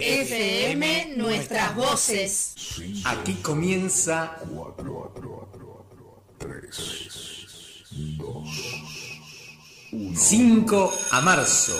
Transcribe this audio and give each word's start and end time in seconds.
FM 0.00 1.14
Nuestras 1.16 1.76
Voces. 1.76 2.54
Aquí 3.04 3.34
comienza 3.34 4.36
5 10.14 10.92
a 11.12 11.20
marzo. 11.20 11.78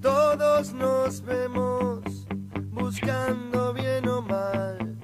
Todos 0.00 0.72
nos 0.72 1.22
vemos 1.22 2.02
buscando 2.70 3.72
bien 3.74 4.08
o 4.08 4.22
mal 4.22 4.98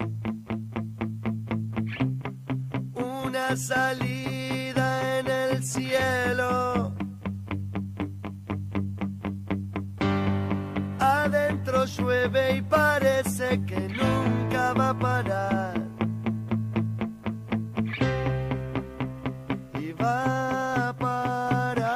una 2.94 3.56
salida 3.56 4.05
llueve 11.86 12.56
y 12.56 12.62
parece 12.62 13.64
que 13.64 13.88
nunca 13.88 14.72
va 14.72 14.90
a 14.90 14.98
parar. 14.98 15.74
Y 19.80 19.92
va 19.92 20.88
a 20.88 20.92
parar. 20.92 21.94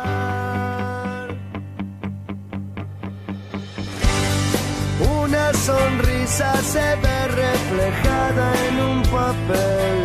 Una 5.23 5.53
sonrisa 5.55 6.57
se 6.63 6.97
ve 7.03 7.29
reflejada 7.29 8.55
en 8.69 8.81
un 8.81 9.03
papel. 9.03 10.03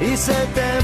Y 0.00 0.16
se 0.16 0.46
te 0.54 0.78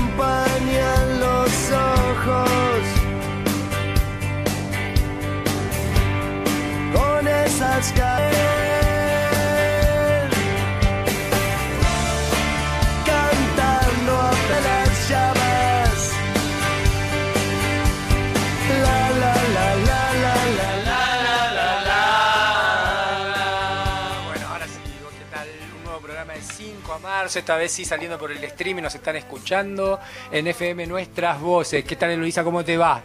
esta 27.37 27.57
vez 27.57 27.73
sí 27.73 27.85
saliendo 27.85 28.18
por 28.18 28.30
el 28.30 28.48
stream 28.51 28.80
y 28.80 28.82
nos 28.82 28.95
están 28.95 29.16
escuchando 29.16 29.98
en 30.30 30.46
FM 30.46 30.87
Nuestras 30.87 31.40
Voces. 31.40 31.85
¿Qué 31.85 31.96
tal, 31.96 32.16
Luisa? 32.16 32.45
¿Cómo 32.45 32.64
te 32.64 32.76
va? 32.76 33.02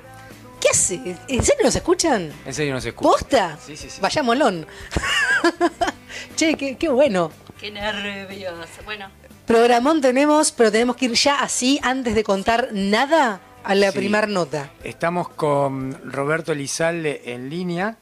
¿Qué 0.59 0.69
hace? 0.72 0.95
¿En 1.27 1.44
serio 1.44 1.63
nos 1.63 1.75
escuchan? 1.75 2.31
En 2.45 2.53
serio 2.53 2.73
nos 2.73 2.86
escuchan. 2.86 3.11
¿Posta? 3.11 3.58
Sí, 3.58 3.77
sí, 3.77 3.89
sí. 3.89 4.02
Vaya 4.02 4.23
molón. 4.23 4.66
che, 6.36 6.55
qué, 6.55 6.77
qué 6.77 6.89
bueno. 6.89 7.31
Qué 7.59 7.72
nervios. 7.72 8.53
Bueno, 8.86 9.09
Programón 9.45 10.02
tenemos, 10.02 10.52
pero 10.52 10.72
tenemos 10.72 10.95
que 10.95 11.05
ir 11.05 11.14
ya 11.14 11.41
así 11.41 11.80
antes 11.83 12.16
de 12.16 12.23
contar 12.23 12.69
nada 12.73 13.39
a 13.64 13.75
la 13.75 13.91
Sí. 13.91 13.97
primera 13.99 14.27
nota. 14.27 14.72
Estamos 14.83 15.30
con 15.30 15.97
Roberto 16.11 16.52
Elizalde 16.52 17.21
en 17.33 17.49
línea. 17.49 17.97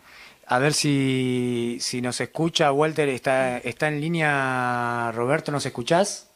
A 0.47 0.59
ver 0.59 0.73
si, 0.73 1.77
si 1.81 2.01
nos 2.01 2.21
escucha. 2.21 2.71
Walter, 2.71 3.09
¿está, 3.09 3.57
¿está 3.57 3.87
en 3.87 3.99
línea? 3.99 5.11
Roberto, 5.13 5.51
¿nos 5.51 5.65
escuchás? 5.65 6.29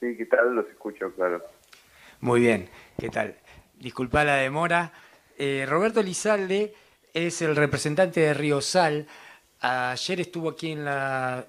Sí, 0.00 0.14
¿qué 0.16 0.26
tal? 0.26 0.54
Los 0.54 0.66
escucho, 0.68 1.10
claro. 1.14 1.42
Muy 2.20 2.40
bien, 2.40 2.68
¿qué 2.98 3.08
tal? 3.08 3.36
Disculpa 3.78 4.24
la 4.24 4.36
demora. 4.36 4.92
Eh, 5.38 5.66
Roberto 5.68 6.02
Lizalde 6.02 6.74
es 7.12 7.42
el 7.42 7.56
representante 7.56 8.20
de 8.20 8.34
Río 8.34 8.60
Sal. 8.60 9.06
Ayer 9.60 10.20
estuvo 10.20 10.50
aquí 10.50 10.72
en 10.72 10.84
la 10.84 11.46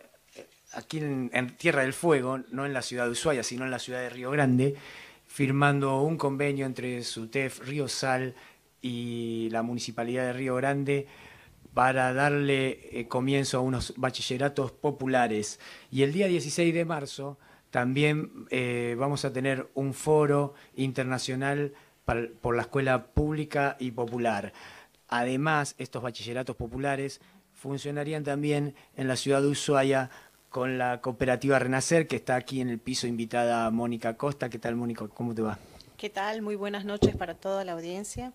aquí 0.74 1.00
en, 1.00 1.56
Tierra 1.58 1.82
del 1.82 1.94
Fuego, 1.94 2.40
no 2.52 2.66
en 2.66 2.74
la 2.74 2.82
ciudad 2.82 3.06
de 3.06 3.12
Ushuaia, 3.12 3.44
sino 3.44 3.66
en 3.66 3.72
la 3.72 3.80
ciudad 3.80 4.02
de 4.02 4.10
Río 4.10 4.30
Grande, 4.32 4.76
firmando 5.26 6.02
un 6.02 6.18
convenio 6.18 6.66
entre 6.66 7.04
SUTEF, 7.04 7.68
Río 7.68 7.88
Sal 7.88 8.36
y 8.82 9.50
la 9.52 9.64
Municipalidad 9.64 10.26
de 10.26 10.34
Río 10.34 10.56
Grande 10.56 11.08
para 11.74 12.14
darle 12.14 12.90
eh, 12.92 13.08
comienzo 13.08 13.58
a 13.58 13.62
unos 13.62 13.94
bachilleratos 13.98 14.72
populares. 14.72 15.60
Y 15.92 16.04
el 16.04 16.12
día 16.12 16.28
16 16.28 16.74
de 16.74 16.86
marzo 16.86 17.38
también 17.72 18.48
eh, 18.50 18.96
vamos 18.98 19.26
a 19.26 19.34
tener 19.34 19.70
un 19.74 19.94
foro 19.94 20.54
internacional 20.76 21.74
por 22.42 22.56
la 22.56 22.62
escuela 22.62 23.08
pública 23.08 23.76
y 23.80 23.92
popular. 23.92 24.54
Además, 25.10 25.76
estos 25.78 26.02
bachilleratos 26.02 26.56
populares 26.56 27.20
funcionarían 27.54 28.24
también 28.24 28.76
en 28.96 29.08
la 29.08 29.16
ciudad 29.18 29.42
de 29.42 29.48
Ushuaia 29.48 30.10
con 30.50 30.78
la 30.78 31.02
cooperativa 31.02 31.60
Renacer, 31.60 32.08
que 32.08 32.16
está 32.16 32.36
aquí 32.36 32.62
en 32.62 32.70
el 32.70 32.80
piso 32.80 33.08
invitada 33.08 33.70
Mónica 33.72 34.16
Costa. 34.16 34.50
¿Qué 34.50 34.58
tal, 34.60 34.76
Mónica? 34.76 35.08
¿Cómo 35.10 35.36
te 35.36 35.42
va? 35.42 35.60
¿Qué 35.98 36.10
tal? 36.10 36.42
Muy 36.42 36.56
buenas 36.56 36.86
noches 36.86 37.16
para 37.16 37.34
toda 37.36 37.66
la 37.66 37.74
audiencia. 37.74 38.32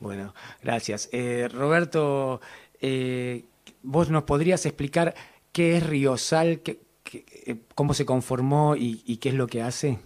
Bueno, 0.00 0.34
gracias. 0.62 1.08
Eh, 1.12 1.48
Roberto, 1.52 2.40
eh, 2.80 3.44
¿vos 3.82 4.10
nos 4.10 4.24
podrías 4.24 4.66
explicar 4.66 5.14
qué 5.52 5.76
es 5.76 5.86
Riosal, 5.86 6.60
qué, 6.60 6.80
qué- 7.04 7.24
eh, 7.46 7.56
cómo 7.76 7.94
se 7.94 8.04
conformó 8.04 8.74
y, 8.74 9.02
y 9.06 9.18
qué 9.18 9.28
es 9.28 9.34
lo 9.36 9.46
que 9.46 9.62
hace? 9.62 9.98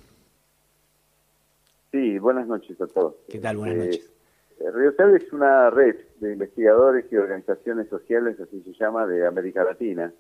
Sí, 1.90 2.18
buenas 2.18 2.46
noches 2.46 2.80
a 2.80 2.86
todos. 2.86 3.14
¿Qué 3.28 3.38
tal? 3.38 3.56
Buenas 3.56 3.76
Eh, 3.76 3.86
noches. 3.86 4.12
eh, 4.60 4.70
Riosal 4.72 5.16
es 5.16 5.32
una 5.32 5.70
red 5.70 5.96
de 6.20 6.32
investigadores 6.32 7.06
y 7.10 7.16
organizaciones 7.16 7.88
sociales, 7.88 8.38
así 8.40 8.60
se 8.62 8.72
llama, 8.74 9.06
de 9.06 9.26
América 9.26 9.64
Latina. 9.64 10.12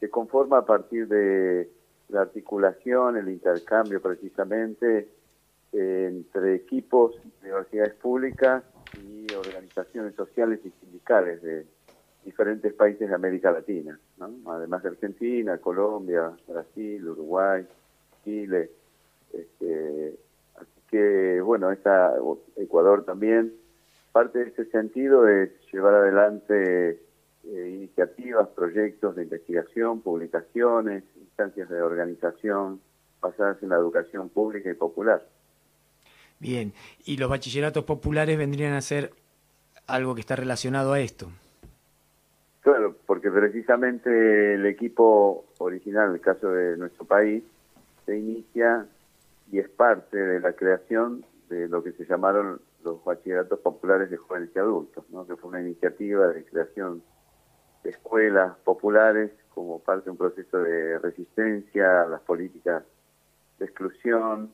Se 0.00 0.10
conforma 0.10 0.58
a 0.58 0.64
partir 0.66 1.06
de 1.08 1.70
la 2.08 2.22
articulación, 2.22 3.16
el 3.16 3.28
intercambio 3.28 4.00
precisamente 4.00 5.08
eh, 5.72 6.06
entre 6.10 6.54
equipos 6.54 7.14
de 7.42 7.48
universidades 7.50 7.94
públicas 7.94 8.64
y 9.02 9.32
organizaciones 9.34 10.14
sociales 10.14 10.60
y 10.64 10.70
sindicales 10.80 11.42
de 11.42 11.66
diferentes 12.24 12.72
países 12.74 13.08
de 13.08 13.14
América 13.14 13.52
Latina, 13.52 13.98
¿no? 14.18 14.32
además 14.52 14.82
de 14.82 14.88
Argentina, 14.90 15.58
Colombia, 15.58 16.32
Brasil, 16.48 17.06
Uruguay, 17.08 17.64
Chile. 18.24 18.70
Este, 19.32 20.16
que, 20.90 21.40
bueno, 21.40 21.70
esta, 21.72 22.14
Ecuador 22.56 23.04
también. 23.04 23.52
Parte 24.12 24.38
de 24.38 24.50
ese 24.50 24.64
sentido 24.66 25.28
es 25.28 25.50
llevar 25.72 25.94
adelante 25.94 27.00
eh, 27.44 27.70
iniciativas, 27.74 28.48
proyectos 28.48 29.16
de 29.16 29.24
investigación, 29.24 30.00
publicaciones, 30.00 31.04
instancias 31.20 31.68
de 31.68 31.82
organización 31.82 32.80
basadas 33.20 33.62
en 33.62 33.70
la 33.70 33.76
educación 33.76 34.28
pública 34.28 34.70
y 34.70 34.74
popular. 34.74 35.22
Bien, 36.38 36.72
y 37.04 37.16
los 37.16 37.30
bachilleratos 37.30 37.84
populares 37.84 38.36
vendrían 38.36 38.74
a 38.74 38.80
ser 38.80 39.12
algo 39.86 40.14
que 40.14 40.20
está 40.20 40.36
relacionado 40.36 40.92
a 40.92 41.00
esto. 41.00 41.28
Claro, 42.60 42.96
porque 43.06 43.30
precisamente 43.30 44.54
el 44.54 44.66
equipo 44.66 45.44
original, 45.58 46.08
en 46.08 46.14
el 46.14 46.20
caso 46.20 46.50
de 46.50 46.76
nuestro 46.76 47.04
país, 47.04 47.44
se 48.04 48.18
inicia 48.18 48.86
y 49.50 49.58
es 49.58 49.68
parte 49.68 50.16
de 50.16 50.40
la 50.40 50.52
creación 50.54 51.24
de 51.48 51.68
lo 51.68 51.82
que 51.82 51.92
se 51.92 52.04
llamaron 52.04 52.60
los 52.82 53.04
bachilleratos 53.04 53.60
populares 53.60 54.10
de 54.10 54.16
jóvenes 54.16 54.50
y 54.54 54.58
adultos, 54.58 55.04
¿no? 55.10 55.26
que 55.26 55.36
fue 55.36 55.50
una 55.50 55.60
iniciativa 55.60 56.28
de 56.28 56.44
creación 56.44 57.02
de 57.82 57.90
escuelas 57.90 58.56
populares 58.64 59.30
como 59.54 59.80
parte 59.80 60.06
de 60.06 60.10
un 60.10 60.16
proceso 60.16 60.58
de 60.58 60.98
resistencia 60.98 62.02
a 62.02 62.06
las 62.06 62.20
políticas 62.22 62.84
de 63.58 63.64
exclusión 63.64 64.52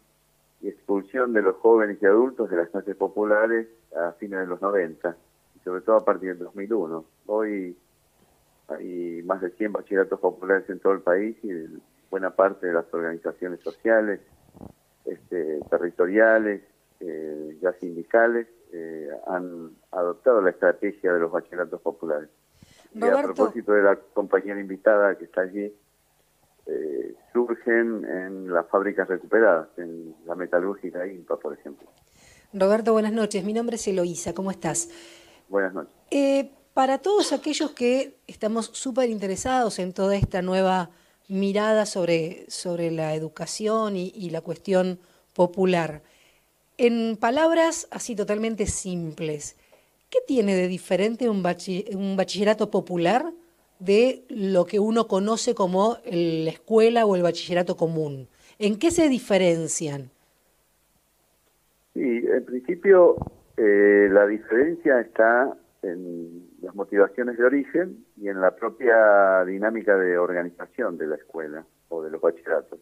y 0.61 0.69
expulsión 0.69 1.33
de 1.33 1.43
los 1.43 1.57
jóvenes 1.57 1.99
y 2.01 2.07
adultos 2.07 2.49
de 2.51 2.57
las 2.57 2.69
clases 2.69 2.95
populares 2.97 3.67
a 3.97 4.13
fines 4.13 4.41
de 4.41 4.47
los 4.47 4.63
90, 4.63 5.17
y 5.57 5.59
sobre 5.61 5.81
todo 5.81 5.97
a 5.97 6.05
partir 6.05 6.31
del 6.31 6.39
2001. 6.39 7.05
Hoy 7.27 7.77
hay 8.69 9.23
más 9.25 9.41
de 9.41 9.51
100 9.51 9.73
bachilleratos 9.73 10.21
populares 10.21 10.69
en 10.71 10.79
todo 10.79 10.93
el 10.93 11.01
país 11.01 11.37
y 11.43 11.51
buena 12.11 12.31
parte 12.31 12.69
de 12.69 12.75
las 12.75 12.93
organizaciones 12.95 13.61
sociales, 13.61 14.21
este, 15.13 15.61
territoriales, 15.71 16.63
eh, 17.01 17.59
ya 17.61 17.73
sindicales, 17.75 18.47
eh, 18.73 19.09
han 19.27 19.71
adoptado 19.91 20.41
la 20.41 20.51
estrategia 20.51 21.13
de 21.13 21.21
los 21.21 21.31
bachilleratos 21.31 21.81
populares. 21.81 22.29
Y 22.95 23.05
a 23.05 23.23
propósito 23.23 23.73
de 23.73 23.83
la 23.83 23.97
compañera 23.97 24.61
invitada 24.61 25.17
que 25.17 25.25
está 25.25 25.43
allí, 25.43 25.73
eh, 26.67 27.15
surgen 27.33 28.05
en 28.05 28.53
las 28.53 28.69
fábricas 28.69 29.09
recuperadas, 29.09 29.69
en 29.79 30.15
la 30.27 30.35
metalúrgica 30.35 31.07
INPA, 31.07 31.37
por 31.39 31.55
ejemplo. 31.55 31.89
Roberto, 32.53 32.93
buenas 32.93 33.13
noches. 33.13 33.45
Mi 33.45 33.53
nombre 33.53 33.77
es 33.77 33.89
Eloísa. 33.89 34.35
¿Cómo 34.35 34.51
estás? 34.51 34.91
Buenas 35.49 35.75
noches. 35.75 35.95
Eh, 36.11 36.51
para 36.75 36.99
todos 36.99 37.33
aquellos 37.33 37.73
que 37.73 38.19
estamos 38.27 38.67
súper 38.67 39.11
interesados 39.11 39.79
en 39.79 39.93
toda 39.93 40.17
esta 40.17 40.43
nueva 40.43 40.91
mirada 41.33 41.87
sobre, 41.87 42.45
sobre 42.49 42.91
la 42.91 43.15
educación 43.15 43.97
y, 43.97 44.31
la 44.31 44.43
cuestión 44.43 44.99
popular, 45.35 46.03
en 46.77 47.17
palabras 47.17 47.89
así 47.91 48.15
totalmente 48.15 48.67
simples, 48.67 49.57
¿qué 50.11 50.19
tiene 50.27 50.55
de 50.55 50.69
diferente 50.69 51.31
un, 51.31 51.43
un 51.95 52.17
bachillerato 52.17 52.71
popular 52.71 53.33
de 53.79 54.25
lo 54.29 54.67
que 54.67 54.79
uno 54.79 55.09
conoce 55.09 55.55
como 55.55 55.97
la 56.05 56.51
escuela 56.51 57.07
o 57.07 57.17
el 57.17 57.23
bachillerato 57.23 57.77
común? 57.77 58.29
¿En 58.59 58.79
qué 58.79 58.91
se 58.91 59.09
diferencian? 59.09 60.11
Sí, 61.95 62.01
en 62.01 62.45
principio 62.45 63.17
eh, 63.57 64.09
la 64.11 64.27
diferencia 64.27 65.01
está 65.01 65.57
en 65.83 66.52
las 66.63 66.75
motivaciones 66.75 67.37
de 67.37 67.45
origen 67.45 68.07
y 68.17 68.29
en 68.29 68.41
la 68.41 68.53
propia 68.55 69.45
dinámica 69.45 69.97
de 69.97 70.17
organización 70.17 70.97
de 70.97 71.09
la 71.09 71.17
escuela 71.17 71.65
o 71.89 72.03
de 72.03 72.11
los 72.11 72.21
bachilleratos. 72.21 72.79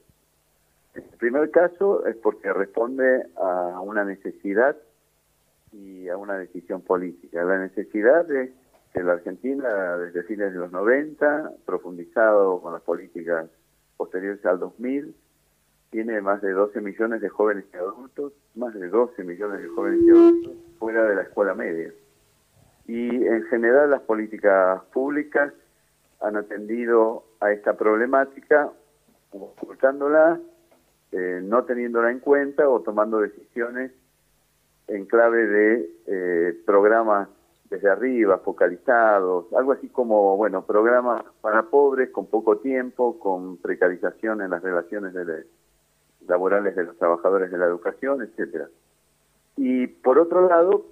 El 0.95 1.03
primer 1.19 1.51
caso 1.51 2.07
es 2.07 2.17
porque 2.17 2.53
responde 2.53 3.27
a 3.37 3.81
una 3.81 4.05
necesidad 4.05 4.77
y 5.73 6.09
a 6.09 6.17
una 6.17 6.37
decisión 6.37 6.83
política. 6.83 7.43
La 7.45 7.59
necesidad 7.59 8.31
es 8.31 8.51
que 8.93 9.03
la 9.03 9.13
Argentina, 9.13 9.97
desde 9.97 10.25
fines 10.25 10.53
de 10.53 10.59
los 10.59 10.73
90, 10.73 11.53
profundizado 11.65 12.61
con 12.61 12.73
las 12.73 12.83
políticas 12.83 13.49
posteriores 13.97 14.45
al 14.45 14.59
2000, 14.59 15.15
tiene 15.91 16.21
más 16.21 16.43
de 16.43 16.53
12 16.53 16.81
millones 16.81 17.21
de 17.21 17.29
jóvenes 17.29 17.65
y 17.73 17.77
adultos, 17.77 18.33
más 18.55 18.75
de 18.75 18.89
12 18.89 19.25
millones 19.25 19.63
de 19.63 19.69
jóvenes 19.69 20.01
y 20.03 20.11
adultos 20.11 20.53
fuera 20.79 21.05
de 21.05 21.15
la 21.17 21.23
escuela 21.23 21.55
media. 21.55 21.93
Y 22.91 23.25
en 23.25 23.45
general 23.45 23.89
las 23.89 24.01
políticas 24.01 24.83
públicas 24.93 25.53
han 26.21 26.35
atendido 26.35 27.23
a 27.39 27.53
esta 27.53 27.75
problemática 27.77 28.69
ocultándola, 29.31 30.41
eh, 31.13 31.41
no 31.41 31.63
teniéndola 31.63 32.11
en 32.11 32.19
cuenta 32.19 32.69
o 32.69 32.81
tomando 32.81 33.21
decisiones 33.21 33.93
en 34.89 35.07
clave 35.07 35.47
de 35.47 35.91
eh, 36.09 36.61
programas 36.67 37.29
desde 37.71 37.89
arriba, 37.89 38.39
focalizados, 38.39 39.47
algo 39.53 39.71
así 39.71 39.89
como, 39.91 40.37
bueno, 40.37 40.67
programas 40.67 41.23
para 41.43 41.63
pobres 41.63 42.11
con 42.11 42.27
poco 42.27 42.59
tiempo, 42.59 43.21
con 43.21 43.59
precarización 43.59 44.43
en 44.43 44.51
las 44.51 44.65
relaciones 44.65 45.15
de, 45.15 45.47
laborales 46.27 46.75
de 46.75 46.83
los 46.83 46.99
trabajadores 46.99 47.53
de 47.53 47.59
la 47.59 47.67
educación, 47.67 48.23
etcétera. 48.23 48.67
Y 49.57 49.87
por 49.87 50.19
otro 50.19 50.49
lado, 50.49 50.87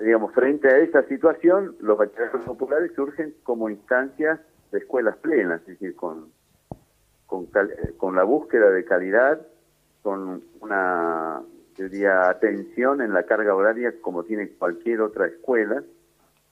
digamos, 0.00 0.32
frente 0.32 0.68
a 0.68 0.78
esa 0.78 1.02
situación, 1.04 1.76
los 1.80 1.98
bachilleratos 1.98 2.44
populares 2.44 2.92
surgen 2.94 3.34
como 3.42 3.70
instancias 3.70 4.40
de 4.72 4.78
escuelas 4.78 5.16
plenas, 5.18 5.60
es 5.62 5.66
decir, 5.78 5.94
con, 5.96 6.30
con, 7.26 7.48
con 7.96 8.14
la 8.14 8.24
búsqueda 8.24 8.70
de 8.70 8.84
calidad, 8.84 9.46
con 10.02 10.42
una, 10.60 11.42
diría, 11.76 12.28
atención 12.28 13.00
en 13.00 13.12
la 13.12 13.24
carga 13.24 13.54
horaria 13.54 13.94
como 14.00 14.24
tiene 14.24 14.50
cualquier 14.50 15.00
otra 15.00 15.26
escuela, 15.26 15.82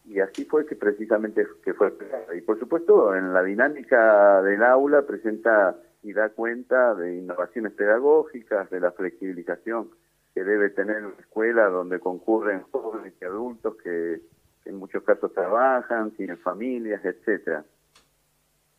y 0.06 0.20
así 0.20 0.44
fue 0.44 0.66
que 0.66 0.76
precisamente 0.76 1.46
que 1.62 1.72
fue 1.72 1.94
y 2.36 2.42
por 2.42 2.58
supuesto 2.58 3.14
en 3.14 3.32
la 3.32 3.42
dinámica 3.42 4.42
del 4.42 4.62
aula 4.62 5.02
presenta 5.02 5.76
y 6.02 6.12
da 6.12 6.28
cuenta 6.28 6.94
de 6.94 7.16
innovaciones 7.16 7.72
pedagógicas, 7.72 8.68
de 8.68 8.80
la 8.80 8.92
flexibilización 8.92 9.88
que 10.34 10.42
debe 10.42 10.70
tener 10.70 11.06
una 11.06 11.14
escuela 11.20 11.68
donde 11.68 12.00
concurren 12.00 12.62
jóvenes 12.72 13.14
y 13.20 13.24
adultos 13.24 13.76
que, 13.82 14.20
en 14.64 14.76
muchos 14.76 15.02
casos 15.04 15.32
trabajan, 15.32 16.10
tienen 16.12 16.38
familias, 16.38 17.04
etcétera. 17.04 17.64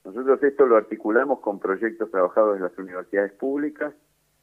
Nosotros 0.04 0.44
esto 0.44 0.66
lo 0.66 0.76
articulamos 0.78 1.40
con 1.40 1.60
proyectos 1.60 2.12
trabajados 2.12 2.58
en 2.58 2.64
las 2.64 2.78
universidades 2.78 3.32
públicas, 3.34 3.94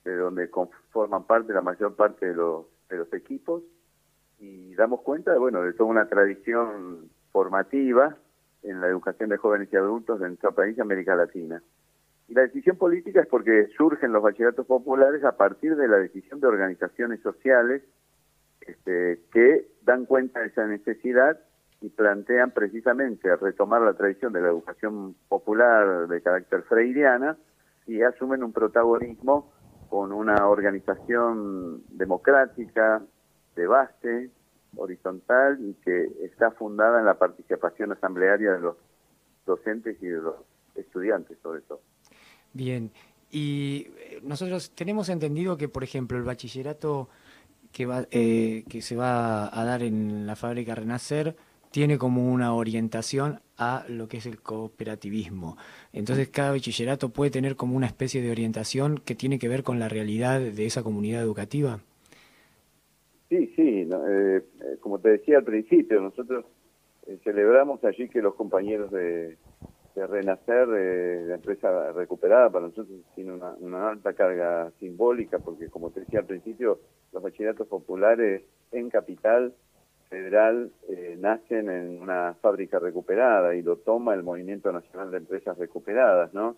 de 0.04 0.16
donde 0.16 0.50
forman 0.90 1.24
parte 1.24 1.52
la 1.52 1.60
mayor 1.60 1.94
parte 1.94 2.26
de 2.26 2.34
los, 2.34 2.66
de 2.88 2.96
los 2.96 3.12
equipos, 3.12 3.62
y 4.38 4.74
damos 4.74 5.02
cuenta, 5.02 5.36
bueno, 5.38 5.62
de 5.62 5.72
toda 5.72 5.90
una 5.90 6.08
tradición 6.08 7.10
formativa 7.30 8.16
en 8.62 8.80
la 8.80 8.88
educación 8.88 9.30
de 9.30 9.36
jóvenes 9.36 9.68
y 9.72 9.76
adultos 9.76 10.18
de 10.20 10.28
nuestro 10.28 10.52
país 10.52 10.78
América 10.80 11.14
Latina. 11.14 11.62
La 12.28 12.42
decisión 12.42 12.76
política 12.76 13.20
es 13.20 13.26
porque 13.26 13.68
surgen 13.76 14.12
los 14.12 14.22
bachilleratos 14.22 14.66
populares 14.66 15.22
a 15.24 15.36
partir 15.36 15.76
de 15.76 15.88
la 15.88 15.98
decisión 15.98 16.40
de 16.40 16.46
organizaciones 16.46 17.20
sociales 17.20 17.82
este, 18.60 19.20
que 19.32 19.68
dan 19.82 20.06
cuenta 20.06 20.40
de 20.40 20.46
esa 20.46 20.66
necesidad 20.66 21.38
y 21.80 21.88
plantean 21.88 22.52
precisamente 22.52 23.34
retomar 23.36 23.82
la 23.82 23.94
tradición 23.94 24.32
de 24.32 24.40
la 24.40 24.48
educación 24.48 25.16
popular 25.28 26.06
de 26.06 26.22
carácter 26.22 26.62
freiriana 26.62 27.36
y 27.86 28.02
asumen 28.02 28.44
un 28.44 28.52
protagonismo 28.52 29.52
con 29.90 30.12
una 30.12 30.46
organización 30.46 31.82
democrática, 31.90 33.02
de 33.56 33.66
base, 33.66 34.30
horizontal 34.76 35.58
y 35.60 35.74
que 35.74 36.04
está 36.24 36.50
fundada 36.52 37.00
en 37.00 37.04
la 37.04 37.18
participación 37.18 37.92
asamblearia 37.92 38.52
de 38.52 38.60
los 38.60 38.76
docentes 39.44 40.00
y 40.02 40.06
de 40.06 40.20
los 40.20 40.36
estudiantes 40.76 41.36
sobre 41.42 41.60
todo. 41.62 41.80
Bien, 42.54 42.90
y 43.32 43.86
eh, 43.98 44.20
nosotros 44.22 44.70
tenemos 44.74 45.08
entendido 45.08 45.56
que, 45.56 45.68
por 45.68 45.82
ejemplo, 45.82 46.18
el 46.18 46.24
bachillerato 46.24 47.08
que, 47.72 47.86
va, 47.86 48.06
eh, 48.10 48.64
que 48.68 48.82
se 48.82 48.94
va 48.94 49.58
a 49.58 49.64
dar 49.64 49.82
en 49.82 50.26
la 50.26 50.36
fábrica 50.36 50.74
Renacer 50.74 51.34
tiene 51.70 51.96
como 51.96 52.30
una 52.30 52.52
orientación 52.52 53.40
a 53.56 53.86
lo 53.88 54.06
que 54.06 54.18
es 54.18 54.26
el 54.26 54.42
cooperativismo. 54.42 55.56
Entonces 55.94 56.28
cada 56.28 56.50
bachillerato 56.50 57.08
puede 57.08 57.30
tener 57.30 57.56
como 57.56 57.74
una 57.74 57.86
especie 57.86 58.20
de 58.20 58.30
orientación 58.30 59.00
que 59.02 59.14
tiene 59.14 59.38
que 59.38 59.48
ver 59.48 59.62
con 59.62 59.78
la 59.78 59.88
realidad 59.88 60.38
de 60.38 60.66
esa 60.66 60.82
comunidad 60.82 61.22
educativa. 61.22 61.80
Sí, 63.30 63.50
sí, 63.56 63.88
eh, 63.88 64.42
como 64.80 64.98
te 64.98 65.08
decía 65.08 65.38
al 65.38 65.44
principio, 65.44 66.02
nosotros 66.02 66.44
celebramos 67.24 67.82
allí 67.84 68.10
que 68.10 68.20
los 68.20 68.34
compañeros 68.34 68.90
de, 68.90 69.38
de 69.94 70.06
renacer 70.06 70.66
de 70.68 71.26
la 71.26 71.34
empresa 71.34 71.92
recuperada 71.92 72.50
para 72.50 72.66
nosotros 72.66 73.00
tiene 73.14 73.32
una, 73.32 73.90
alta 73.90 74.14
carga 74.14 74.70
simbólica 74.78 75.38
porque 75.38 75.68
como 75.68 75.90
te 75.90 76.00
decía 76.00 76.20
al 76.20 76.26
principio 76.26 76.80
los 77.12 77.22
bachilleratos 77.22 77.68
populares 77.68 78.42
en 78.70 78.88
capital 78.88 79.52
federal 80.08 80.70
eh, 80.88 81.16
nacen 81.18 81.70
en 81.70 82.00
una 82.00 82.34
fábrica 82.40 82.78
recuperada 82.78 83.54
y 83.54 83.62
lo 83.62 83.76
toma 83.76 84.14
el 84.14 84.22
Movimiento 84.22 84.72
Nacional 84.72 85.10
de 85.10 85.18
Empresas 85.18 85.56
Recuperadas, 85.56 86.34
¿no? 86.34 86.56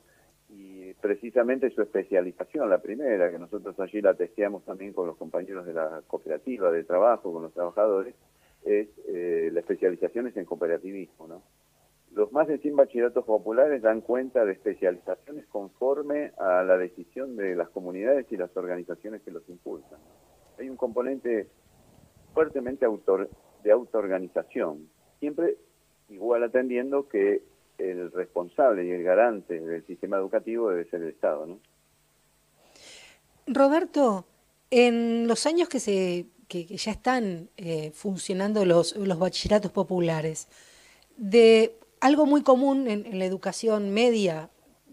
Y 0.50 0.92
precisamente 0.94 1.70
su 1.70 1.82
especialización, 1.82 2.68
la 2.68 2.78
primera, 2.78 3.30
que 3.30 3.38
nosotros 3.38 3.78
allí 3.78 4.00
la 4.00 4.14
testeamos 4.14 4.64
también 4.64 4.92
con 4.92 5.06
los 5.06 5.16
compañeros 5.16 5.66
de 5.66 5.72
la 5.72 6.02
cooperativa 6.06 6.70
de 6.70 6.84
trabajo, 6.84 7.32
con 7.32 7.44
los 7.44 7.52
trabajadores, 7.52 8.14
es 8.64 8.88
eh, 9.06 9.50
la 9.52 9.60
especialización 9.60 10.26
es 10.26 10.36
en 10.36 10.44
cooperativismo, 10.44 11.28
¿no? 11.28 11.42
Los 12.14 12.30
más 12.30 12.46
de 12.46 12.58
100 12.58 12.76
bachilleratos 12.76 13.24
populares 13.24 13.82
dan 13.82 14.00
cuenta 14.00 14.44
de 14.44 14.52
especializaciones 14.52 15.46
conforme 15.46 16.30
a 16.38 16.62
la 16.62 16.78
decisión 16.78 17.36
de 17.36 17.56
las 17.56 17.68
comunidades 17.70 18.26
y 18.30 18.36
las 18.36 18.56
organizaciones 18.56 19.20
que 19.22 19.32
los 19.32 19.42
impulsan. 19.48 19.98
Hay 20.56 20.70
un 20.70 20.76
componente 20.76 21.48
fuertemente 22.32 22.86
de 23.64 23.72
autoorganización, 23.72 24.88
siempre 25.18 25.56
igual 26.08 26.44
atendiendo 26.44 27.08
que 27.08 27.42
el 27.78 28.12
responsable 28.12 28.86
y 28.86 28.92
el 28.92 29.02
garante 29.02 29.58
del 29.58 29.84
sistema 29.84 30.16
educativo 30.16 30.70
debe 30.70 30.88
ser 30.90 31.02
el 31.02 31.08
Estado. 31.08 31.46
¿no? 31.46 31.58
Roberto, 33.48 34.24
en 34.70 35.26
los 35.26 35.46
años 35.46 35.68
que, 35.68 35.80
se, 35.80 36.26
que, 36.46 36.64
ya 36.64 36.92
están 36.92 37.48
eh, 37.56 37.90
funcionando 37.92 38.64
los, 38.64 38.94
los 38.96 39.18
bachilleratos 39.18 39.72
populares, 39.72 40.46
de 41.16 41.76
algo 42.04 42.26
muy 42.26 42.42
común 42.42 42.86
en, 42.86 43.18
la 43.18 43.24
educación 43.24 43.94
media, 43.94 44.50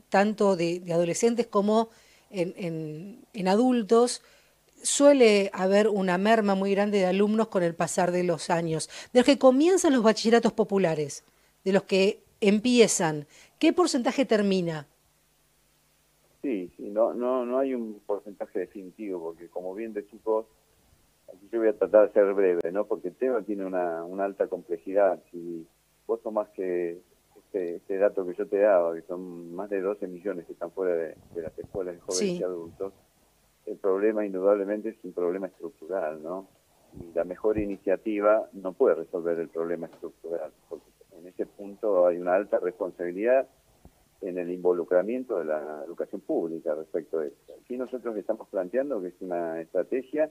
tanto 0.08 0.56
de, 0.56 0.82
adolescentes 0.94 1.46
como 1.46 1.90
en, 2.30 3.48
adultos, 3.50 4.24
suele 4.82 5.52
haber 5.54 5.90
una 5.90 6.18
merma 6.18 6.56
muy 6.56 6.72
grande 6.72 7.00
de 7.00 7.08
alumnos 7.08 7.50
con 7.50 7.64
el 7.64 7.76
pasar 7.76 8.14
de 8.14 8.24
los 8.24 8.50
años. 8.50 8.90
De 9.12 9.20
los 9.20 9.26
que 9.26 9.38
comienzan 9.38 9.92
los 9.92 10.04
bachilleratos 10.04 10.54
populares, 10.54 11.26
de 11.66 11.74
los 11.74 11.84
que 11.84 12.24
empiezan, 12.40 13.28
¿qué 13.60 13.74
porcentaje 13.74 14.24
termina? 14.24 14.88
Sí, 16.42 16.72
sí 16.78 16.92
no, 16.92 17.14
no, 17.14 17.58
hay 17.58 17.74
un 17.74 18.00
porcentaje 18.06 18.58
definitivo, 18.58 19.22
porque 19.22 19.50
como 19.50 19.76
bien 19.76 19.92
decís 19.92 20.24
vos, 20.24 20.46
aquí 21.28 21.50
yo 21.52 21.60
voy 21.60 21.68
a 21.68 21.78
tratar 21.78 22.08
de 22.08 22.14
ser 22.14 22.34
breve, 22.34 22.72
¿no? 22.72 22.86
Porque 22.86 23.10
el 23.10 23.16
tema 23.16 23.42
tiene 23.42 23.66
una, 23.66 24.06
alta 24.24 24.48
complejidad. 24.48 25.22
Vos 26.12 26.22
tomás 26.22 26.50
que 26.50 26.98
este, 27.38 27.76
este, 27.78 27.98
dato 27.98 28.28
que 28.28 28.34
yo 28.34 28.46
te 28.46 28.58
daba, 28.58 28.94
que 28.94 29.02
son 29.04 29.56
más 29.56 29.70
de 29.70 29.80
12 29.80 30.08
millones 30.08 30.46
que 30.46 30.52
están 30.52 30.70
fuera 30.72 30.94
de, 30.94 31.16
las 31.42 31.58
escuelas 31.58 31.96
de 31.96 32.02
jóvenes 32.02 32.40
y 32.40 32.44
adultos, 32.44 32.94
el 33.66 33.78
problema 33.78 34.26
indudablemente 34.26 34.90
es 34.90 34.98
un 35.06 35.14
problema 35.14 35.48
estructural, 35.48 36.22
¿no? 36.22 36.50
Y 37.00 37.14
la 37.14 37.24
mejor 37.24 37.58
iniciativa 37.58 38.50
no 38.52 38.74
puede 38.74 38.96
resolver 38.96 39.40
el 39.40 39.48
problema 39.48 39.88
estructural, 39.88 40.52
porque 40.68 40.84
en 41.18 41.28
ese 41.28 41.46
punto 41.46 42.06
hay 42.06 42.18
una 42.18 42.36
alta 42.36 42.60
responsabilidad 42.60 43.48
en 44.20 44.38
el 44.38 44.52
involucramiento 44.52 45.40
de 45.40 45.46
la 45.46 45.84
educación 45.86 46.20
pública 46.20 46.76
respecto 46.76 47.20
a 47.20 47.26
esto. 47.26 47.54
Aquí 47.64 47.78
nosotros 47.78 48.18
estamos 48.18 48.50
planteando 48.50 49.02
que 49.02 49.08
es 49.08 49.22
una 49.22 49.62
estrategia 49.62 50.30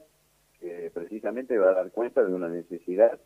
que 0.61 0.91
precisamente 0.93 1.57
va 1.57 1.71
a 1.71 1.75
dar 1.75 1.91
cuenta 1.91 2.23
de 2.23 2.35
una 2.35 2.51
necesidad 2.51 3.19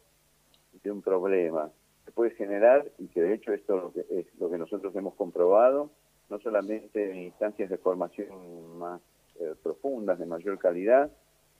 de 0.85 0.91
un 0.93 1.03
problema 1.03 1.73
que 2.05 2.13
puede 2.13 2.31
generar, 2.33 2.91
y 2.99 3.09
que 3.09 3.23
de 3.23 3.35
hecho 3.35 3.53
esto 3.53 3.77
es 3.77 3.83
lo 3.83 3.93
que, 3.93 4.21
es 4.21 4.27
lo 4.39 4.51
que 4.51 4.59
nosotros 4.59 4.95
hemos 4.97 5.15
comprobado, 5.15 5.91
no 6.31 6.39
solamente 6.41 7.11
en 7.11 7.19
instancias 7.19 7.71
de 7.71 7.79
formación 7.79 8.79
más 8.79 9.01
eh, 9.41 9.55
profundas, 9.63 10.19
de 10.19 10.27
mayor 10.27 10.59
calidad, 10.59 11.11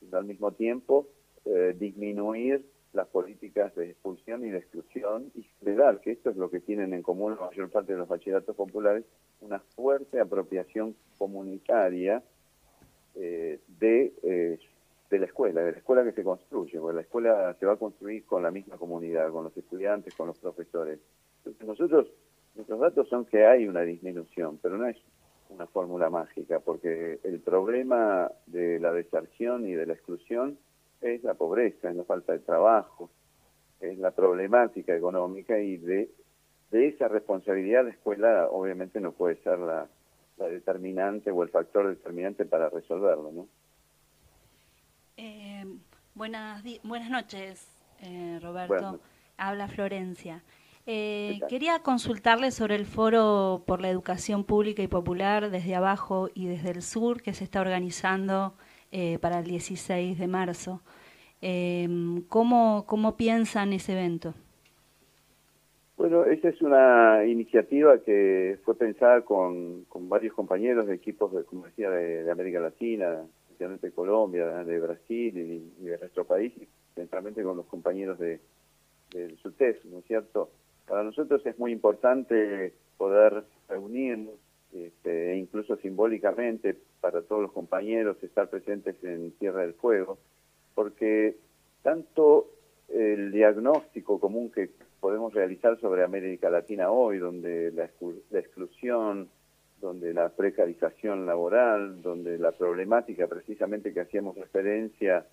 sino 0.01 0.19
al 0.19 0.25
mismo 0.25 0.53
tiempo 0.53 1.07
eh, 1.45 1.75
disminuir 1.79 2.65
las 2.95 3.09
políticas 3.09 3.75
de 3.75 3.91
expulsión 3.91 4.45
y 4.45 4.51
de 4.51 4.59
exclusión 4.59 5.31
y 5.35 5.43
generar, 5.59 6.01
que 6.01 6.13
esto 6.13 6.31
es 6.31 6.37
lo 6.37 6.51
que 6.51 6.61
tienen 6.61 6.95
en 6.95 7.03
común 7.03 7.37
la 7.39 7.47
mayor 7.47 7.69
parte 7.71 7.93
de 7.93 7.99
los 7.99 8.09
bachilleratos 8.09 8.55
populares, 8.55 9.05
una 9.41 9.59
fuerte 9.59 10.21
apropiación 10.21 10.95
comunitaria 11.19 12.23
eh, 13.17 13.59
de, 13.81 14.13
eh, 14.23 14.59
de 15.11 15.19
la 15.19 15.27
escuela, 15.27 15.63
de 15.63 15.73
la 15.73 15.79
escuela 15.79 16.05
que 16.05 16.13
se 16.13 16.25
construye, 16.25 16.79
porque 16.81 16.97
la 16.97 17.03
escuela 17.03 17.57
se 17.59 17.67
va 17.67 17.75
a 17.75 17.77
construir 17.77 18.25
con 18.25 18.43
la 18.43 18.51
misma 18.51 18.77
comunidad, 18.77 19.31
con 19.31 19.45
los 19.45 19.57
estudiantes, 19.57 20.15
con 20.15 20.29
los 20.29 20.39
profesores. 20.39 20.99
Entonces 21.39 21.67
nosotros, 21.67 22.09
nuestros 22.55 22.81
datos 22.81 23.09
son 23.09 23.25
que 23.27 23.45
hay 23.45 23.69
una 23.69 23.83
disminución, 23.83 24.59
pero 24.63 24.79
no 24.79 24.87
es 24.87 24.97
una 25.51 25.67
fórmula 25.67 26.11
mágica, 26.11 26.61
porque 26.61 27.21
el 27.23 27.41
problema 27.41 28.31
de 28.47 28.81
la 28.81 28.93
deserción 28.93 29.69
y 29.69 29.75
de 29.75 29.87
la 29.87 29.93
exclusión 29.93 30.59
es 31.01 31.23
la 31.23 31.35
pobreza, 31.35 31.91
es 31.91 31.97
la 31.97 32.05
falta 32.05 32.33
de 32.33 32.39
trabajo, 32.41 33.11
es 33.81 33.99
la 33.99 34.13
problemática 34.13 34.97
económica 34.97 35.59
y 35.59 35.77
de, 35.77 36.11
de 36.71 36.89
esa 36.89 37.09
responsabilidad 37.09 37.85
la 37.85 37.91
escuela 37.91 38.49
obviamente 38.51 39.01
no 39.01 39.13
puede 39.13 39.37
ser 39.43 39.59
la, 39.59 39.87
la 40.39 40.49
determinante 40.49 41.31
o 41.31 41.43
el 41.43 41.51
factor 41.51 41.89
determinante 41.89 42.47
para 42.47 42.71
resolverlo, 42.71 43.31
¿no? 43.33 43.49
Buenas, 46.15 46.63
buenas 46.85 47.11
noches, 47.11 47.69
eh, 48.01 48.39
Roberto. 48.41 49.01
Habla 49.37 49.67
Florencia. 49.67 50.45
Eh, 50.87 51.41
quería 51.49 51.81
consultarle 51.81 52.53
sobre 52.53 52.77
el 52.77 52.87
foro 52.87 53.65
por 53.67 53.81
la 53.81 53.91
educación 53.91 54.45
pública 54.45 54.83
y 54.83 54.87
popular 54.87 55.51
desde 55.51 55.75
abajo 55.75 56.29
y 56.33 56.47
desde 56.47 56.71
el 56.71 56.83
sur 56.83 57.21
que 57.21 57.33
se 57.33 57.43
está 57.43 57.61
organizando 57.61 58.55
eh, 58.93 59.19
para 59.19 59.41
el 59.41 59.47
16 59.47 60.17
de 60.17 60.29
marzo. 60.29 60.83
Eh, 61.43 61.89
¿cómo, 62.29 62.85
¿Cómo 62.87 63.17
piensan 63.17 63.73
ese 63.73 63.93
evento? 63.93 64.35
Bueno, 65.97 66.25
esa 66.25 66.49
es 66.49 66.61
una 66.61 67.25
iniciativa 67.25 67.99
que 67.99 68.59
fue 68.65 68.77
pensada 68.77 69.23
con, 69.23 69.85
con 69.85 70.09
varios 70.09 70.35
compañeros 70.35 70.87
de 70.87 70.95
equipos, 70.95 71.33
de, 71.33 71.45
como 71.45 71.67
decía, 71.67 71.89
de, 71.91 72.31
América 72.31 72.61
Latina, 72.61 73.23
especialmente 73.55 73.87
de 73.87 73.93
Colombia, 73.93 74.65
de 74.65 74.81
Brasil 74.81 75.37
y, 75.79 75.85
de 75.85 75.99
nuestro 75.99 76.25
país, 76.25 76.53
y 76.57 76.69
principalmente 76.93 77.43
con 77.43 77.57
los 77.57 77.67
compañeros 77.67 78.19
de, 78.19 78.41
del 79.13 79.39
SUTEF, 79.39 79.85
¿no 79.87 79.99
es 79.99 80.05
cierto? 80.07 80.51
Para 80.87 81.05
nosotros 81.05 81.45
es 81.47 81.59
muy 81.59 81.73
importante 81.73 82.75
poder 82.97 83.45
reunirnos, 83.69 84.35
este, 84.73 85.33
e 85.33 85.37
incluso 85.37 85.77
simbólicamente 85.77 86.77
para 87.01 87.23
todos 87.23 87.43
los 87.43 87.53
compañeros 87.53 88.17
estar 88.23 88.51
presentes 88.51 88.97
en 89.05 89.31
Tierra 89.33 89.63
del 89.63 89.75
Fuego, 89.75 90.19
porque 90.75 91.37
tanto 91.83 92.51
el 92.89 93.31
diagnóstico 93.31 94.19
común 94.19 94.51
que 94.51 94.71
podemos 94.99 95.33
realizar 95.33 95.79
sobre 95.81 96.03
América 96.03 96.51
Latina 96.51 96.91
hoy, 96.91 97.19
donde 97.19 97.71
la, 97.71 97.85
exclusión, 98.41 99.29
donde 99.85 100.15
la 100.15 100.31
precarización 100.31 101.27
laboral, 101.27 102.01
donde 102.01 102.39
la 102.39 102.53
problemática 102.53 103.27
precisamente 103.27 103.93
que 103.93 104.01
hacíamos 104.01 104.35
referencia 104.35 105.27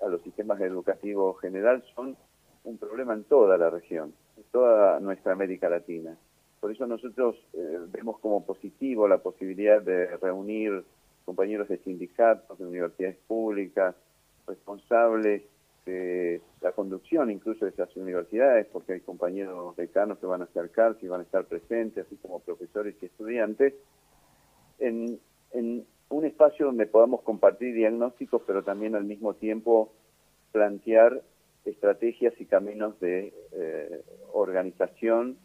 a, 0.00 0.08
los 0.08 0.20
sistemas 0.22 0.60
educativos 0.60 1.40
general 1.40 1.84
son 1.94 2.16
un 2.64 2.78
problema 2.78 3.14
en 3.14 3.22
toda 3.22 3.56
la 3.56 3.70
región, 3.70 4.12
en 4.36 4.42
toda 4.50 4.98
nuestra 4.98 5.32
América 5.32 5.68
Latina. 5.68 6.16
Por 6.58 6.72
eso 6.72 6.88
nosotros 6.88 7.36
eh, 7.52 7.78
vemos 7.92 8.18
como 8.18 8.44
positivo 8.44 9.06
la 9.06 9.18
posibilidad 9.18 9.80
de 9.80 10.16
reunir 10.16 10.84
compañeros 11.24 11.68
de 11.68 11.78
sindicatos, 11.78 12.58
de 12.58 12.66
universidades 12.66 13.18
públicas, 13.28 13.94
responsables 14.44 15.42
de 15.84 16.40
la 16.60 16.72
conducción 16.72 17.30
incluso 17.30 17.64
de 17.64 17.72
esas 17.72 17.94
universidades, 17.96 18.66
porque 18.72 18.94
hay 18.94 19.00
compañeros 19.00 19.76
decanos 19.76 20.18
que 20.18 20.26
van 20.26 20.42
a 20.42 20.44
acercarse 20.44 21.04
y 21.04 21.08
van 21.08 21.20
a 21.20 21.24
estar 21.24 21.44
presentes, 21.46 22.06
así 22.06 22.16
como 22.16 22.40
profesores 22.40 22.94
y 23.00 23.06
estudiantes, 23.06 23.74
en, 24.78 25.18
en 25.52 25.84
un 26.08 26.24
espacio 26.24 26.66
donde 26.66 26.86
podamos 26.86 27.22
compartir 27.22 27.74
diagnósticos, 27.74 28.42
pero 28.46 28.62
también 28.62 28.94
al 28.94 29.04
mismo 29.04 29.34
tiempo 29.34 29.92
plantear 30.52 31.22
estrategias 31.64 32.34
y 32.38 32.46
caminos 32.46 32.98
de 33.00 33.32
eh, 33.52 34.02
organización 34.32 35.38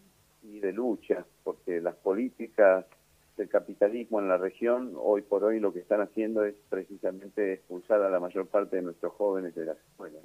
y 0.44 0.60
de 0.60 0.74
lucha, 0.74 1.25
porque 1.44 1.82
las 1.82 1.96
políticas 1.96 2.86
del 3.38 3.50
capitalismo 3.50 4.20
en 4.20 4.27
la 4.27 4.38
región, 4.38 4.94
hoy 4.96 5.22
por 5.22 5.44
hoy 5.44 5.60
lo 5.60 5.72
que 5.72 5.79
están 5.79 6.01
haciendo 6.01 6.44
es 6.44 6.56
precisamente 6.70 7.53
expulsar 7.53 8.01
a 8.01 8.10
la 8.10 8.20
mayor 8.20 8.48
parte 8.48 8.77
de 8.77 8.82
nuestros 8.82 9.13
jóvenes 9.13 9.56
de 9.56 9.65
las 9.65 9.77
escuelas. 9.77 10.24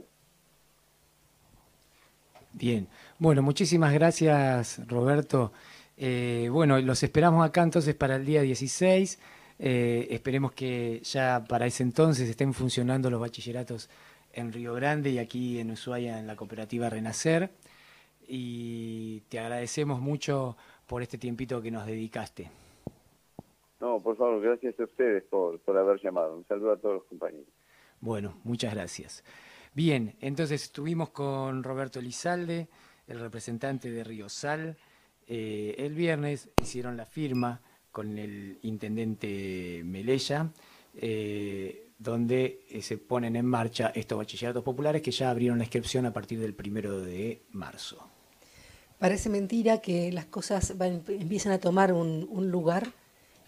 Bien, 2.55 2.87
bueno, 3.19 3.43
muchísimas 3.43 3.93
gracias 3.95 4.87
Roberto. 4.89 5.53
Eh, 5.97 6.49
bueno, 6.51 6.79
los 6.81 7.03
esperamos 7.03 7.47
acá 7.47 7.63
entonces 7.63 7.95
para 7.95 8.17
el 8.17 8.27
día 8.27 8.43
16. 8.43 9.19
Eh, 9.59 10.09
esperemos 10.11 10.53
que 10.53 11.01
ya 11.05 11.45
para 11.49 11.67
ese 11.67 11.83
entonces 11.83 12.29
estén 12.29 12.53
funcionando 12.53 13.11
los 13.11 13.21
bachilleratos 13.21 13.89
en 14.33 14.53
Río 14.53 14.75
Grande 14.75 15.11
y 15.11 15.19
aquí 15.19 15.59
en 15.59 15.71
Ushuaia 15.71 16.19
en 16.19 16.27
la 16.27 16.37
cooperativa 16.37 16.91
Renacer. 16.91 17.51
Y 18.27 19.21
te 19.29 19.39
agradecemos 19.39 20.01
mucho 20.01 20.57
por 20.87 21.03
este 21.03 21.19
tiempito 21.19 21.63
que 21.63 21.71
nos 21.71 21.87
dedicaste. 21.87 22.62
No, 23.83 23.99
por 23.99 24.17
favor, 24.17 24.41
gracias 24.41 24.79
a 24.79 24.85
ustedes 24.85 25.25
por, 25.25 25.59
por 25.59 25.77
haber 25.77 26.01
llamado. 26.01 26.37
Un 26.37 26.47
saludo 26.47 26.71
a 26.71 26.77
todos 26.77 26.95
los 26.95 27.05
compañeros. 27.07 27.49
Bueno, 28.01 28.39
muchas 28.45 28.75
gracias. 28.75 29.25
Bien, 29.75 30.15
entonces 30.21 30.63
estuvimos 30.63 31.11
con 31.11 31.65
Roberto 31.65 31.99
Elizalde, 31.99 32.69
el 33.09 33.19
representante 33.19 33.91
de 33.91 34.05
Río 34.05 34.29
Sal. 34.29 34.77
Eh, 35.27 35.75
el 35.79 35.95
viernes 35.95 36.49
hicieron 36.63 36.97
la 36.97 37.07
firma 37.07 37.61
con 37.91 38.19
el 38.19 38.61
intendente 38.63 39.83
Melella, 39.85 40.53
eh, 40.95 41.89
donde 41.99 42.65
eh, 42.71 42.83
se 42.83 42.99
ponen 42.99 43.35
en 43.35 43.47
marcha 43.47 43.91
estos 43.97 44.17
bachilleratos 44.17 44.63
populares 44.63 45.03
que 45.03 45.11
ya 45.11 45.29
abrieron 45.29 45.59
la 45.59 45.65
inscripción 45.65 46.07
a 46.07 46.13
partir 46.13 46.39
del 46.39 46.55
primero 46.55 47.01
de 47.01 47.43
marzo. 47.51 47.99
Parece 49.01 49.29
mentira 49.29 49.81
que 49.81 50.13
las 50.13 50.27
cosas 50.27 50.71
empiezan 50.71 51.51
a 51.51 51.59
tomar 51.59 51.93
un 51.93 52.51
lugar 52.53 52.93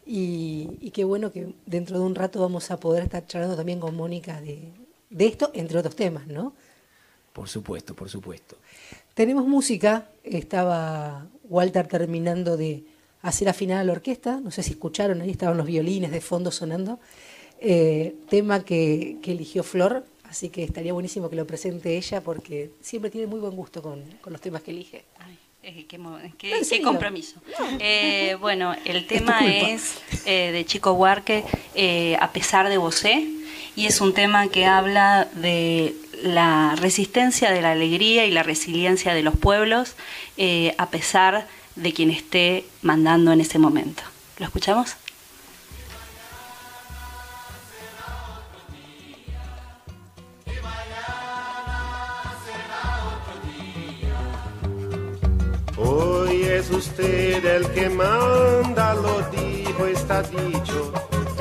y, 0.07 0.91
qué 0.91 1.05
bueno 1.05 1.33
que 1.33 1.55
dentro 1.67 1.99
de 1.99 2.05
un 2.05 2.15
rato 2.15 2.41
vamos 2.41 2.71
a 2.71 2.79
poder 2.79 3.05
estar 3.05 3.27
charlando 3.27 3.57
también 3.57 3.81
con 3.81 3.97
Mónica 3.97 4.41
de, 4.41 4.73
esto, 5.19 5.51
entre 5.55 5.79
otros 5.79 5.97
temas, 5.97 6.27
¿no? 6.27 6.53
Por 7.33 7.49
supuesto, 7.49 7.95
por 7.95 8.09
supuesto. 8.09 8.57
Tenemos 9.15 9.47
música, 9.47 10.09
estaba 10.23 11.27
Walter 11.45 11.87
terminando 11.87 12.57
de 12.57 12.85
hacer 13.23 13.49
afinar 13.49 13.85
la 13.87 13.93
orquesta, 13.93 14.41
no 14.41 14.51
sé 14.51 14.63
si 14.63 14.73
escucharon, 14.73 15.21
ahí 15.21 15.31
estaban 15.31 15.57
los 15.57 15.67
violines 15.67 16.11
de 16.11 16.21
fondo 16.21 16.51
sonando, 16.51 17.01
eh, 17.61 18.15
tema 18.29 18.65
que, 18.65 19.19
eligió 19.25 19.63
Flor, 19.63 20.05
así 20.25 20.51
que 20.51 20.63
estaría 20.63 20.93
buenísimo 20.93 21.31
que 21.31 21.37
lo 21.37 21.47
presente 21.47 21.97
ella 21.97 22.21
porque 22.21 22.71
siempre 22.81 23.11
tiene 23.11 23.27
muy 23.27 23.41
buen 23.41 23.57
gusto 23.57 23.83
con, 23.83 24.03
los 24.27 24.41
temas 24.41 24.63
que 24.63 24.73
elige. 24.73 25.05
Eh, 25.67 25.87
qué, 25.89 26.83
compromiso. 26.83 27.41
Eh, 27.79 28.37
bueno, 28.39 28.77
el 28.85 29.07
tema 29.07 29.47
es, 29.47 29.97
eh, 30.27 30.51
de 30.53 30.67
Chico 30.67 30.93
Huarque, 30.93 31.43
A 32.21 32.33
pesar 32.33 32.69
de 32.69 32.77
vosé, 32.77 33.27
y 33.75 33.87
es 33.87 34.03
un 34.03 34.13
tema 34.13 34.49
que 34.49 34.67
habla 34.67 35.27
de 35.37 35.95
la 36.23 36.77
resistencia, 36.77 37.51
de 37.51 37.63
la 37.63 37.73
alegría 37.73 38.27
y 38.27 38.31
la 38.31 38.43
resiliencia 38.43 39.15
de 39.15 39.23
los 39.23 39.37
pueblos, 39.37 39.97
a 40.77 40.91
pesar 40.91 41.49
de 41.77 41.93
quien 41.95 42.11
esté 42.11 42.67
mandando 42.83 43.33
en 43.33 43.41
ese 43.41 43.59
momento. 43.59 44.03
¿Lo 44.39 44.45
escuchamos? 44.45 44.97
Es 56.57 56.71
usted 56.71 57.45
el 57.45 57.67
que 57.71 57.89
manda, 57.91 58.95
lo 58.95 59.23
dijo, 59.31 59.87
está 59.87 60.23
dicho, 60.23 60.93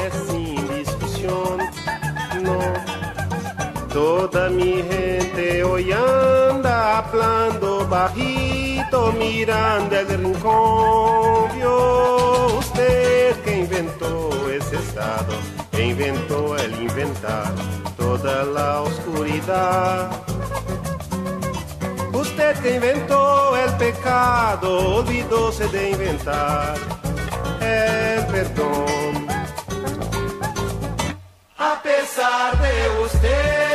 es 0.05 0.13
sin 0.27 0.67
discusión, 0.75 1.57
no. 2.41 2.59
Toda 3.93 4.49
mi 4.49 4.81
gente 4.81 5.63
hoy 5.63 5.91
anda 5.91 6.97
hablando 6.97 7.87
bajito, 7.87 9.13
mirando 9.13 9.99
el 9.99 10.07
rincón. 10.07 11.55
Vio 11.55 12.57
usted 12.57 13.35
que 13.43 13.59
inventó 13.59 14.31
ese 14.49 14.77
estado, 14.77 15.33
que 15.71 15.85
inventó 15.85 16.57
el 16.57 16.73
inventar 16.81 17.53
toda 17.97 18.43
la 18.45 18.81
oscuridad. 18.81 20.22
Que 22.63 22.75
inventó 22.75 23.57
el 23.57 23.73
pecado, 23.73 24.95
olvidóse 24.95 25.67
de 25.67 25.89
inventar 25.89 26.75
el 27.59 28.25
perdón. 28.27 29.27
A 31.57 31.81
pesar 31.83 32.57
de 32.61 33.03
usted, 33.03 33.72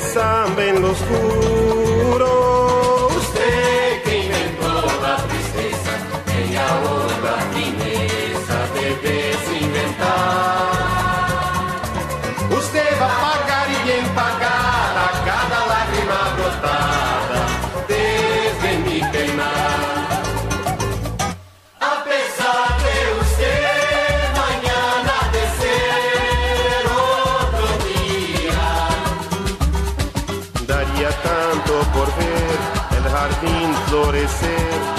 este 0.00 0.12
samba 0.12 1.59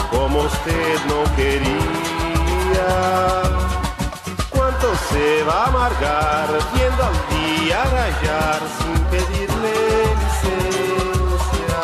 como 0.09 0.39
usted 0.43 0.99
no 1.07 1.23
quería. 1.35 2.87
¿Cuánto 4.49 4.95
se 5.11 5.43
va 5.43 5.65
a 5.65 5.67
amargar 5.67 6.47
viendo 6.73 7.03
al 7.03 7.17
día 7.35 7.83
rayar 7.83 8.61
sin 8.77 8.97
pedirle 9.11 9.75
licencia? 10.23 11.81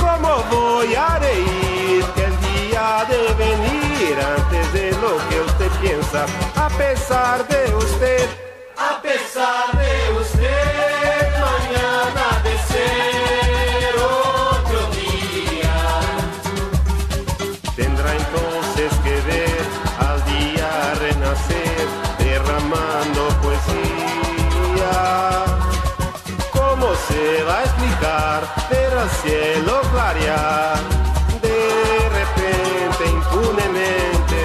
¿Cómo 0.00 0.42
voy 0.50 0.94
a 0.94 1.18
reír 1.18 2.04
que 2.14 2.24
el 2.24 2.36
día 2.40 3.04
de 3.10 3.34
venir 3.34 4.18
antes 4.18 4.72
de 4.72 4.92
lo 4.92 5.18
que 5.28 5.40
usted 5.42 5.70
piensa? 5.82 6.24
A 6.54 6.68
pesar 6.70 7.46
de 7.48 7.74
usted, 7.74 8.26
a 8.78 9.02
pesar 9.02 9.76
de 9.76 10.12
usted, 10.12 10.25
cielo 29.22 29.80
clarear 29.92 30.78
de 31.42 32.08
repente 32.20 33.04
impunemente? 33.06 34.38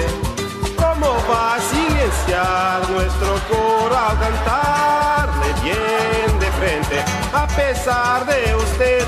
¿Cómo 0.76 1.08
va 1.30 1.54
a 1.54 1.60
silenciar 1.60 2.88
nuestro 2.90 3.40
coro 3.50 3.96
al 3.96 4.18
cantarle 4.18 5.52
bien 5.62 6.38
de 6.38 6.50
frente? 6.52 7.04
A 7.32 7.46
pesar 7.46 8.26
de 8.26 8.54
usted, 8.54 9.04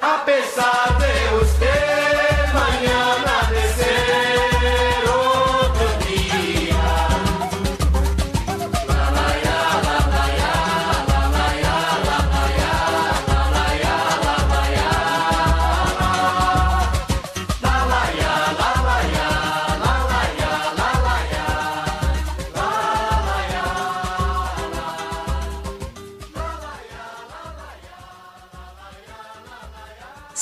a 0.00 0.24
pesar 0.24 0.98
de 0.98 1.36
usted, 1.42 2.03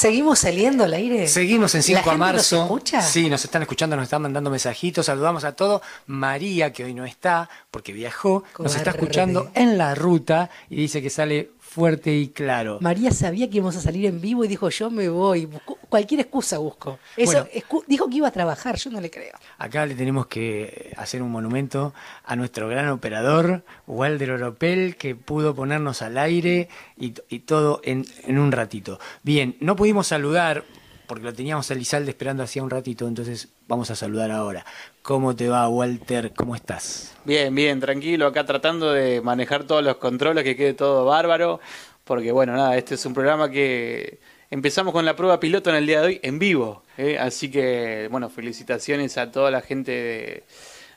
¿Seguimos 0.03 0.41
saliendo 0.41 0.83
al 0.83 0.95
aire? 0.95 1.29
Seguimos 1.29 1.77
en 1.77 1.79
¿La 1.79 1.83
5 1.85 1.99
a 1.99 2.03
gente 2.03 2.11
nos 2.11 2.19
marzo. 2.19 2.63
escucha? 2.63 3.03
Sí, 3.03 3.31
nos 3.31 3.45
están 3.45 3.63
escuchando, 3.63 3.95
nos 3.95 4.03
están 4.03 4.23
mandando 4.23 4.51
mensajitos. 4.51 5.07
Saludamos 5.07 5.45
a 5.45 5.53
todos. 5.55 5.81
María, 6.09 6.73
que 6.73 6.83
hoy 6.83 6.93
no 6.93 7.05
está 7.05 7.49
porque 7.71 7.93
viajó, 7.93 8.43
nos 8.59 8.75
está 8.75 8.91
escuchando 8.91 9.53
en 9.55 9.79
la 9.79 9.95
ruta 9.95 10.51
y 10.69 10.75
dice 10.75 11.01
que 11.03 11.09
sale 11.09 11.51
fuerte 11.73 12.15
y 12.15 12.29
claro. 12.29 12.79
María 12.81 13.11
sabía 13.11 13.49
que 13.49 13.57
íbamos 13.57 13.77
a 13.77 13.81
salir 13.81 14.07
en 14.07 14.21
vivo 14.21 14.45
y 14.45 14.49
dijo, 14.49 14.69
yo 14.69 14.91
me 14.91 15.09
voy. 15.09 15.47
Buscó- 15.47 15.79
cualquier 15.89 16.21
excusa 16.21 16.59
busco. 16.59 16.99
Eso, 17.17 17.33
Bueno. 17.33 17.47
excu- 17.55 17.85
dijo 17.87 18.09
que 18.09 18.17
iba 18.17 18.29
a 18.29 18.31
trabajar, 18.31 18.77
yo 18.77 18.91
no 18.91 19.01
le 19.01 19.11
creo. 19.11 19.35
Acá 19.59 19.87
le 19.87 19.95
tenemos 19.95 20.27
que 20.27 20.93
hacer 20.97 21.23
un 21.23 21.31
monumento 21.31 21.95
a 22.25 22.37
nuestro 22.37 22.69
gran 22.69 22.89
operador, 22.89 23.65
Walder 23.87 24.33
Oropel, 24.33 24.97
que 24.97 25.15
pudo 25.15 25.55
ponernos 25.55 26.03
al 26.03 26.19
aire 26.19 26.69
y, 26.99 27.15
y 27.29 27.41
todo 27.41 27.81
en, 27.85 28.05
en 28.27 28.39
un 28.39 28.53
ratito. 28.53 28.99
Bien, 29.23 29.57
no 29.61 29.75
pudimos 29.77 30.07
saludar 30.07 30.65
porque 31.07 31.25
lo 31.25 31.33
teníamos 31.35 31.71
a 31.71 31.75
Elizalde 31.75 32.11
esperando 32.11 32.43
hacía 32.43 32.63
un 32.63 32.71
ratito, 32.71 33.07
entonces 33.07 33.49
vamos 33.69 33.91
a 33.91 33.97
saludar 33.97 34.31
ahora. 34.31 34.65
¿Cómo 35.03 35.35
te 35.35 35.49
va, 35.49 35.69
Walter? 35.69 36.33
¿Cómo 36.33 36.55
estás? 36.55 37.13
Bien, 37.25 37.53
bien, 37.53 37.81
tranquilo, 37.81 38.29
acá 38.29 38.47
tratando 38.47 38.93
de 38.93 39.21
manejar 39.21 39.65
todos 39.65 39.83
los 39.83 39.97
controles, 39.97 40.45
que 40.45 40.55
quede 40.55 40.75
todo 40.75 41.05
bárbaro, 41.05 41.59
porque 42.05 42.31
bueno, 42.31 42.53
nada, 42.53 42.77
este 42.77 42.95
es 42.95 43.05
un 43.05 43.13
programa 43.13 43.51
que 43.51 44.21
empezamos 44.49 44.93
con 44.93 45.05
la 45.05 45.17
prueba 45.17 45.41
piloto 45.41 45.71
en 45.71 45.77
el 45.77 45.89
día 45.89 46.03
de 46.03 46.07
hoy 46.07 46.21
en 46.23 46.39
vivo, 46.39 46.85
¿eh? 46.97 47.19
así 47.19 47.51
que 47.51 48.07
bueno, 48.13 48.31
felicitaciones 48.31 49.19
a 49.19 49.33
toda 49.33 49.51
la 49.51 49.61
gente 49.61 49.91
de, 49.91 50.45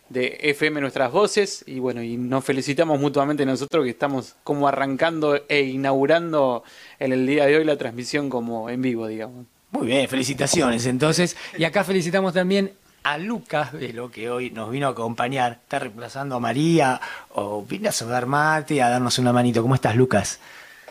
de 0.09 0.37
FM 0.51 0.81
Nuestras 0.81 1.11
Voces 1.11 1.63
y 1.65 1.79
bueno, 1.79 2.03
y 2.03 2.15
nos 2.15 2.45
felicitamos 2.45 2.99
mutuamente 2.99 3.43
nosotros 3.43 3.85
que 3.85 3.89
estamos 3.89 4.35
como 4.43 4.67
arrancando 4.67 5.43
e 5.49 5.61
inaugurando 5.61 6.63
en 6.99 7.11
el 7.11 7.25
día 7.25 7.47
de 7.47 7.57
hoy 7.57 7.63
la 7.63 7.75
transmisión 7.75 8.29
como 8.29 8.69
en 8.69 8.83
vivo, 8.83 9.07
digamos. 9.07 9.47
Muy 9.71 9.87
bien, 9.87 10.07
felicitaciones 10.07 10.85
entonces. 10.85 11.35
Y 11.57 11.63
acá 11.63 11.83
felicitamos 11.83 12.33
también 12.33 12.71
a 13.05 13.19
Lucas 13.19 13.71
Velo, 13.71 14.09
que 14.09 14.31
hoy 14.31 14.49
nos 14.49 14.71
vino 14.71 14.87
a 14.87 14.89
acompañar. 14.89 15.59
Está 15.63 15.77
reemplazando 15.77 16.35
a 16.35 16.39
María 16.39 16.99
o 17.35 17.63
vino 17.63 17.87
a 17.87 17.91
saludar 17.91 18.25
mate, 18.25 18.81
a 18.81 18.89
darnos 18.89 19.19
una 19.19 19.31
manito. 19.31 19.61
¿Cómo 19.61 19.75
estás, 19.75 19.95
Lucas? 19.95 20.39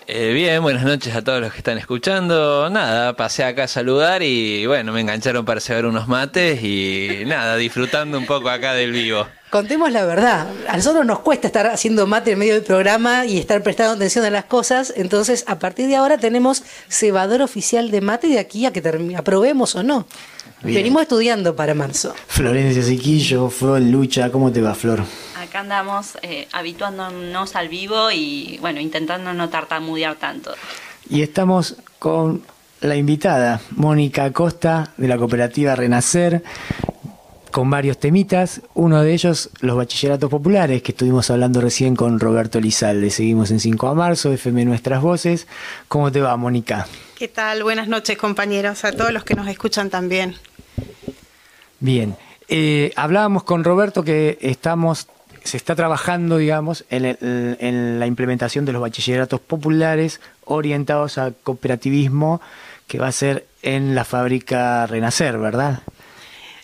Eh, 0.06 0.32
bien, 0.32 0.62
buenas 0.62 0.84
noches 0.84 1.16
a 1.16 1.24
todos 1.24 1.40
los 1.40 1.50
que 1.50 1.58
están 1.58 1.76
escuchando. 1.76 2.70
Nada, 2.70 3.16
pasé 3.16 3.42
acá 3.42 3.64
a 3.64 3.68
saludar 3.68 4.22
y 4.22 4.64
bueno, 4.64 4.92
me 4.92 5.00
engancharon 5.00 5.44
para 5.44 5.60
cebar 5.60 5.86
unos 5.86 6.06
mates 6.06 6.62
y 6.62 7.22
nada, 7.26 7.56
disfrutando 7.56 8.16
un 8.16 8.26
poco 8.26 8.48
acá 8.48 8.74
del 8.74 8.92
vivo. 8.92 9.26
Contemos 9.50 9.90
la 9.90 10.04
verdad. 10.04 10.46
A 10.68 10.76
nosotros 10.76 11.04
nos 11.04 11.18
cuesta 11.18 11.48
estar 11.48 11.66
haciendo 11.66 12.06
mate 12.06 12.32
en 12.32 12.38
medio 12.38 12.54
del 12.54 12.62
programa 12.62 13.26
y 13.26 13.38
estar 13.38 13.60
prestando 13.64 13.94
atención 13.94 14.24
a 14.24 14.30
las 14.30 14.44
cosas. 14.44 14.92
Entonces, 14.96 15.44
a 15.48 15.58
partir 15.58 15.88
de 15.88 15.96
ahora 15.96 16.16
tenemos 16.16 16.62
cebador 16.88 17.42
oficial 17.42 17.90
de 17.90 18.00
mate 18.00 18.28
de 18.28 18.38
aquí 18.38 18.66
a 18.66 18.72
que 18.72 18.82
aprobemos 19.16 19.74
o 19.74 19.82
no. 19.82 20.06
Bien. 20.64 20.76
Venimos 20.76 21.02
estudiando 21.02 21.54
para 21.54 21.74
marzo. 21.74 22.14
Florencia 22.26 22.82
Siquillo, 22.82 23.50
Flor 23.50 23.82
Lucha, 23.82 24.30
¿cómo 24.30 24.50
te 24.50 24.62
va, 24.62 24.74
Flor? 24.74 25.02
Acá 25.38 25.60
andamos 25.60 26.16
eh, 26.22 26.48
habituándonos 26.52 27.54
al 27.54 27.68
vivo 27.68 28.10
y 28.10 28.56
bueno, 28.62 28.80
intentando 28.80 29.34
no 29.34 29.50
tartamudear 29.50 30.16
tanto. 30.16 30.54
Y 31.10 31.20
estamos 31.20 31.76
con 31.98 32.42
la 32.80 32.96
invitada, 32.96 33.60
Mónica 33.72 34.24
Acosta, 34.24 34.92
de 34.96 35.06
la 35.06 35.18
cooperativa 35.18 35.76
Renacer, 35.76 36.42
con 37.50 37.70
varios 37.70 37.98
temitas, 37.98 38.62
uno 38.74 39.02
de 39.02 39.12
ellos 39.12 39.50
los 39.60 39.76
bachilleratos 39.76 40.28
populares, 40.30 40.82
que 40.82 40.92
estuvimos 40.92 41.30
hablando 41.30 41.60
recién 41.60 41.94
con 41.94 42.18
Roberto 42.18 42.58
Lizalde. 42.58 43.10
Seguimos 43.10 43.50
en 43.50 43.60
5 43.60 43.90
de 43.90 43.94
marzo, 43.94 44.32
FM 44.32 44.64
Nuestras 44.64 45.02
Voces. 45.02 45.46
¿Cómo 45.88 46.10
te 46.10 46.20
va, 46.20 46.36
Mónica? 46.36 46.88
¿Qué 47.16 47.28
tal? 47.28 47.62
Buenas 47.62 47.86
noches, 47.86 48.18
compañeros, 48.18 48.84
a 48.84 48.92
todos 48.92 49.12
los 49.12 49.24
que 49.24 49.34
nos 49.34 49.46
escuchan 49.46 49.88
también. 49.88 50.34
Bien, 51.80 52.16
eh, 52.48 52.92
hablábamos 52.96 53.44
con 53.44 53.64
Roberto 53.64 54.04
que 54.04 54.38
estamos 54.40 55.08
se 55.44 55.58
está 55.58 55.76
trabajando, 55.76 56.38
digamos, 56.38 56.84
en, 56.88 58.00
la 58.00 58.06
implementación 58.06 58.64
de 58.64 58.72
los 58.72 58.80
bachilleratos 58.80 59.40
populares 59.40 60.20
orientados 60.46 61.18
al 61.18 61.34
cooperativismo 61.36 62.40
que 62.88 62.98
va 62.98 63.08
a 63.08 63.12
ser 63.12 63.46
en 63.62 63.94
la 63.94 64.04
fábrica 64.04 64.86
Renacer, 64.86 65.38
¿verdad? 65.38 65.82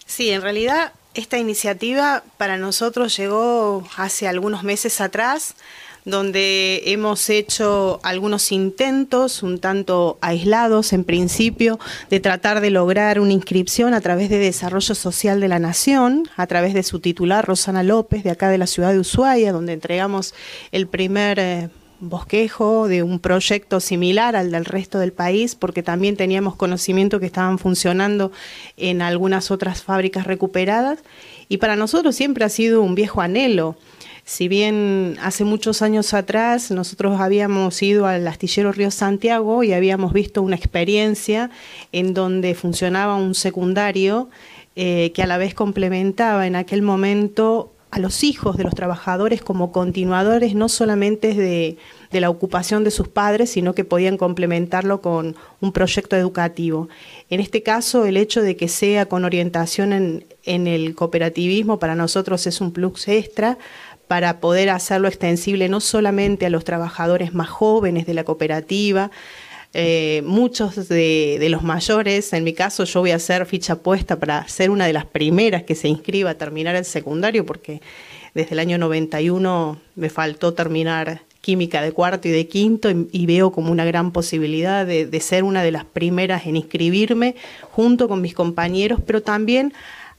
Sí, 0.07 0.31
en 0.31 0.41
realidad 0.41 0.95
esta 1.13 1.39
iniciativa 1.39 2.25
para 2.39 2.57
nosotros 2.57 3.17
llegó 3.17 3.87
hace 3.97 4.29
algunos 4.29 4.63
meses 4.63 5.01
atrás 5.01 5.55
donde 6.05 6.83
hemos 6.87 7.29
hecho 7.31 8.01
algunos 8.03 8.53
intentos, 8.53 9.43
un 9.43 9.59
tanto 9.59 10.19
aislados 10.21 10.93
en 10.93 11.05
principio, 11.05 11.79
de 12.09 12.21
tratar 12.21 12.61
de 12.61 12.71
lograr 12.71 13.21
una 13.21 13.33
inscripción 13.33 13.95
a 13.95 14.01
través 14.01 14.31
de 14.31 14.39
Desarrollo 14.39 14.95
Social 14.95 15.41
de 15.41 15.49
la 15.49 15.59
Nación, 15.59 16.29
a 16.37 16.47
través 16.47 16.75
de 16.75 16.83
su 16.83 17.01
titular, 17.01 17.47
Rosana 17.47 17.83
López, 17.83 18.25
de 18.25 18.31
acá 18.31 18.49
de 18.49 18.59
la 18.59 18.67
ciudad 18.67 18.93
de 18.93 19.01
Ushuaia, 19.01 19.53
donde 19.53 19.73
entregamos 19.73 20.35
el 20.73 20.87
primer... 20.87 21.39
Eh, 21.39 21.69
bosquejo 22.01 22.89
de 22.89 23.03
un 23.03 23.19
proyecto 23.21 23.79
similar 23.79 24.35
al 24.35 24.51
del 24.51 24.65
resto 24.65 24.99
del 24.99 25.13
país, 25.13 25.55
porque 25.55 25.83
también 25.83 26.17
teníamos 26.17 26.57
conocimiento 26.57 27.21
que 27.21 27.27
estaban 27.27 27.59
funcionando 27.59 28.33
en 28.77 29.03
algunas 29.03 29.51
otras 29.51 29.83
fábricas 29.83 30.27
recuperadas. 30.27 31.01
Y 31.49 31.59
para 31.59 31.77
nosotros 31.77 32.17
siempre 32.17 32.45
ha 32.45 32.49
sido 32.49 32.83
un 32.83 32.95
viejo 32.95 33.21
anhelo 33.21 33.77
si 34.25 34.49
bien 34.49 35.17
hace 35.21 35.45
muchos 35.45 35.83
años 35.83 36.15
atrás 36.15 36.71
nosotros 36.71 37.21
habíamos 37.21 37.83
ido 37.83 38.07
al 38.07 38.27
astillero 38.27 38.73
Río 38.73 38.91
Santiago 38.91 39.63
y 39.65 39.73
habíamos 39.73 40.13
visto 40.13 40.43
una 40.43 40.57
experiencia 40.57 41.51
en 41.93 42.15
donde 42.15 42.55
funcionaba 42.55 43.17
un 43.17 43.35
secundario 43.35 44.29
eh, 44.77 45.13
que 45.15 45.23
a 45.23 45.27
la 45.27 45.39
vez 45.39 45.55
complementaba 45.55 46.47
en 46.47 46.57
aquel 46.57 46.83
momento 46.83 47.73
a 47.91 47.99
los 47.99 48.23
hijos 48.23 48.57
de 48.57 48.65
los 48.65 48.75
trabajadores 48.75 49.43
como 49.43 49.73
continuadores 49.73 50.55
no 50.55 50.69
solamente 50.69 51.35
de, 51.35 51.77
la 52.13 52.31
ocupación 52.31 52.85
de 52.85 52.91
sus 52.91 53.09
padres, 53.09 53.51
sino 53.51 53.75
que 53.75 53.85
podían 53.85 54.17
complementarlo 54.17 55.01
con 55.01 55.37
un 55.61 55.73
proyecto 55.73 56.17
educativo. 56.17 56.89
En 57.31 57.41
este 57.41 57.63
caso, 57.63 58.05
el 58.05 58.17
hecho 58.17 58.43
de 58.43 58.57
que 58.57 58.69
sea 58.69 59.07
con 59.07 59.25
orientación 59.25 59.93
en, 59.93 60.25
en 60.45 60.67
el 60.67 60.95
cooperativismo 60.95 61.79
para 61.79 61.95
nosotros 61.95 62.47
es 62.47 62.61
un 62.61 62.73
plus 62.73 63.09
extra, 63.09 63.59
para 64.11 64.41
poder 64.41 64.71
hacerlo 64.71 65.07
extensible 65.07 65.69
no 65.69 65.79
solamente 65.79 66.45
a 66.45 66.51
los 66.51 66.65
trabajadores 66.65 67.33
más 67.33 67.49
jóvenes 67.49 68.07
de 68.07 68.15
la 68.15 68.25
cooperativa, 68.25 69.13
eh, 69.73 70.23
muchos 70.27 70.89
de, 70.89 71.47
los 71.49 71.63
mayores, 71.63 72.33
en 72.33 72.43
mi 72.43 72.53
caso 72.53 72.83
yo 72.83 72.99
voy 72.99 73.13
a 73.13 73.15
hacer 73.15 73.47
ficha 73.47 73.77
puesta 73.77 74.19
para 74.19 74.49
ser 74.49 74.71
una 74.71 74.89
de 74.89 74.95
las 74.95 75.05
primeras 75.05 75.63
que 75.63 75.77
se 75.77 75.87
inscriba 75.87 76.31
a 76.31 76.35
terminar 76.35 76.75
el 76.75 76.85
secundario, 76.85 77.47
porque 77.47 77.83
desde 78.35 78.55
el 78.55 78.59
año 78.59 78.79
91 78.79 79.81
me 79.95 80.11
faltó 80.11 80.55
terminar 80.55 81.21
química 81.41 81.81
de 81.81 81.93
cuarto 81.93 82.27
y 82.27 82.33
de 82.33 82.49
quinto 82.49 82.91
y, 82.91 83.27
veo 83.27 83.53
como 83.53 83.71
una 83.71 83.85
gran 83.85 84.11
posibilidad 84.11 84.85
de, 84.85 85.07
de, 85.07 85.21
ser 85.21 85.45
una 85.45 85.63
de 85.63 85.71
las 85.71 85.85
primeras 85.85 86.47
en 86.47 86.57
inscribirme 86.57 87.37
junto 87.71 88.09
con 88.09 88.21
mis 88.21 88.35
compañeros, 88.35 88.99
pero 89.07 89.23
también 89.23 89.73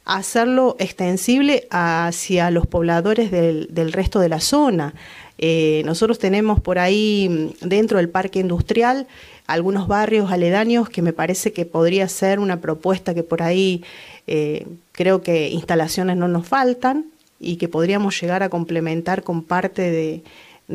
hacerlo 0.06 0.76
extensible 0.80 1.68
hacia 1.70 2.52
los 2.52 2.68
pobladores 2.68 3.32
del, 3.32 3.94
resto 3.94 4.20
de 4.20 4.30
la 4.30 4.40
zona. 4.40 4.94
Eh, 5.38 5.82
nosotros 5.86 6.20
tenemos 6.20 6.60
por 6.60 6.80
ahí 6.80 7.28
mm, 7.30 7.68
dentro 7.68 7.98
del 7.98 8.10
parque 8.10 8.40
industrial 8.40 9.08
algunos 9.48 9.88
barrios 9.88 10.32
aledaños 10.32 10.90
que 10.90 11.02
me 11.02 11.14
parece 11.14 11.52
que 11.52 11.66
podría 11.66 12.08
ser 12.08 12.40
una 12.40 12.62
propuesta 12.62 13.14
que 13.14 13.24
por 13.24 13.42
ahí 13.42 13.84
eh, 14.28 14.68
creo 14.92 15.22
que 15.22 15.50
instalaciones 15.50 16.18
no 16.18 16.28
nos 16.28 16.48
faltan 16.48 17.06
y 17.40 17.56
que 17.58 17.68
podríamos 17.68 18.20
llegar 18.22 18.44
a 18.44 18.50
complementar 18.50 19.24
con 19.24 19.44
parte 19.44 19.90
de, 19.90 20.24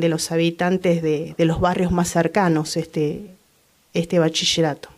los 0.09 0.33
habitantes 0.33 1.01
de, 1.01 1.35
de, 1.39 1.45
los 1.45 1.61
barrios 1.61 1.93
más 1.93 2.11
cercanos 2.11 2.77
este, 2.77 3.31
este 3.95 4.19
bachillerato. 4.19 4.96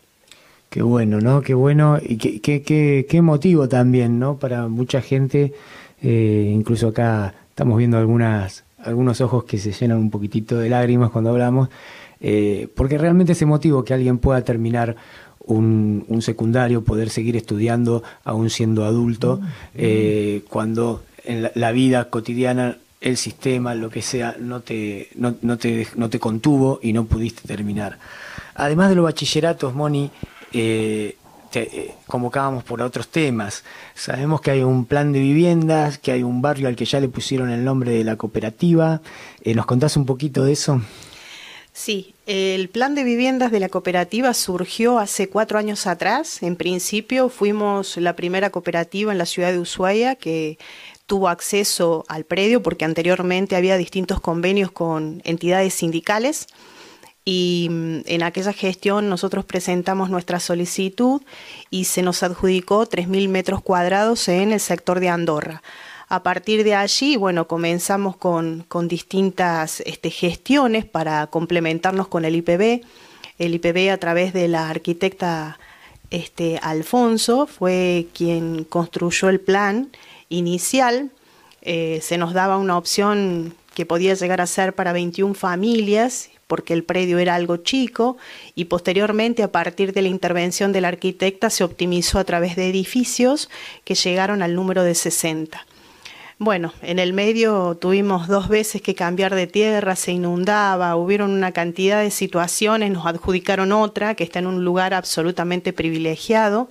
Qué 0.70 0.82
bueno, 0.82 1.20
¿no? 1.20 1.40
Qué 1.40 1.54
bueno 1.54 1.98
y 2.00 2.18
qué, 2.18 2.40
qué, 2.40 2.62
qué, 2.62 3.06
qué 3.08 3.22
motivo 3.22 3.68
también, 3.68 4.18
¿no? 4.18 4.36
Para 4.38 4.68
mucha 4.68 5.00
gente, 5.00 5.54
eh, 6.02 6.52
incluso 6.54 6.88
acá 6.88 7.34
estamos 7.48 7.78
viendo 7.78 7.96
algunas, 7.96 8.64
algunos 8.78 9.20
ojos 9.22 9.44
que 9.44 9.58
se 9.58 9.72
llenan 9.72 9.98
un 9.98 10.10
poquitito 10.10 10.58
de 10.58 10.68
lágrimas 10.68 11.10
cuando 11.10 11.30
hablamos, 11.30 11.70
eh, 12.20 12.68
porque 12.74 12.98
realmente 12.98 13.32
ese 13.32 13.46
motivo 13.46 13.82
que 13.82 13.94
alguien 13.94 14.18
pueda 14.18 14.42
terminar 14.42 14.96
un, 15.40 16.04
un, 16.08 16.20
secundario, 16.20 16.84
poder 16.84 17.08
seguir 17.08 17.36
estudiando 17.36 18.02
aún 18.24 18.50
siendo 18.50 18.84
adulto, 18.84 19.40
eh, 19.74 20.42
cuando 20.50 21.02
en 21.24 21.50
la, 21.54 21.72
vida 21.72 22.10
cotidiana 22.10 22.76
el 23.00 23.16
sistema, 23.16 23.74
lo 23.74 23.88
que 23.88 24.02
sea, 24.02 24.36
no 24.38 24.60
te, 24.60 25.08
no, 25.14 25.34
no, 25.40 25.56
te, 25.56 25.86
no 25.96 26.10
te 26.10 26.18
contuvo 26.18 26.78
y 26.82 26.92
no 26.92 27.06
pudiste 27.06 27.48
terminar. 27.48 27.98
Además 28.54 28.90
de 28.90 28.96
los 28.96 29.04
bachilleratos, 29.04 29.74
Moni, 29.74 30.10
eh, 30.52 31.16
eh, 31.54 31.94
convocábamos 32.06 32.62
por 32.62 32.82
otros 32.82 33.08
temas. 33.08 33.64
Sabemos 33.94 34.40
que 34.40 34.50
hay 34.50 34.62
un 34.62 34.84
plan 34.84 35.12
de 35.12 35.20
viviendas, 35.20 35.98
que 35.98 36.12
hay 36.12 36.22
un 36.22 36.42
barrio 36.42 36.68
al 36.68 36.76
que 36.76 36.84
ya 36.84 37.00
le 37.00 37.08
pusieron 37.08 37.50
el 37.50 37.64
nombre 37.64 37.92
de 37.92 38.04
la 38.04 38.16
cooperativa. 38.16 39.00
Eh, 39.42 39.54
¿Nos 39.54 39.66
contás 39.66 39.96
un 39.96 40.04
poquito 40.04 40.44
de 40.44 40.52
eso? 40.52 40.82
Sí, 41.72 42.14
el 42.26 42.68
plan 42.68 42.94
de 42.94 43.04
viviendas 43.04 43.50
de 43.50 43.60
la 43.60 43.68
cooperativa 43.68 44.34
surgió 44.34 44.98
hace 44.98 45.28
cuatro 45.28 45.58
años 45.58 45.86
atrás. 45.86 46.42
En 46.42 46.56
principio 46.56 47.28
fuimos 47.28 47.96
la 47.96 48.14
primera 48.14 48.50
cooperativa 48.50 49.12
en 49.12 49.18
la 49.18 49.26
ciudad 49.26 49.52
de 49.52 49.60
Ushuaia 49.60 50.16
que 50.16 50.58
tuvo 51.06 51.28
acceso 51.28 52.04
al 52.08 52.24
predio 52.24 52.62
porque 52.62 52.84
anteriormente 52.84 53.56
había 53.56 53.76
distintos 53.76 54.20
convenios 54.20 54.70
con 54.70 55.22
entidades 55.24 55.72
sindicales 55.72 56.48
y 57.30 57.68
mm, 57.68 58.00
en 58.06 58.22
aquella 58.22 58.54
gestión 58.54 59.10
nosotros 59.10 59.44
presentamos 59.44 60.08
nuestra 60.08 60.40
solicitud 60.40 61.20
y 61.68 61.84
se 61.84 62.00
nos 62.00 62.22
adjudicó 62.22 62.86
3.000 62.86 63.28
metros 63.28 63.60
cuadrados 63.60 64.28
en 64.28 64.50
el 64.50 64.60
sector 64.60 64.98
de 64.98 65.10
Andorra. 65.10 65.62
A 66.08 66.22
partir 66.22 66.64
de 66.64 66.74
allí, 66.74 67.16
bueno, 67.16 67.46
comenzamos 67.46 68.16
con, 68.16 68.64
distintas 68.84 69.80
este, 69.80 70.08
gestiones 70.08 70.86
para 70.86 71.26
complementarnos 71.26 72.08
con 72.08 72.24
el 72.24 72.34
IPB. 72.34 72.80
El 73.38 73.54
IPB 73.56 73.90
a 73.92 73.98
través 73.98 74.32
de 74.32 74.48
la 74.48 74.70
arquitecta 74.70 75.58
este, 76.08 76.58
Alfonso 76.62 77.46
fue 77.46 78.06
quien 78.14 78.64
construyó 78.64 79.28
el 79.28 79.38
plan 79.38 79.90
inicial. 80.30 81.10
Eh, 81.60 82.00
se 82.02 82.16
nos 82.16 82.32
daba 82.32 82.56
una 82.56 82.78
opción 82.78 83.52
que 83.74 83.84
podía 83.84 84.14
llegar 84.14 84.40
a 84.40 84.46
ser 84.46 84.74
para 84.74 84.94
21 84.94 85.34
familias 85.34 86.30
porque 86.48 86.74
el 86.74 86.82
predio 86.82 87.18
era 87.18 87.36
algo 87.36 87.58
chico 87.58 88.16
y 88.56 88.64
posteriormente 88.64 89.44
a 89.44 89.52
partir 89.52 89.92
de 89.92 90.02
la 90.02 90.08
intervención 90.08 90.72
del 90.72 90.86
arquitecta 90.86 91.50
se 91.50 91.62
optimizó 91.62 92.18
a 92.18 92.24
través 92.24 92.56
de 92.56 92.68
edificios 92.68 93.48
que 93.84 93.94
llegaron 93.94 94.42
al 94.42 94.56
número 94.56 94.82
de 94.82 94.96
60. 94.96 95.64
Bueno, 96.40 96.72
en 96.82 97.00
el 97.00 97.12
medio 97.12 97.76
tuvimos 97.80 98.28
dos 98.28 98.48
veces 98.48 98.80
que 98.80 98.94
cambiar 98.94 99.34
de 99.34 99.48
tierra, 99.48 99.96
se 99.96 100.12
inundaba, 100.12 100.94
hubieron 100.94 101.32
una 101.32 101.50
cantidad 101.50 102.00
de 102.00 102.12
situaciones, 102.12 102.92
nos 102.92 103.06
adjudicaron 103.06 103.72
otra 103.72 104.14
que 104.14 104.22
está 104.22 104.38
en 104.38 104.46
un 104.46 104.64
lugar 104.64 104.94
absolutamente 104.94 105.72
privilegiado, 105.72 106.68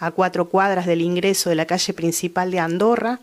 a 0.00 0.10
cuatro 0.10 0.48
cuadras 0.48 0.86
del 0.86 1.00
ingreso 1.00 1.48
de 1.48 1.54
la 1.54 1.64
calle 1.64 1.94
principal 1.94 2.50
de 2.50 2.58
Andorra. 2.58 3.20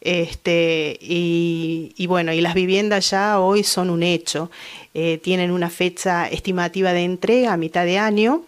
Este, 0.00 0.96
y, 1.00 2.06
bueno, 2.06 2.32
y 2.32 2.40
las 2.40 2.54
viviendas 2.54 3.10
ya 3.10 3.40
hoy 3.40 3.64
son 3.64 3.90
un 3.90 4.02
hecho. 4.02 4.50
Eh, 4.94 5.18
tienen 5.22 5.50
una 5.50 5.70
fecha 5.70 6.28
estimativa 6.28 6.92
de 6.92 7.04
entrega 7.04 7.52
a 7.52 7.56
mitad 7.56 7.84
de 7.84 7.98
año. 7.98 8.42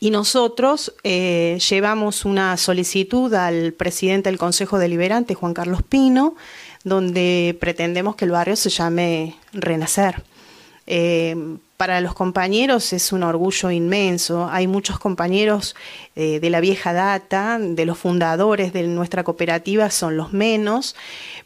Y 0.00 0.10
nosotros 0.10 0.92
eh, 1.02 1.58
llevamos 1.70 2.24
una 2.24 2.56
solicitud 2.56 3.32
al 3.32 3.72
presidente 3.72 4.28
del 4.28 4.38
Consejo 4.38 4.78
Deliberante, 4.78 5.34
Juan 5.34 5.54
Carlos 5.54 5.82
Pino, 5.82 6.34
donde 6.82 7.56
pretendemos 7.58 8.14
que 8.16 8.26
el 8.26 8.32
barrio 8.32 8.56
se 8.56 8.68
llame 8.68 9.36
Renacer. 9.52 10.22
Eh, 10.86 11.34
para 11.76 12.00
los 12.00 12.14
compañeros 12.14 12.92
es 12.92 13.12
un 13.12 13.24
orgullo 13.24 13.70
inmenso. 13.70 14.48
Hay 14.48 14.68
muchos 14.68 14.98
compañeros 15.00 15.74
eh, 16.14 16.38
de 16.38 16.50
la 16.50 16.60
vieja 16.60 16.92
data, 16.92 17.58
de 17.58 17.84
los 17.84 17.98
fundadores 17.98 18.72
de 18.72 18.84
nuestra 18.84 19.24
cooperativa 19.24 19.90
son 19.90 20.16
los 20.16 20.32
menos, 20.32 20.94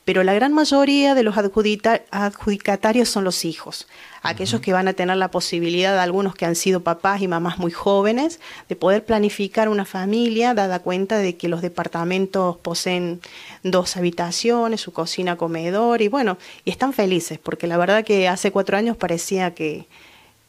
pero 0.05 0.23
la 0.25 0.35
gran 0.35 0.53
mayoría 0.53 1.15
de 1.15 1.23
los 1.23 1.37
adjudicatarios 1.39 3.09
son 3.09 3.25
los 3.25 3.47
hijos, 3.47 3.89
aquellos 4.23 4.61
que 4.61 4.75
van 4.75 4.87
a 4.87 4.93
tener 4.93 5.17
la 5.17 5.31
posibilidad, 5.31 5.99
algunos 5.99 6.35
que 6.35 6.45
han 6.45 6.57
sido 6.57 6.81
papás 6.81 7.23
y 7.23 7.29
mamás 7.29 7.59
muy 7.59 7.73
jóvenes, 7.73 8.39
de 8.69 8.77
poder 8.77 9.07
planificar 9.07 9.71
una 9.71 9.87
familia, 9.87 10.53
dada 10.53 10.81
cuenta 10.81 11.17
de 11.17 11.37
que 11.39 11.49
los 11.49 11.63
departamentos 11.63 12.59
poseen 12.59 13.21
dos 13.63 13.97
habitaciones, 13.97 14.83
su 14.83 14.93
cocina, 14.93 15.37
comedor, 15.37 16.03
y 16.03 16.09
bueno, 16.09 16.37
y 16.67 16.71
están 16.71 16.93
felices, 16.93 17.39
porque 17.39 17.67
la 17.67 17.79
verdad 17.79 18.05
que 18.05 18.29
hace 18.29 18.51
cuatro 18.53 18.77
años 18.77 18.97
parecía 18.97 19.55
que 19.55 19.87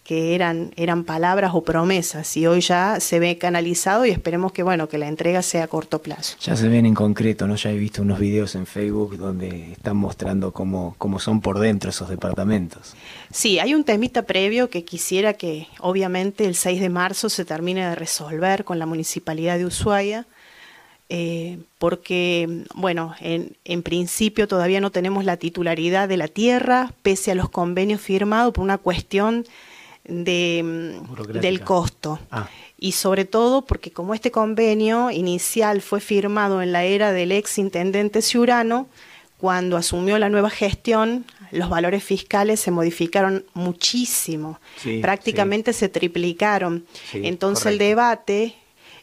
que 0.10 0.34
eran, 0.34 0.72
eran 0.76 1.04
palabras 1.04 1.52
o 1.54 1.62
promesas 1.62 2.36
y 2.36 2.48
hoy 2.48 2.62
ya 2.62 3.00
se 3.00 3.20
ve 3.20 3.38
canalizado 3.38 4.08
y 4.08 4.10
esperemos 4.10 4.52
que 4.52 4.64
bueno 4.64 4.90
que 4.90 4.98
la 4.98 5.08
entrega 5.08 5.44
sea 5.44 5.66
a 5.66 5.68
corto 5.68 6.02
plazo. 6.02 6.36
Ya 6.42 6.56
se 6.56 6.68
ven 6.68 6.88
en 6.88 6.96
concreto, 6.96 7.46
¿no? 7.46 7.56
Ya 7.56 7.70
he 7.70 7.78
visto 7.78 8.02
unos 8.02 8.18
videos 8.18 8.56
en 8.56 8.66
Facebook 8.66 9.18
donde 9.18 9.74
están 9.74 9.98
mostrando 9.98 10.52
cómo, 10.52 10.96
cómo 10.98 11.20
son 11.20 11.42
por 11.42 11.60
dentro 11.60 11.92
esos 11.92 12.10
departamentos. 12.10 12.96
Sí, 13.30 13.60
hay 13.60 13.76
un 13.76 13.84
temita 13.84 14.24
previo 14.24 14.72
que 14.72 14.84
quisiera 14.84 15.34
que 15.34 15.68
obviamente 15.80 16.46
el 16.46 16.56
6 16.56 16.82
de 16.82 16.90
marzo 16.90 17.30
se 17.30 17.46
termine 17.46 17.88
de 17.88 17.94
resolver 17.94 18.64
con 18.64 18.80
la 18.80 18.88
Municipalidad 18.88 19.60
de 19.60 19.68
Ushuaia. 19.68 20.26
Eh, 21.12 21.60
porque, 21.78 22.66
bueno, 22.74 23.14
en, 23.20 23.56
en, 23.64 23.84
principio 23.84 24.48
todavía 24.48 24.80
no 24.82 24.92
tenemos 24.92 25.24
la 25.24 25.38
titularidad 25.38 26.08
de 26.08 26.18
la 26.18 26.28
tierra, 26.28 26.94
pese 27.02 27.32
a 27.32 27.36
los 27.36 27.50
convenios 27.50 28.00
firmados 28.00 28.54
por 28.54 28.64
una 28.64 28.78
cuestión 28.78 29.46
de, 30.10 31.00
del 31.34 31.62
costo. 31.62 32.20
Ah. 32.32 32.50
Y 32.78 32.94
sobre 32.94 33.26
todo 33.26 33.66
porque 33.66 33.92
como 33.92 34.14
este 34.14 34.32
convenio 34.32 35.12
inicial 35.12 35.82
fue 35.82 36.00
firmado 36.00 36.62
en 36.62 36.72
la 36.72 36.84
era 36.84 37.12
del 37.12 37.32
ex 37.32 37.58
intendente 37.58 38.22
Ciurano, 38.22 38.88
cuando 39.40 39.78
asumió 39.78 40.18
la 40.20 40.30
nueva 40.30 40.50
gestión, 40.50 41.26
los 41.52 41.70
valores 41.70 42.04
fiscales 42.04 42.60
se 42.60 42.72
modificaron 42.72 43.46
muchísimo, 43.54 44.60
prácticamente 45.02 45.72
se 45.72 45.88
triplicaron. 45.88 46.86
Entonces 47.14 47.66
el 47.68 47.78
debate, 47.78 48.56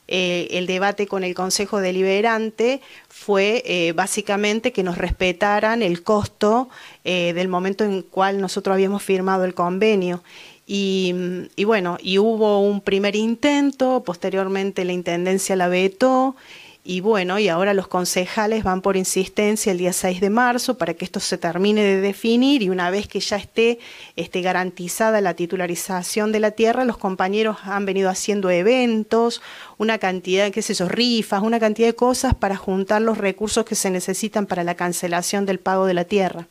eh, 0.09 0.49
el 0.51 0.67
debate 0.67 1.07
con 1.07 1.25
el 1.25 1.35
Consejo 1.35 1.81
Deliberante 1.81 2.83
fue 3.09 3.63
eh, 3.65 3.93
básicamente 3.93 4.73
que 4.73 4.83
nos 4.83 4.99
respetaran 4.99 5.83
el 5.83 6.03
costo 6.03 6.69
eh, 7.05 7.33
del 7.33 7.49
momento 7.49 7.85
en 7.85 7.93
el 7.93 8.05
cual 8.05 8.39
nosotros 8.39 8.75
habíamos 8.75 9.03
firmado 9.03 9.45
el 9.45 9.55
convenio. 9.55 10.23
Y, 10.69 11.15
bueno, 11.65 11.97
y 12.01 12.19
hubo 12.19 12.61
un 12.61 12.81
primer 12.81 13.15
intento, 13.15 14.03
posteriormente 14.05 14.85
la 14.85 14.93
Intendencia 14.93 15.55
la 15.55 15.69
vetó, 15.69 16.35
y 16.89 17.01
bueno, 17.01 17.41
y 17.41 17.49
ahora 17.49 17.75
los 17.75 17.89
concejales 17.89 18.63
van 18.63 18.81
por 18.81 18.97
insistencia 18.97 19.73
el 19.73 19.79
día 19.79 19.93
6 19.93 20.21
de 20.21 20.31
marzo 20.31 20.79
para 20.79 20.95
que 20.95 21.05
esto 21.05 21.19
se 21.19 21.37
termine 21.37 21.83
de 21.83 22.01
definir 22.01 22.63
y 22.63 22.69
una 22.69 22.91
vez 22.91 23.09
que 23.09 23.19
ya 23.19 23.37
esté, 23.37 23.81
esté 24.15 24.41
garantizada 24.41 25.21
la 25.21 25.35
titularización 25.35 26.31
de 26.31 26.39
la 26.39 26.53
tierra, 26.53 26.85
los 26.85 26.97
compañeros 26.97 27.57
han 27.65 27.87
venido 27.87 28.09
haciendo 28.09 28.51
eventos, 28.51 29.43
una 29.79 29.99
cantidad, 29.99 30.53
qué 30.53 30.63
sé 30.63 30.75
yo, 30.75 30.89
rifas, 30.89 31.43
una 31.43 31.59
cantidad 31.59 31.89
de 31.89 31.97
cosas 31.97 32.37
para 32.37 32.57
juntar 32.57 33.03
los 33.03 33.19
recursos 33.19 33.65
que 33.65 33.75
se 33.75 33.91
necesitan 33.91 34.47
para 34.47 34.63
la 34.63 34.77
cancelación 34.77 35.45
del 35.45 35.59
pago 35.59 35.87
de 35.87 35.95
la 35.95 36.05
tierra. 36.05 36.47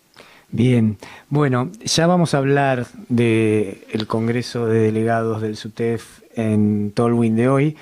Bien, 0.51 0.97
bueno, 1.29 1.71
ya 1.84 2.08
vamos 2.08 2.34
a 2.34 2.38
hablar 2.38 2.86
del 3.10 3.79
el 3.91 4.08
Congreso 4.08 4.67
de 4.67 4.79
Delegados 4.79 5.41
del 5.41 5.58
SUTEF 5.58 6.21
en 6.36 6.91
Tolwyn 6.91 7.36
de 7.36 7.49
hoy. 7.49 7.77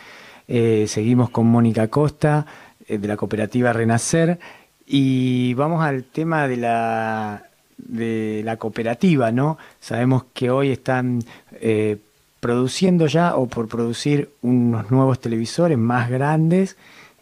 Eh, 0.47 0.86
seguimos 0.88 1.30
con 1.30 1.47
Mónica 1.47 1.89
Costa, 1.89 2.45
eh, 2.88 2.97
de 2.97 3.08
la 3.08 3.17
cooperativa 3.17 3.73
Renacer, 3.73 4.39
y 4.88 5.54
vamos 5.56 5.84
al 5.84 6.04
tema 6.04 6.47
de 6.47 6.58
la, 6.58 7.43
de 7.78 8.41
la 8.43 8.58
cooperativa, 8.58 9.32
¿no? 9.32 9.58
Sabemos 9.80 10.26
que 10.34 10.49
hoy 10.49 10.71
están 10.71 11.19
eh, 11.54 11.97
produciendo 12.39 13.08
ya 13.08 13.36
o 13.36 13.47
por 13.47 13.67
producir 13.67 14.30
unos 14.41 14.89
nuevos 14.89 15.19
televisores 15.19 15.78
más 15.78 16.10
grandes 16.10 16.78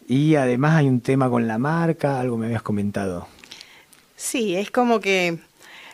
y 0.08 0.34
además 0.36 0.76
hay 0.76 0.88
un 0.88 1.00
tema 1.00 1.28
con 1.28 1.46
la 1.46 1.58
marca, 1.58 2.20
algo 2.20 2.36
me 2.36 2.46
habías 2.46 2.62
comentado. 2.62 3.28
Sí, 4.22 4.54
es 4.54 4.70
como 4.70 5.00
que 5.00 5.40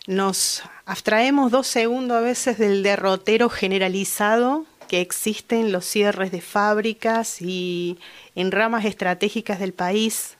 nos 0.07 0.62
abstraemos 0.85 1.51
dos 1.51 1.67
segundos 1.67 2.19
a 2.19 2.21
veces 2.21 2.59
del 2.59 2.83
derrotero 2.83 3.49
generalizado 3.49 4.67
que 4.87 5.01
existe 5.01 5.59
en 5.59 5.73
los 5.73 5.87
cierres 5.87 6.31
de 6.31 6.43
fábricas 6.43 7.41
y 7.41 7.99
en 8.35 8.53
ramas 8.53 8.85
estratégicas 8.85 9.59
del 9.59 9.73
país 9.73 10.37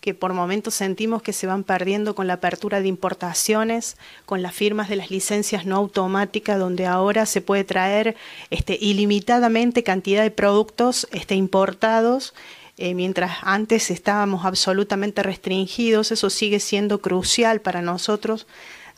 que 0.00 0.14
por 0.14 0.32
momentos 0.32 0.74
sentimos 0.74 1.20
que 1.20 1.34
se 1.34 1.46
van 1.46 1.62
perdiendo 1.62 2.14
con 2.14 2.26
la 2.26 2.34
apertura 2.34 2.80
de 2.80 2.88
importaciones, 2.88 3.98
con 4.24 4.40
las 4.40 4.54
firmas 4.54 4.88
de 4.88 4.96
las 4.96 5.10
licencias 5.10 5.66
no 5.66 5.76
automáticas, 5.76 6.58
donde 6.58 6.86
ahora 6.86 7.26
se 7.26 7.42
puede 7.42 7.64
traer 7.64 8.16
este, 8.50 8.78
ilimitadamente 8.80 9.82
cantidad 9.82 10.22
de 10.22 10.30
productos 10.30 11.06
este, 11.12 11.34
importados 11.34 12.34
eh, 12.78 12.94
mientras 12.94 13.38
antes 13.42 13.90
estábamos 13.90 14.44
absolutamente 14.44 15.22
restringidos, 15.22 16.12
eso 16.12 16.28
sigue 16.28 16.60
siendo 16.60 17.00
crucial 17.00 17.62
para 17.62 17.80
nosotros, 17.80 18.46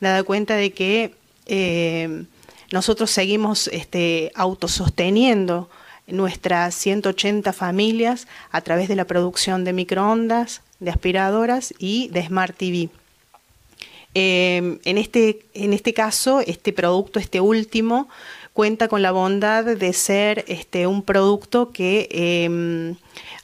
dada 0.01 0.23
cuenta 0.23 0.55
de 0.55 0.71
que 0.71 1.15
eh, 1.45 2.25
nosotros 2.73 3.09
seguimos 3.09 3.69
este, 3.69 4.31
autososteniendo 4.35 5.69
nuestras 6.07 6.75
180 6.75 7.53
familias 7.53 8.27
a 8.51 8.61
través 8.61 8.89
de 8.89 8.97
la 8.97 9.05
producción 9.05 9.63
de 9.63 9.71
microondas, 9.71 10.61
de 10.79 10.91
aspiradoras 10.91 11.73
y 11.79 12.09
de 12.09 12.25
Smart 12.25 12.57
TV. 12.57 12.89
Eh, 14.13 14.79
en, 14.83 14.97
este, 14.97 15.45
en 15.53 15.71
este 15.71 15.93
caso, 15.93 16.41
este 16.41 16.73
producto, 16.73 17.19
este 17.19 17.39
último, 17.39 18.09
cuenta 18.51 18.89
con 18.89 19.01
la 19.01 19.11
bondad 19.11 19.63
de 19.63 19.93
ser 19.93 20.43
este, 20.49 20.85
un 20.85 21.03
producto 21.03 21.71
que 21.71 22.09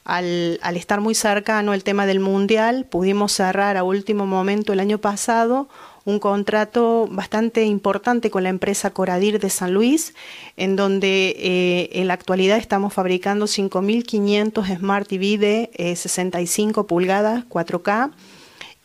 al, 0.06 0.76
estar 0.76 1.00
muy 1.00 1.14
cercano 1.14 1.74
el 1.74 1.82
tema 1.82 2.06
del 2.06 2.20
mundial, 2.20 2.86
pudimos 2.88 3.32
cerrar 3.32 3.76
a 3.76 3.82
último 3.82 4.24
momento 4.24 4.72
el 4.72 4.80
año 4.80 4.98
pasado 4.98 5.68
un 6.04 6.20
contrato 6.20 7.08
bastante 7.10 7.64
importante 7.64 8.30
con 8.30 8.44
la 8.44 8.48
empresa 8.48 8.90
Coradir 8.90 9.40
de 9.40 9.50
San 9.50 9.74
Luis, 9.74 10.14
en 10.56 10.76
donde 10.76 11.34
eh, 11.36 11.88
en 11.94 12.06
la 12.06 12.14
actualidad 12.14 12.58
estamos 12.58 12.94
fabricando 12.94 13.46
5.500 13.46 14.78
Smart 14.78 15.08
TV 15.08 15.36
de 15.38 15.96
65 15.96 16.80
eh, 16.80 16.84
pulgadas 16.84 17.44
4K 17.48 18.12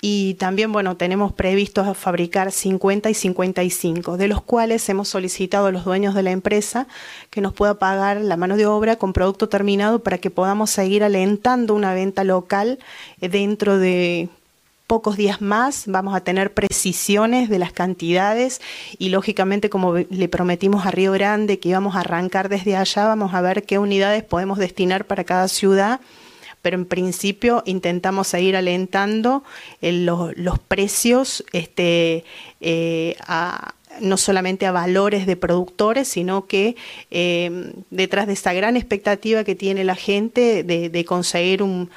y 0.04 0.34
también, 0.34 0.72
bueno, 0.72 0.98
tenemos 0.98 1.32
previsto 1.32 1.94
fabricar 1.94 2.52
50 2.52 3.12
y 3.12 3.14
55, 3.14 4.18
de 4.18 4.28
los 4.28 4.42
cuales 4.42 4.90
hemos 4.90 5.10
solicitado 5.10 5.68
a 5.68 5.72
los 5.72 5.86
dueños 5.86 6.16
de 6.16 6.24
la 6.24 6.32
empresa 6.32 6.88
que 7.30 7.40
nos 7.40 7.54
pueda 7.54 7.76
pagar 7.76 8.20
la 8.20 8.36
mano 8.36 8.58
de 8.58 8.66
obra 8.66 8.96
con 8.96 9.14
producto 9.14 9.48
terminado 9.48 10.02
para 10.02 10.18
que 10.18 10.32
podamos 10.32 10.72
seguir 10.72 11.04
alentando 11.04 11.76
una 11.76 11.94
venta 11.94 12.24
local 12.24 12.80
eh, 13.22 13.30
dentro 13.30 13.78
de 13.78 14.30
pocos 14.88 15.18
días 15.18 15.40
más. 15.40 15.84
Vamos 15.86 16.16
a 16.16 16.22
tener 16.22 16.52
precisiones 16.52 17.48
de 17.48 17.60
las 17.60 17.72
cantidades 17.72 18.60
y 18.98 19.10
lógicamente 19.10 19.70
como 19.70 19.94
le 19.98 20.28
prometimos 20.28 20.88
a 20.88 20.92
Río 20.92 21.12
Grande 21.12 21.60
que 21.60 21.70
íbamos 21.70 21.96
a 21.96 22.00
arrancar 22.00 22.50
desde 22.50 22.76
allá, 22.76 23.06
vamos 23.06 23.36
a 23.36 23.42
ver 23.42 23.64
qué 23.64 23.78
unidades 23.78 24.24
podemos 24.24 24.58
destinar 24.58 25.06
para 25.06 25.24
cada 25.26 25.48
ciudad 25.48 26.02
pero 26.62 26.78
en 26.78 26.86
principio 26.86 27.64
intentamos 27.66 28.28
seguir 28.28 28.56
alentando 28.56 29.44
eh, 29.82 29.92
los, 29.92 30.60
precios 30.60 31.44
este, 31.54 32.24
eh, 32.60 33.16
no 34.00 34.18
solamente 34.18 34.66
a 34.66 34.72
valores 34.72 35.26
de 35.26 35.36
productores, 35.36 36.08
sino 36.08 36.48
que 36.48 36.76
eh, 37.10 37.74
detrás 37.90 38.28
de 38.28 38.34
esta 38.34 38.54
gran 38.54 38.78
expectativa 38.78 39.44
que 39.44 39.56
tiene 39.56 39.84
la 39.84 39.96
gente 39.96 40.64
de, 40.64 41.06
conseguir 41.06 41.64
un, 41.64 41.90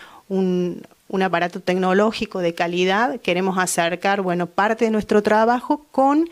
aparato 1.23 1.61
tecnológico 1.61 2.41
de 2.41 2.55
calidad, 2.55 3.21
queremos 3.21 3.59
acercar 3.59 4.23
bueno, 4.23 4.47
parte 4.47 4.87
de 4.87 4.91
nuestro 4.91 5.23
trabajo 5.23 5.87
con 5.93 6.29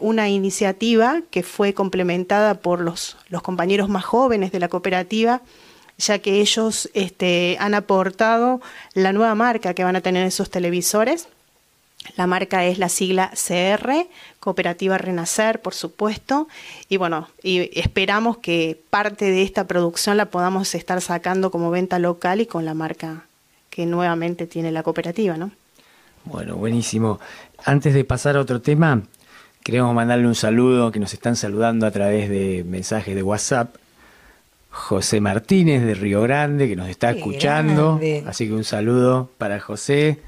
una 0.00 0.30
iniciativa 0.30 1.20
que 1.30 1.42
fue 1.42 1.74
complementada 1.74 2.54
por 2.54 2.80
los, 2.80 3.18
los 3.28 3.42
compañeros 3.42 3.90
más 3.90 4.02
jóvenes 4.02 4.50
de 4.50 4.60
la 4.60 4.68
cooperativa, 4.68 5.42
ya 5.98 6.20
que 6.20 6.40
ellos 6.40 6.88
este, 6.94 7.56
han 7.60 7.74
aportado 7.74 8.60
la 8.94 9.12
nueva 9.12 9.34
marca 9.34 9.74
que 9.74 9.84
van 9.84 9.96
a 9.96 10.00
tener 10.00 10.26
esos 10.26 10.48
televisores. 10.48 11.28
La 12.16 12.26
marca 12.26 12.64
es 12.64 12.78
la 12.78 12.88
sigla 12.88 13.32
CR, 13.34 14.06
Cooperativa 14.40 14.96
Renacer, 14.96 15.60
por 15.60 15.74
supuesto. 15.74 16.48
Y 16.88 16.96
bueno, 16.96 17.28
y 17.42 17.70
esperamos 17.78 18.38
que 18.38 18.80
parte 18.88 19.26
de 19.26 19.42
esta 19.42 19.66
producción 19.66 20.16
la 20.16 20.26
podamos 20.26 20.74
estar 20.74 21.00
sacando 21.00 21.50
como 21.50 21.70
venta 21.70 21.98
local 21.98 22.40
y 22.40 22.46
con 22.46 22.64
la 22.64 22.74
marca 22.74 23.26
que 23.68 23.84
nuevamente 23.84 24.46
tiene 24.46 24.72
la 24.72 24.82
cooperativa, 24.82 25.36
¿no? 25.36 25.50
Bueno, 26.24 26.56
buenísimo. 26.56 27.20
Antes 27.64 27.94
de 27.94 28.04
pasar 28.04 28.36
a 28.36 28.40
otro 28.40 28.60
tema, 28.60 29.02
queremos 29.62 29.94
mandarle 29.94 30.26
un 30.26 30.34
saludo 30.34 30.92
que 30.92 31.00
nos 31.00 31.12
están 31.12 31.36
saludando 31.36 31.86
a 31.86 31.90
través 31.90 32.28
de 32.28 32.64
mensajes 32.64 33.14
de 33.14 33.22
WhatsApp. 33.22 33.74
José 34.70 35.20
Martínez 35.20 35.82
de 35.84 35.94
Río 35.94 36.22
Grande, 36.22 36.68
que 36.68 36.76
nos 36.76 36.88
está 36.88 37.12
Qué 37.12 37.18
escuchando. 37.18 37.96
grande. 37.96 38.24
Así 38.26 38.46
que 38.46 38.54
un 38.54 38.64
saludo 38.64 39.30
para 39.38 39.60
José. 39.60 40.20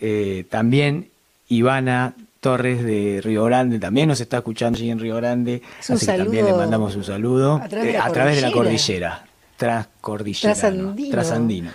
Eh, 0.00 0.44
también 0.50 1.08
Ivana 1.48 2.14
Torres 2.40 2.84
de 2.84 3.20
Río 3.22 3.44
Grande, 3.44 3.78
también 3.78 4.08
nos 4.08 4.20
está 4.20 4.38
escuchando 4.38 4.76
allí 4.78 4.90
en 4.90 4.98
Río 4.98 5.16
Grande. 5.16 5.62
Es 5.80 5.90
un 5.90 5.96
Así 5.96 6.06
que 6.06 6.12
también 6.18 6.44
le 6.46 6.52
mandamos 6.52 6.94
un 6.96 7.04
saludo 7.04 7.56
a 7.62 7.68
través 7.68 7.86
de 7.86 7.90
eh, 7.90 7.98
la 7.98 8.04
a 8.04 8.12
través 8.12 8.36
de 8.36 8.42
la 8.42 8.52
cordillera. 8.52 9.10
cordillera. 9.10 9.26
Transcordillera. 9.56 10.54
Trasandino. 10.54 11.10
Trasandino. 11.10 11.70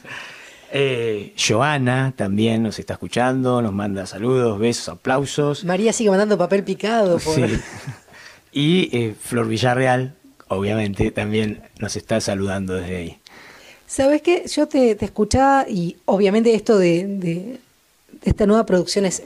Eh, 0.73 1.33
Joana 1.37 2.13
también 2.15 2.63
nos 2.63 2.79
está 2.79 2.93
escuchando, 2.93 3.61
nos 3.61 3.73
manda 3.73 4.05
saludos, 4.05 4.57
besos, 4.57 4.87
aplausos. 4.87 5.65
María 5.65 5.91
sigue 5.91 6.09
mandando 6.09 6.37
papel 6.37 6.63
picado. 6.63 7.17
Por... 7.19 7.35
Sí. 7.35 7.43
Y 8.53 8.89
eh, 8.97 9.15
Flor 9.19 9.47
Villarreal, 9.47 10.13
obviamente, 10.51 11.11
también 11.11 11.63
nos 11.79 11.95
está 11.95 12.21
saludando 12.21 12.75
desde 12.75 12.95
ahí. 12.95 13.17
¿Sabes 13.87 14.21
qué? 14.21 14.45
Yo 14.47 14.67
te, 14.67 14.97
escuchaba 15.03 15.67
y 15.67 15.97
obviamente 16.05 16.53
esto 16.53 16.77
de 16.77 17.59
esta 18.23 18.45
nueva 18.45 18.65
producción 18.65 19.05
es 19.05 19.23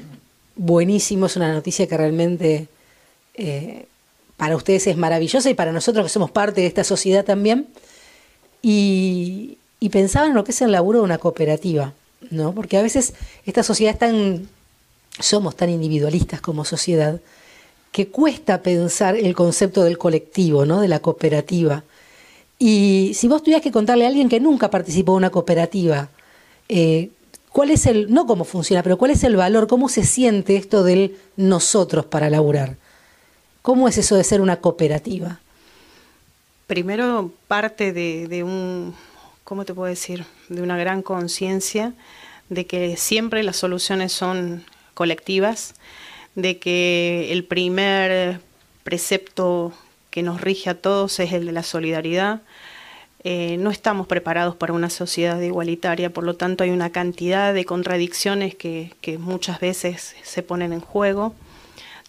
buenísimo, 0.56 1.26
es 1.26 1.36
una 1.36 1.54
noticia 1.54 1.88
que 1.88 1.98
realmente 1.98 2.68
eh, 3.34 3.86
para 4.38 4.56
ustedes 4.56 4.88
es 4.88 4.98
maravillosa 4.98 5.50
y 5.50 5.54
para 5.54 5.72
nosotros 5.72 6.06
que 6.06 6.10
somos 6.10 6.32
parte 6.32 6.62
de 6.62 6.68
esta 6.68 6.84
sociedad 6.84 7.26
también. 7.26 7.68
Y, 8.62 9.58
y 9.80 9.90
pensaba 9.90 10.28
en 10.28 10.34
lo 10.34 10.44
que 10.44 10.52
es 10.52 10.62
el 10.62 10.72
laburo 10.72 11.00
de 11.00 11.06
una 11.06 11.18
cooperativa, 11.18 11.94
¿no? 12.32 12.54
Porque 12.54 12.78
a 12.78 12.82
veces 12.82 13.14
esta 13.46 13.64
sociedad 13.64 13.94
es 13.94 14.00
tan, 14.00 14.48
somos 15.20 15.56
tan 15.56 15.70
individualistas 15.70 16.42
como 16.42 16.66
sociedad, 16.66 17.20
que 17.96 18.10
cuesta 18.10 18.62
pensar 18.62 19.16
el 19.16 19.34
concepto 19.34 19.86
del 19.86 19.98
colectivo, 19.98 20.66
¿no? 20.66 20.82
De 20.82 20.90
la 20.90 21.00
cooperativa. 21.00 21.86
Y 22.60 23.14
si 23.16 23.30
vos 23.30 23.42
tuvieras 23.42 23.64
que 23.64 23.72
contarle 23.72 24.04
a 24.04 24.10
alguien 24.10 24.28
que 24.28 24.42
nunca 24.42 24.70
participó 24.70 25.14
en 25.14 25.20
una 25.20 25.30
cooperativa, 25.30 26.10
eh, 26.68 27.12
¿cuál 27.54 27.70
es 27.70 27.86
el, 27.86 28.14
no 28.14 28.26
cómo 28.28 28.44
funciona, 28.44 28.84
pero 28.84 28.98
cuál 28.98 29.12
es 29.12 29.24
el 29.24 29.38
valor, 29.38 29.68
cómo 29.68 29.88
se 29.88 30.04
siente 30.04 30.58
esto 30.58 30.84
del 30.84 31.18
nosotros 31.38 32.06
para 32.06 32.30
laburar? 32.30 32.76
¿Cómo 33.62 33.88
es 33.88 33.98
eso 33.98 34.18
de 34.18 34.26
ser 34.26 34.42
una 34.42 34.58
cooperativa? 34.58 35.40
Primero 36.68 37.32
parte 37.48 37.94
de, 37.94 38.28
de 38.28 38.44
un, 38.44 38.94
¿cómo 39.46 39.64
te 39.64 39.74
puedo 39.74 39.88
decir? 39.88 40.26
De 40.50 40.62
una 40.62 40.76
gran 40.76 41.02
conciencia 41.02 41.94
de 42.50 42.68
que 42.68 42.98
siempre 42.98 43.42
las 43.42 43.56
soluciones 43.56 44.12
son 44.12 44.66
colectivas, 44.94 45.76
de 46.36 46.60
que 46.60 47.30
el 47.32 47.46
primer 47.46 48.40
precepto 48.84 49.74
que 50.10 50.24
nos 50.24 50.42
rige 50.42 50.70
a 50.70 50.80
todos 50.80 51.20
es 51.20 51.34
el 51.34 51.46
de 51.46 51.52
la 51.52 51.64
solidaridad. 51.64 52.42
Eh, 53.24 53.58
no 53.58 53.72
estamos 53.72 54.06
preparados 54.06 54.56
para 54.56 54.74
una 54.74 54.90
sociedad 54.90 55.42
igualitaria, 55.42 56.12
por 56.12 56.24
lo 56.24 56.36
tanto 56.36 56.64
hay 56.64 56.70
una 56.70 56.92
cantidad 56.92 57.54
de 57.54 57.66
contradicciones 57.66 58.54
que, 58.54 58.94
muchas 59.20 59.60
veces 59.60 60.16
se 60.24 60.44
ponen 60.44 60.74
en 60.74 60.82
juego. 60.82 61.34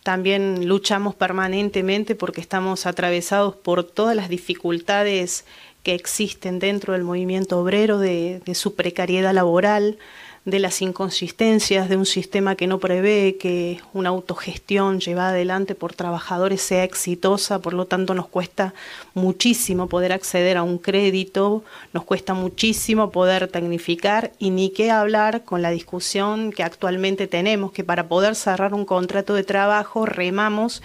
También 0.03 0.69
luchamos 0.69 1.15
permanentemente 1.15 2.15
porque 2.15 2.41
estamos 2.41 2.87
atravesados 2.87 3.57
por 3.57 3.83
todas 3.83 4.15
las 4.15 4.29
dificultades 4.29 5.45
que 5.83 5.95
existen 5.95 6.59
dentro 6.59 6.93
del 6.93 7.03
movimiento 7.03 7.59
obrero, 7.59 7.99
de 7.99 8.41
su 8.55 8.75
precariedad 8.75 9.33
laboral, 9.33 9.99
de 10.47 10.61
las 10.61 10.81
inconsistencias 10.81 11.89
de 11.89 11.97
un 11.97 12.07
sistema 12.07 12.55
que 12.55 12.69
no 12.69 12.79
prevé 12.79 13.37
que 13.37 13.81
una 13.93 14.11
autogestión 14.11 15.01
llevada 15.01 15.31
adelante 15.31 15.75
por 15.75 15.93
trabajadores 15.93 16.63
sea 16.63 16.85
exitosa, 16.85 17.59
por 17.59 17.75
lo 17.75 17.87
tanto 17.87 18.15
nos 18.15 18.29
cuesta 18.29 18.73
muchísimo 19.13 19.89
poder 19.89 20.13
acceder 20.13 20.57
a 20.57 20.63
un 20.63 20.79
crédito, 20.79 21.65
nos 21.93 22.05
cuesta 22.05 22.33
muchísimo 22.33 23.11
poder 23.11 23.49
tecnificar 23.49 24.31
y 24.39 24.51
ni 24.51 24.71
qué 24.71 24.93
hablar 24.93 25.43
con 25.43 25.63
la 25.63 25.71
discusión 25.71 26.53
que 26.53 26.63
actualmente 26.63 27.27
tenemos, 27.27 27.73
que 27.73 27.83
para 27.83 28.07
poder 28.07 28.37
cerrar 28.37 28.73
un 28.73 28.85
contrato 28.85 29.35
de 29.35 29.43
trabajo 29.43 30.07
remamos 30.07 30.81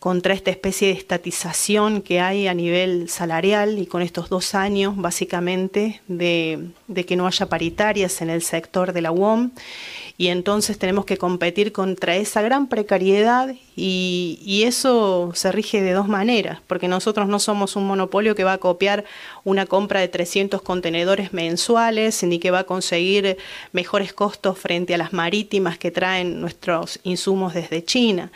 contra 0.00 0.32
esta 0.32 0.50
especie 0.50 0.88
de 0.88 0.94
estatización 0.94 2.00
que 2.00 2.20
hay 2.20 2.48
a 2.48 2.54
nivel 2.54 3.10
salarial 3.10 3.78
y 3.78 3.84
con 3.84 4.00
estos 4.00 4.30
dos 4.30 4.54
años 4.54 4.94
básicamente 4.96 6.00
de, 6.08 6.70
que 7.06 7.16
no 7.16 7.26
haya 7.26 7.50
paritarias 7.50 8.22
en 8.22 8.30
el 8.30 8.40
sector 8.40 8.94
de 8.94 9.02
la 9.02 9.12
UOM. 9.12 9.50
Y 10.16 10.28
entonces 10.28 10.78
tenemos 10.78 11.04
que 11.04 11.18
competir 11.18 11.72
contra 11.72 12.16
esa 12.16 12.40
gran 12.40 12.66
precariedad 12.68 13.54
y, 13.76 14.38
y, 14.42 14.64
eso 14.64 15.32
se 15.34 15.50
rige 15.52 15.80
de 15.80 15.92
dos 15.92 16.08
maneras, 16.08 16.60
porque 16.66 16.88
nosotros 16.88 17.26
no 17.26 17.38
somos 17.38 17.74
un 17.74 17.86
monopolio 17.86 18.34
que 18.34 18.44
va 18.44 18.54
a 18.54 18.58
copiar 18.58 19.04
una 19.44 19.64
compra 19.64 20.00
de 20.00 20.08
300 20.08 20.60
contenedores 20.60 21.32
mensuales 21.32 22.22
ni 22.22 22.38
que 22.38 22.50
va 22.50 22.60
a 22.60 22.64
conseguir 22.64 23.38
mejores 23.72 24.12
costos 24.12 24.58
frente 24.58 24.94
a 24.94 24.98
las 24.98 25.14
marítimas 25.14 25.78
que 25.78 25.90
traen 25.90 26.40
nuestros 26.40 27.00
insumos 27.02 27.54
desde 27.54 27.82
China 27.82 28.30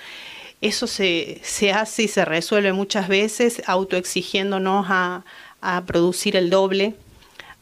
eso 0.64 0.87
se, 0.87 1.40
se, 1.42 1.72
hace 1.72 2.05
y 2.05 2.09
se 2.09 2.24
resuelve 2.24 2.72
muchas 2.72 3.09
veces 3.09 3.62
autoexigiéndonos 3.66 4.87
a, 4.88 5.24
a 5.61 5.85
producir 5.85 6.37
el 6.37 6.50
doble, 6.50 6.94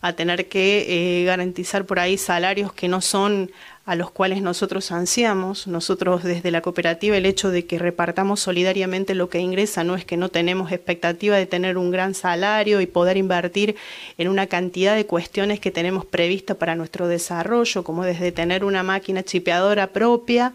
a 0.00 0.12
tener 0.12 0.48
que 0.48 1.20
eh, 1.20 1.24
garantizar 1.24 1.84
por 1.84 1.98
ahí 1.98 2.18
salarios 2.18 2.72
que 2.72 2.88
no 2.88 3.00
son 3.00 3.50
a 3.84 3.96
los 3.96 4.10
cuales 4.10 4.42
nosotros 4.42 4.92
ansiamos. 4.92 5.66
Nosotros 5.66 6.22
desde 6.22 6.50
la 6.52 6.60
cooperativa 6.60 7.16
el 7.16 7.26
hecho 7.26 7.50
de 7.50 7.66
que 7.66 7.78
repartamos 7.78 8.40
solidariamente 8.40 9.14
lo 9.14 9.28
que 9.28 9.40
ingresa 9.40 9.82
no 9.82 9.96
es 9.96 10.04
que 10.04 10.16
no 10.16 10.28
tenemos 10.28 10.70
expectativa 10.70 11.36
de 11.36 11.46
tener 11.46 11.78
un 11.78 11.90
gran 11.90 12.14
salario 12.14 12.80
y 12.80 12.86
poder 12.86 13.16
invertir 13.16 13.76
en 14.18 14.28
una 14.28 14.46
cantidad 14.46 14.94
de 14.94 15.06
cuestiones 15.06 15.58
que 15.58 15.70
tenemos 15.70 16.04
prevista 16.04 16.54
para 16.54 16.76
nuestro 16.76 17.08
desarrollo, 17.08 17.82
como 17.82 18.04
desde 18.04 18.30
tener 18.30 18.64
una 18.64 18.84
máquina 18.84 19.24
chipeadora 19.24 19.88
propia 19.88 20.52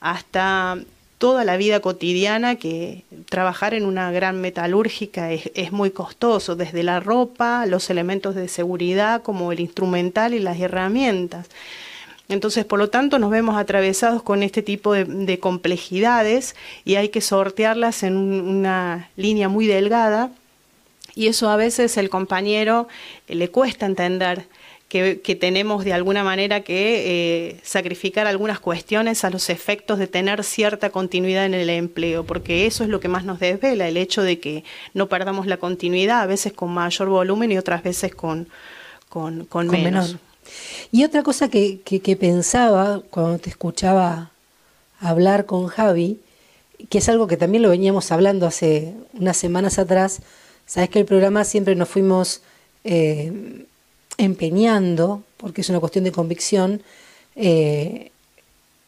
hasta 0.00 0.78
toda 1.20 1.44
la 1.44 1.58
vida 1.58 1.80
cotidiana 1.80 2.56
que 2.56 3.04
trabajar 3.28 3.74
en 3.74 3.84
una 3.84 4.10
gran 4.10 4.40
metalúrgica 4.40 5.30
es, 5.32 5.70
muy 5.70 5.90
costoso, 5.90 6.56
desde 6.56 6.82
la 6.82 6.98
ropa, 6.98 7.66
los 7.66 7.90
elementos 7.90 8.34
de 8.34 8.48
seguridad 8.48 9.22
como 9.22 9.52
el 9.52 9.60
instrumental 9.60 10.32
y 10.32 10.38
las 10.38 10.58
herramientas. 10.58 11.48
Entonces, 12.30 12.64
por 12.64 12.78
lo 12.78 12.88
tanto, 12.88 13.18
nos 13.18 13.30
vemos 13.30 13.58
atravesados 13.58 14.22
con 14.22 14.42
este 14.42 14.62
tipo 14.62 14.94
de, 14.94 15.04
de 15.04 15.38
complejidades 15.38 16.56
y 16.86 16.94
hay 16.94 17.10
que 17.10 17.20
sortearlas 17.20 18.02
en 18.02 18.16
un, 18.16 18.40
una 18.40 19.10
línea 19.16 19.50
muy 19.50 19.66
delgada 19.66 20.30
y 21.14 21.26
eso 21.26 21.50
a 21.50 21.56
veces 21.56 21.98
el 21.98 22.08
compañero 22.08 22.88
le 23.28 23.50
cuesta 23.50 23.84
entender 23.84 24.46
que, 24.90 25.20
que, 25.20 25.36
tenemos 25.36 25.84
de 25.84 25.92
alguna 25.92 26.24
manera 26.24 26.62
que 26.62 27.48
eh, 27.52 27.60
sacrificar 27.62 28.26
algunas 28.26 28.58
cuestiones 28.58 29.22
a 29.24 29.30
los 29.30 29.48
efectos 29.48 30.00
de 30.00 30.08
tener 30.08 30.42
cierta 30.42 30.90
continuidad 30.90 31.46
en 31.46 31.54
el 31.54 31.70
empleo, 31.70 32.24
porque 32.24 32.66
eso 32.66 32.82
es 32.82 32.90
lo 32.90 32.98
que 32.98 33.06
más 33.06 33.24
nos 33.24 33.38
desvela, 33.38 33.86
el 33.86 33.96
hecho 33.96 34.20
de 34.20 34.40
que 34.40 34.64
no 34.92 35.08
perdamos 35.08 35.46
la 35.46 35.58
continuidad, 35.58 36.22
a 36.22 36.26
veces 36.26 36.52
con 36.52 36.74
mayor 36.74 37.08
volumen 37.08 37.52
y 37.52 37.56
otras 37.56 37.84
veces 37.84 38.16
con, 38.16 38.48
con, 39.08 39.44
con, 39.44 39.68
con 39.68 39.70
menos. 39.70 40.08
Menor. 40.08 40.20
Y 40.90 41.04
otra 41.04 41.22
cosa 41.22 41.48
que, 41.48 41.80
que, 41.84 42.00
que, 42.00 42.16
pensaba 42.16 43.00
cuando 43.10 43.38
te 43.38 43.48
escuchaba 43.48 44.32
hablar 44.98 45.46
con 45.46 45.68
Javi, 45.68 46.18
que 46.88 46.98
es 46.98 47.08
algo 47.08 47.28
que 47.28 47.36
también 47.36 47.62
lo 47.62 47.70
veníamos 47.70 48.10
hablando 48.10 48.44
hace 48.44 48.92
unas 49.12 49.36
semanas 49.36 49.78
atrás, 49.78 50.20
sabes 50.66 50.90
que 50.90 50.98
el 50.98 51.04
programa 51.04 51.44
siempre 51.44 51.76
nos 51.76 51.88
fuimos... 51.88 52.42
Eh, 52.82 53.66
empeñando, 54.20 55.22
porque 55.36 55.62
es 55.62 55.68
una 55.70 55.80
cuestión 55.80 56.04
de 56.04 56.12
convicción, 56.12 56.82
eh, 57.36 58.10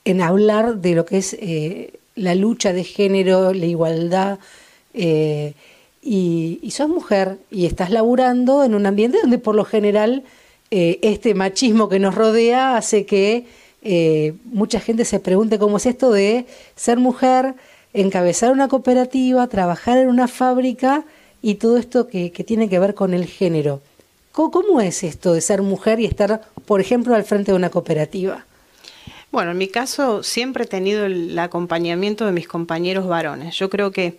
en 0.04 0.20
hablar 0.20 0.76
de 0.76 0.94
lo 0.94 1.06
que 1.06 1.18
es 1.18 1.34
eh, 1.40 1.94
la 2.16 2.34
lucha 2.34 2.72
de 2.72 2.84
género, 2.84 3.52
la 3.52 3.66
igualdad. 3.66 4.38
Eh, 4.94 5.54
y, 6.02 6.58
y, 6.62 6.72
sos 6.72 6.88
mujer 6.88 7.38
y 7.50 7.64
estás 7.66 7.90
laburando 7.90 8.64
en 8.64 8.74
un 8.74 8.86
ambiente 8.86 9.18
donde 9.22 9.38
por 9.38 9.54
lo 9.54 9.64
general 9.64 10.24
este 10.70 11.34
machismo 11.34 11.88
que 11.88 11.98
nos 12.00 12.14
rodea 12.14 12.76
hace 12.76 13.04
que 13.06 13.46
mucha 14.44 14.80
gente 14.80 15.04
se 15.04 15.20
pregunte 15.20 15.58
cómo 15.58 15.76
es 15.76 15.86
esto 15.86 16.10
de 16.10 16.46
ser 16.76 16.98
mujer, 16.98 17.54
encabezar 17.92 18.50
una 18.50 18.68
cooperativa, 18.68 19.46
trabajar 19.46 19.98
en 19.98 20.08
una 20.08 20.28
fábrica 20.28 21.04
y 21.40 21.56
todo 21.56 21.76
esto 21.76 22.08
que, 22.08 22.32
que 22.32 22.42
tiene 22.42 22.68
que 22.68 22.78
ver 22.78 22.94
con 22.94 23.14
el 23.14 23.26
género. 23.26 23.80
¿Cómo 24.32 24.80
es 24.80 25.04
esto 25.04 25.34
de 25.34 25.42
ser 25.42 25.60
mujer 25.60 26.00
y 26.00 26.06
estar, 26.06 26.40
por 26.64 26.80
ejemplo, 26.80 27.14
al 27.14 27.24
frente 27.24 27.52
de 27.52 27.56
una 27.56 27.68
cooperativa? 27.70 28.46
Bueno, 29.30 29.50
en 29.52 29.58
mi 29.58 29.68
caso 29.68 30.22
siempre 30.22 30.64
he 30.64 30.66
tenido 30.66 31.04
el 31.04 31.38
acompañamiento 31.38 32.26
de 32.26 32.32
mis 32.32 32.48
compañeros 32.48 33.06
varones. 33.06 33.54
Yo 33.56 33.68
creo 33.70 33.90
que 33.90 34.18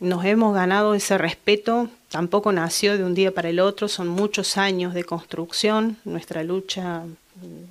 nos 0.00 0.24
hemos 0.24 0.54
ganado 0.54 0.94
ese 0.94 1.18
respeto, 1.18 1.88
tampoco 2.08 2.52
nació 2.52 2.98
de 2.98 3.04
un 3.04 3.14
día 3.14 3.32
para 3.32 3.48
el 3.48 3.60
otro, 3.60 3.88
son 3.88 4.08
muchos 4.08 4.56
años 4.56 4.92
de 4.92 5.04
construcción, 5.04 5.98
nuestra 6.04 6.42
lucha 6.42 7.02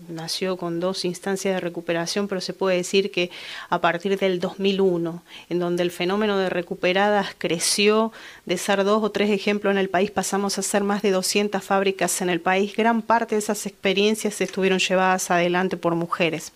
nació 0.09 0.57
con 0.57 0.79
dos 0.79 1.05
instancias 1.05 1.55
de 1.55 1.59
recuperación, 1.59 2.27
pero 2.27 2.41
se 2.41 2.53
puede 2.53 2.77
decir 2.77 3.11
que 3.11 3.31
a 3.69 3.79
partir 3.79 4.19
del 4.19 4.39
2001, 4.39 5.23
en 5.49 5.59
donde 5.59 5.83
el 5.83 5.91
fenómeno 5.91 6.37
de 6.37 6.49
recuperadas 6.49 7.35
creció, 7.37 8.11
de 8.45 8.57
ser 8.57 8.83
dos 8.83 9.03
o 9.03 9.11
tres 9.11 9.29
ejemplos 9.29 9.71
en 9.71 9.77
el 9.77 9.89
país, 9.89 10.11
pasamos 10.11 10.57
a 10.57 10.61
ser 10.61 10.83
más 10.83 11.01
de 11.01 11.11
200 11.11 11.63
fábricas 11.63 12.21
en 12.21 12.29
el 12.29 12.41
país. 12.41 12.75
Gran 12.75 13.01
parte 13.01 13.35
de 13.35 13.39
esas 13.39 13.65
experiencias 13.65 14.41
estuvieron 14.41 14.79
llevadas 14.79 15.31
adelante 15.31 15.77
por 15.77 15.95
mujeres. 15.95 16.51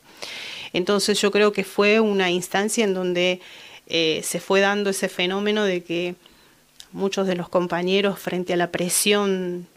Entonces 0.73 1.19
yo 1.21 1.31
creo 1.31 1.51
que 1.53 1.63
fue 1.63 1.99
una 1.99 2.29
instancia 2.29 2.83
en 2.83 2.93
donde 2.93 3.39
eh, 3.87 4.21
se 4.23 4.39
fue 4.39 4.59
dando 4.59 4.89
ese 4.89 5.07
fenómeno 5.07 5.63
de 5.63 5.83
que 5.83 6.15
muchos 6.91 7.27
de 7.27 7.35
los 7.35 7.47
compañeros 7.47 8.19
frente 8.19 8.53
a 8.53 8.57
la 8.57 8.71
presión 8.71 9.67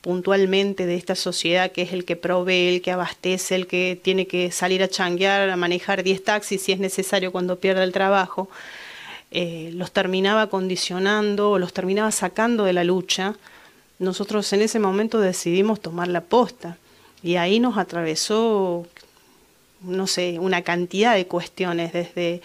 puntualmente 0.00 0.86
de 0.86 0.94
esta 0.94 1.14
sociedad 1.14 1.72
que 1.72 1.82
es 1.82 1.92
el 1.92 2.04
que 2.04 2.16
provee, 2.16 2.74
el 2.74 2.82
que 2.82 2.92
abastece, 2.92 3.54
el 3.54 3.66
que 3.66 3.98
tiene 4.00 4.26
que 4.26 4.50
salir 4.52 4.82
a 4.82 4.88
changuear, 4.88 5.50
a 5.50 5.56
manejar 5.56 6.02
10 6.02 6.24
taxis 6.24 6.62
si 6.62 6.72
es 6.72 6.78
necesario 6.78 7.32
cuando 7.32 7.58
pierda 7.58 7.84
el 7.84 7.92
trabajo, 7.92 8.48
eh, 9.30 9.70
los 9.74 9.92
terminaba 9.92 10.48
condicionando 10.48 11.50
o 11.52 11.58
los 11.58 11.72
terminaba 11.72 12.10
sacando 12.12 12.64
de 12.64 12.72
la 12.72 12.84
lucha, 12.84 13.34
nosotros 13.98 14.52
en 14.52 14.62
ese 14.62 14.78
momento 14.78 15.20
decidimos 15.20 15.80
tomar 15.80 16.08
la 16.08 16.20
posta 16.20 16.78
y 17.22 17.36
ahí 17.36 17.58
nos 17.58 17.76
atravesó, 17.78 18.86
no 19.82 20.06
sé, 20.06 20.38
una 20.38 20.62
cantidad 20.62 21.14
de 21.14 21.26
cuestiones, 21.26 21.92
desde 21.92 22.40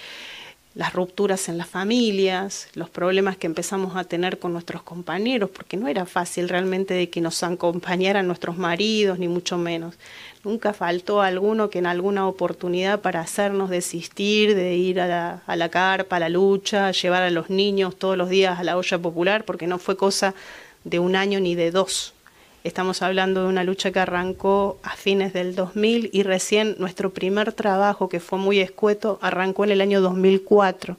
las 0.75 0.93
rupturas 0.93 1.49
en 1.49 1.57
las 1.57 1.67
familias, 1.67 2.67
los 2.73 2.89
problemas 2.89 3.37
que 3.37 3.45
empezamos 3.45 3.95
a 3.95 4.03
tener 4.05 4.39
con 4.39 4.53
nuestros 4.53 4.81
compañeros, 4.81 5.51
porque 5.51 5.77
no 5.77 5.87
era 5.87 6.05
fácil 6.05 6.49
realmente 6.49 6.95
de 6.95 7.09
que 7.09 7.21
nos 7.21 7.43
acompañaran 7.43 8.25
nuestros 8.25 8.57
maridos, 8.57 9.19
ni 9.19 9.27
mucho 9.27 9.57
menos. 9.57 9.95
Nunca 10.43 10.73
faltó 10.73 11.21
alguno 11.21 11.69
que 11.69 11.79
en 11.79 11.85
alguna 11.85 12.27
oportunidad 12.27 13.01
para 13.01 13.21
hacernos 13.21 13.69
desistir 13.69 14.55
de 14.55 14.75
ir 14.75 14.99
a 14.99 15.07
la, 15.07 15.43
a 15.45 15.55
la 15.55 15.69
carpa, 15.69 16.15
a 16.15 16.19
la 16.19 16.29
lucha, 16.29 16.91
llevar 16.91 17.21
a 17.21 17.29
los 17.29 17.49
niños 17.49 17.95
todos 17.95 18.17
los 18.17 18.29
días 18.29 18.59
a 18.59 18.63
la 18.63 18.75
olla 18.75 18.97
popular, 18.97 19.45
porque 19.45 19.67
no 19.67 19.77
fue 19.77 19.95
cosa 19.95 20.33
de 20.83 20.99
un 20.99 21.15
año 21.15 21.39
ni 21.39 21.53
de 21.53 21.69
dos. 21.69 22.13
Estamos 22.63 23.01
hablando 23.01 23.41
de 23.41 23.49
una 23.49 23.65
lucha 23.65 23.91
que 23.91 23.99
arrancó 23.99 24.79
a 24.83 24.95
fines 24.95 25.33
del 25.33 25.53
2000 25.53 26.11
y 26.13 26.23
recién 26.23 26.77
nuestro 26.79 27.11
primer 27.11 27.51
trabajo, 27.51 28.07
que 28.07 28.21
fue 28.21 28.39
muy 28.39 28.61
escueto, 28.61 29.19
arrancó 29.21 29.65
en 29.65 29.71
el 29.71 29.81
año 29.81 29.99
2004. 29.99 30.97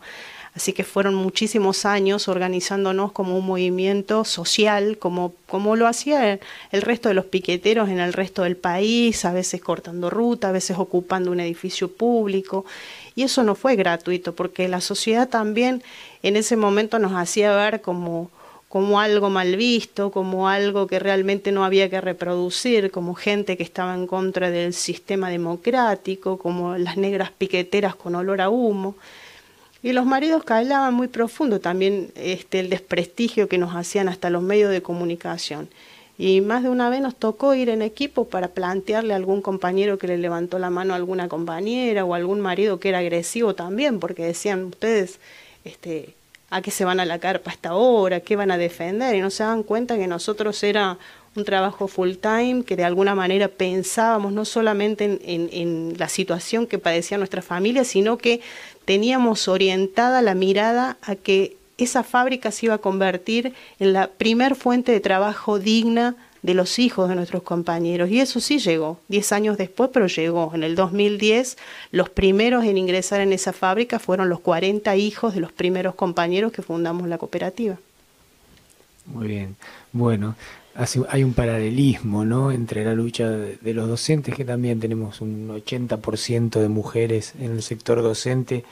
Así 0.54 0.74
que 0.74 0.84
fueron 0.84 1.14
muchísimos 1.14 1.86
años 1.86 2.28
organizándonos 2.28 3.12
como 3.12 3.38
un 3.38 3.46
movimiento 3.46 4.26
social, 4.26 4.98
como, 4.98 5.32
como 5.46 5.74
lo 5.74 5.86
hacía 5.86 6.38
el 6.70 6.82
resto 6.82 7.08
de 7.08 7.14
los 7.14 7.24
piqueteros 7.24 7.88
en 7.88 7.98
el 7.98 8.12
resto 8.12 8.42
del 8.42 8.58
país, 8.58 9.24
a 9.24 9.32
veces 9.32 9.62
cortando 9.62 10.10
ruta, 10.10 10.50
a 10.50 10.52
veces 10.52 10.76
ocupando 10.78 11.30
un 11.30 11.40
edificio 11.40 11.90
público. 11.90 12.66
Y 13.14 13.22
eso 13.22 13.42
no 13.42 13.54
fue 13.54 13.74
gratuito, 13.74 14.34
porque 14.34 14.68
la 14.68 14.82
sociedad 14.82 15.30
también 15.30 15.82
en 16.22 16.36
ese 16.36 16.56
momento 16.56 16.98
nos 16.98 17.14
hacía 17.14 17.56
ver 17.56 17.80
como 17.80 18.30
como 18.75 18.99
algo 18.99 19.31
mal 19.31 19.55
visto, 19.55 20.11
como 20.11 20.49
algo 20.49 20.89
que 20.89 20.99
realmente 20.99 21.53
no 21.53 21.64
había 21.64 21.89
que 21.89 22.01
reproducir, 22.01 22.91
como 22.91 23.14
gente 23.14 23.57
que 23.57 23.62
estaba 23.62 23.95
en 23.95 24.09
contra 24.09 24.51
del 24.51 24.75
sistema 24.75 25.31
democrático, 25.31 26.39
como 26.39 26.77
las 26.77 26.97
negras 26.97 27.31
piqueteras 27.31 27.95
con 27.95 28.16
olor 28.16 28.41
a 28.41 28.49
humo. 28.49 28.97
Y 29.81 29.93
los 29.93 30.07
maridos 30.07 30.43
calaban 30.43 30.93
muy 30.93 31.07
profundo 31.07 31.61
también 31.61 32.11
este, 32.16 32.59
el 32.59 32.68
desprestigio 32.68 33.49
que 33.49 33.59
nos 33.59 33.77
hacían 33.77 34.09
hasta 34.09 34.29
los 34.29 34.43
medios 34.43 34.72
de 34.72 34.83
comunicación. 34.83 35.68
Y 36.18 36.41
más 36.41 36.64
de 36.64 36.70
una 36.70 36.91
vez 36.91 37.01
nos 37.01 37.14
tocó 37.14 37.55
ir 37.55 37.68
en 37.68 37.81
equipo 37.81 38.25
para 38.25 38.49
plantearle 38.49 39.12
a 39.12 39.16
algún 39.18 39.41
compañero 39.41 39.99
que 39.99 40.09
le 40.09 40.18
levantó 40.18 40.59
la 40.59 40.70
mano 40.70 40.95
a 40.95 40.97
alguna 40.97 41.29
compañera 41.29 42.05
o 42.05 42.12
algún 42.12 42.41
marido 42.41 42.81
que 42.81 42.89
era 42.89 42.99
agresivo 42.99 43.55
también, 43.55 44.01
porque 44.01 44.25
decían 44.25 44.64
ustedes, 44.64 45.20
este, 45.64 46.16
a 46.55 46.62
qué 46.62 46.70
se 46.70 46.84
van 46.84 47.00
a 47.00 47.05
la 47.05 47.18
carpa 47.18 47.50
hasta 47.50 47.70
ahora, 47.70 48.20
qué 48.20 48.36
van 48.36 48.52
a 48.52 48.57
defender, 48.57 49.16
y 49.16 49.20
no 49.20 49.30
se 49.30 49.42
dan 49.42 49.64
cuenta 49.64 49.96
que 49.96 50.07
nosotros 50.07 50.62
era 50.62 50.98
un 51.34 51.44
trabajo 51.44 51.88
full 51.88 52.12
time, 52.12 52.62
que 52.62 52.76
de 52.76 52.84
alguna 52.84 53.16
manera 53.16 53.48
pensábamos 53.48 54.32
no 54.32 54.44
solamente 54.44 55.18
en, 55.24 55.94
la 55.98 56.09
situación 56.09 56.68
que 56.68 56.78
padecía 56.78 57.18
nuestra 57.18 57.42
familia, 57.42 57.82
sino 57.82 58.18
que 58.18 58.40
teníamos 58.84 59.48
orientada 59.48 60.22
la 60.22 60.36
mirada 60.36 60.96
a 61.02 61.16
que 61.16 61.57
esa 61.76 62.05
fábrica 62.05 62.52
se 62.52 62.66
iba 62.66 62.76
a 62.76 62.78
convertir 62.78 63.52
en 63.80 63.92
la 63.92 64.07
primer 64.07 64.55
fuente 64.55 64.92
de 64.92 65.00
trabajo 65.00 65.59
digna 65.59 66.14
de 66.45 66.53
los 66.53 66.78
hijos 66.78 67.09
de 67.09 67.14
nuestros 67.14 67.42
compañeros. 67.42 68.11
Y 68.11 68.20
eso 68.20 68.38
sí 68.38 68.59
llegó, 68.59 69.01
diez 69.09 69.32
años 69.32 69.57
después, 69.57 69.88
pero 69.92 70.07
llegó. 70.09 70.53
En 70.55 70.62
el 70.62 70.74
2010, 70.74 71.57
los 71.90 72.11
primeros 72.11 72.64
en 72.64 72.76
ingresar 72.76 73.22
en 73.22 73.32
esa 73.32 73.55
fábrica 73.55 73.99
fueron 73.99 74.28
los 74.28 74.40
40 74.40 74.95
hijos 74.95 75.34
de 75.34 75.40
los 75.40 75.53
primeros 75.53 75.95
compañeros 75.95 76.53
que 76.53 76.61
fundamos 76.61 77.09
la 77.09 77.16
cooperativa. 77.16 77.78
Muy 79.07 79.26
bien. 79.26 79.57
Bueno, 79.90 80.36
hay 81.09 81.24
un 81.24 81.32
paralelismo 81.32 82.26
¿no? 82.26 82.53
entre 82.53 82.84
la 82.84 82.92
lucha 82.92 83.30
de 83.30 83.74
los 83.74 83.88
docentes, 83.88 84.34
que 84.34 84.45
también 84.45 84.78
tenemos 84.80 85.22
un 85.22 85.49
80% 85.49 86.61
de 86.61 86.68
mujeres 86.68 87.32
en 87.40 87.53
el 87.53 87.62
sector 87.62 88.03
docente 88.03 88.64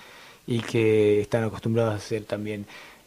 y 0.47 0.61
que 0.61 1.23
están 1.23 1.45
acostumbrados 1.45 1.95
a 1.95 1.97
hacer 1.97 2.25
también 2.25 2.67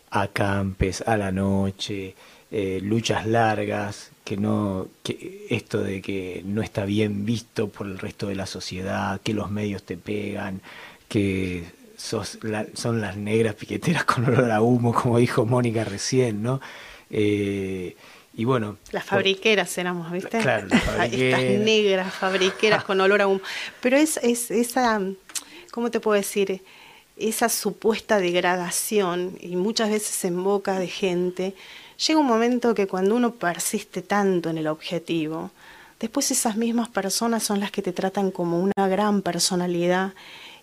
acampes 0.09 1.01
a 1.05 1.18
la 1.18 1.32
noche, 1.32 2.16
eh, 2.49 2.80
luchas 2.82 3.28
largas, 3.28 4.09
que 4.26 4.38
no 4.38 4.88
que 5.03 5.45
esto 5.51 5.82
de 5.82 6.01
que 6.01 6.41
no 6.43 6.61
está 6.63 6.84
bien 6.84 7.26
visto 7.26 7.69
por 7.69 7.86
el 7.86 7.99
resto 7.99 8.28
de 8.28 8.36
la 8.36 8.47
sociedad, 8.47 9.21
que 9.21 9.36
los 9.36 9.51
medios 9.51 9.84
te 9.84 9.97
pegan, 9.97 10.61
que 11.07 11.63
sos 11.95 12.39
son 12.73 13.01
las 13.01 13.15
negras 13.15 13.53
piqueteras 13.53 14.03
con 14.05 14.26
olor 14.26 14.51
a 14.51 14.61
humo, 14.61 14.93
como 14.93 15.19
dijo 15.19 15.45
Mónica 15.45 15.86
recién, 15.86 16.41
¿no? 16.41 16.59
Eh, 17.11 17.95
y 18.34 18.43
bueno. 18.45 18.78
Las 18.91 19.05
fabriqueras 19.05 19.78
éramos, 19.78 20.11
¿viste? 20.11 20.39
Claro, 20.39 20.67
Estas 21.11 21.41
negras 21.41 22.11
fabriqueras 22.11 22.84
con 22.84 22.99
olor 22.99 23.21
a 23.21 23.28
humo. 23.28 23.41
Pero 23.80 23.95
es, 23.95 24.17
es 24.17 24.49
esa, 24.49 24.99
¿cómo 25.71 25.91
te 25.91 25.99
puedo 25.99 26.17
decir? 26.17 26.63
Esa 27.15 27.47
supuesta 27.47 28.19
degradación, 28.19 29.38
y 29.39 29.55
muchas 29.55 29.91
veces 29.91 30.26
en 30.26 30.43
boca 30.43 30.80
de 30.80 30.88
gente, 30.88 31.53
llega 31.98 32.20
un 32.20 32.28
momento 32.28 32.76
que 32.76 32.88
cuando 32.88 33.16
uno 33.16 33.36
persiste 33.36 34.02
tanto 34.02 34.50
en 34.50 34.58
el 34.58 34.68
objetivo, 34.68 35.52
después 36.00 36.32
esas 36.32 36.58
mismas 36.58 36.89
personas 36.89 37.43
son 37.43 37.60
las 37.60 37.72
que 37.72 37.82
te 37.82 37.93
tratan 37.93 38.32
como 38.32 38.60
una 38.60 38.88
gran 38.88 39.22
personalidad 39.22 40.14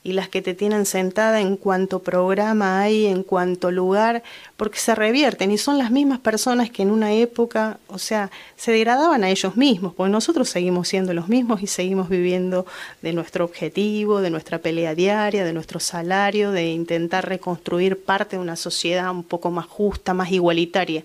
y 0.05 0.13
las 0.15 0.29
que 0.29 0.43
te 0.43 0.55
tienen 0.55 0.85
sentada 0.85 1.41
en 1.41 1.57
cuanto 1.57 2.01
programa 2.01 2.81
hay, 2.81 3.07
en 3.07 3.23
cuanto 3.23 3.71
lugar, 3.71 4.23
porque 4.57 4.79
se 4.79 4.95
revierten 4.95 5.53
y 5.53 5.59
son 5.59 5.79
las 5.79 5.93
mismas 5.93 6.19
personas 6.19 6.71
que 6.71 6.83
en 6.83 6.91
una 6.91 7.13
época, 7.13 7.79
o 7.87 7.99
sea, 7.99 8.31
se 8.57 8.73
degradaban 8.73 9.23
a 9.23 9.31
ellos 9.31 9.57
mismos, 9.57 9.95
porque 9.95 10.11
nosotros 10.11 10.49
seguimos 10.49 10.89
siendo 10.89 11.15
los 11.15 11.29
mismos 11.29 11.63
y 11.63 11.69
seguimos 11.69 12.09
viviendo 12.09 12.67
de 13.01 13.13
nuestro 13.13 13.45
objetivo, 13.45 14.21
de 14.21 14.31
nuestra 14.31 14.59
pelea 14.59 14.97
diaria, 14.97 15.45
de 15.45 15.53
nuestro 15.53 15.79
salario, 15.79 16.51
de 16.51 16.73
intentar 16.73 17.29
reconstruir 17.29 18.03
parte 18.03 18.37
de 18.37 18.43
una 18.43 18.57
sociedad 18.57 19.11
un 19.11 19.23
poco 19.23 19.53
más 19.53 19.67
justa, 19.67 20.15
más 20.15 20.33
igualitaria. 20.33 21.05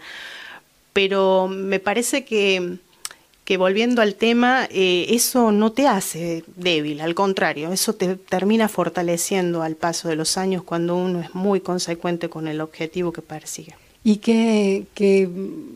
Pero 0.93 1.47
me 1.47 1.79
parece 1.79 2.25
que 2.25 2.79
que 3.47 3.55
volviendo 3.55 4.01
al 4.01 4.15
tema, 4.15 4.67
eh, 4.69 5.05
eso 5.11 5.53
no 5.53 5.71
te 5.71 5.87
hace 5.87 6.43
débil, 6.57 6.99
al 6.99 7.15
contrario, 7.15 7.71
eso 7.71 7.93
te 7.93 8.17
termina 8.17 8.67
fortaleciendo 8.67 9.61
al 9.61 9.77
paso 9.77 10.09
de 10.09 10.17
los 10.17 10.37
años 10.37 10.63
cuando 10.63 10.97
uno 10.97 11.21
es 11.21 11.33
muy 11.33 11.61
consecuente 11.61 12.27
con 12.27 12.49
el 12.49 12.59
objetivo 12.59 13.13
que 13.13 13.21
persigue. 13.21 13.73
Y 14.03 14.17
qué, 14.17 15.29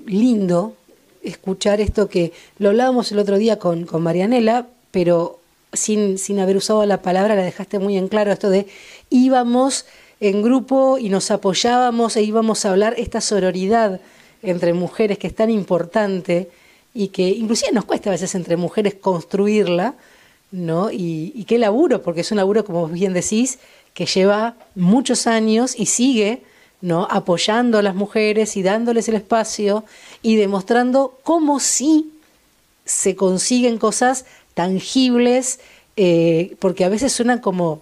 lindo 0.05 0.75
escuchar 1.23 1.79
esto 1.79 2.09
que 2.09 2.33
lo 2.57 2.67
hablábamos 2.67 3.09
el 3.13 3.19
otro 3.19 3.37
día 3.37 3.57
con, 3.57 3.85
con 3.85 4.03
Marianela, 4.03 4.67
pero 4.91 5.39
sin, 5.71 6.17
sin 6.17 6.41
haber 6.41 6.57
usado 6.57 6.85
la 6.85 7.01
palabra 7.01 7.35
la 7.35 7.43
dejaste 7.43 7.79
muy 7.79 7.95
en 7.95 8.09
claro, 8.09 8.33
esto 8.33 8.49
de 8.49 8.67
íbamos 9.09 9.85
en 10.19 10.41
grupo 10.41 10.97
y 10.97 11.07
nos 11.07 11.31
apoyábamos 11.31 12.17
e 12.17 12.21
íbamos 12.21 12.65
a 12.65 12.71
hablar 12.71 12.95
esta 12.97 13.21
sororidad 13.21 14.01
entre 14.43 14.73
mujeres 14.73 15.17
que 15.17 15.27
es 15.27 15.35
tan 15.35 15.49
importante 15.49 16.49
y 16.93 17.09
que 17.09 17.29
inclusive 17.29 17.71
nos 17.71 17.85
cuesta 17.85 18.09
a 18.09 18.13
veces 18.13 18.35
entre 18.35 18.57
mujeres 18.57 18.95
construirla, 18.95 19.95
¿no? 20.51 20.91
Y, 20.91 21.45
qué 21.47 21.57
laburo, 21.57 22.01
porque 22.01 22.21
es 22.21 22.31
un 22.31 22.37
laburo, 22.37 22.65
como 22.65 22.87
bien 22.87 23.13
decís, 23.13 23.59
que 23.93 24.05
lleva 24.05 24.55
muchos 24.75 25.27
años 25.27 25.73
y 25.77 25.85
sigue, 25.85 26.43
¿no? 26.81 27.07
Apoyando 27.09 27.77
a 27.77 27.81
las 27.81 27.95
mujeres 27.95 28.57
y 28.57 28.63
dándoles 28.63 29.07
el 29.07 29.15
espacio 29.15 29.85
y 30.21 30.35
demostrando 30.35 31.17
cómo 31.23 31.59
sí 31.59 32.11
se 32.85 33.15
consiguen 33.15 33.77
cosas 33.77 34.25
tangibles, 34.53 35.59
eh, 35.95 36.55
porque 36.59 36.83
a 36.83 36.89
veces 36.89 37.13
suenan 37.13 37.39
como 37.39 37.81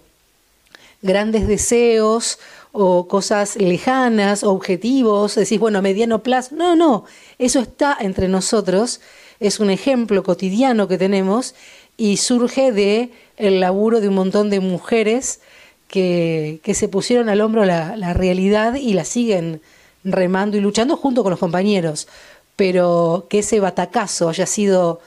grandes 1.02 1.48
deseos 1.48 2.38
o 2.72 3.08
cosas 3.08 3.56
lejanas, 3.56 4.44
objetivos, 4.44 5.34
decís, 5.34 5.58
bueno, 5.58 5.78
a 5.78 5.82
mediano 5.82 6.22
plazo. 6.22 6.54
No, 6.54 6.76
no, 6.76 7.04
eso 7.38 7.60
está 7.60 7.96
entre 8.00 8.28
nosotros, 8.28 9.00
es 9.40 9.60
un 9.60 9.70
ejemplo 9.70 10.22
cotidiano 10.22 10.88
que 10.88 10.98
tenemos 10.98 11.54
y 11.96 12.16
surge 12.18 12.72
de 12.72 13.10
el 13.36 13.60
laburo 13.60 14.00
de 14.00 14.08
un 14.08 14.14
montón 14.14 14.50
de 14.50 14.60
mujeres 14.60 15.40
que, 15.88 16.60
que 16.62 16.74
se 16.74 16.88
pusieron 16.88 17.28
al 17.28 17.40
hombro 17.40 17.64
la, 17.64 17.96
la 17.96 18.14
realidad 18.14 18.74
y 18.74 18.92
la 18.92 19.04
siguen 19.04 19.60
remando 20.04 20.56
y 20.56 20.60
luchando 20.60 20.96
junto 20.96 21.22
con 21.22 21.30
los 21.30 21.40
compañeros, 21.40 22.08
pero 22.56 23.26
que 23.28 23.40
ese 23.40 23.60
batacazo 23.60 24.28
haya 24.28 24.46
sido 24.46 25.00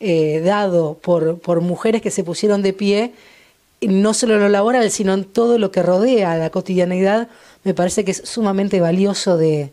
eh, 0.00 0.40
dado 0.40 0.94
por, 0.94 1.38
por 1.40 1.60
mujeres 1.60 2.00
que 2.00 2.10
se 2.10 2.24
pusieron 2.24 2.62
de 2.62 2.72
pie, 2.72 3.12
no 3.80 4.14
solo 4.14 4.38
lo 4.38 4.48
laboral, 4.48 4.90
sino 4.90 5.14
en 5.14 5.24
todo 5.24 5.58
lo 5.58 5.70
que 5.70 5.82
rodea 5.82 6.36
la 6.36 6.50
cotidianidad, 6.50 7.28
me 7.64 7.74
parece 7.74 8.04
que 8.04 8.10
es 8.12 8.22
sumamente 8.24 8.80
valioso 8.80 9.36
de, 9.36 9.72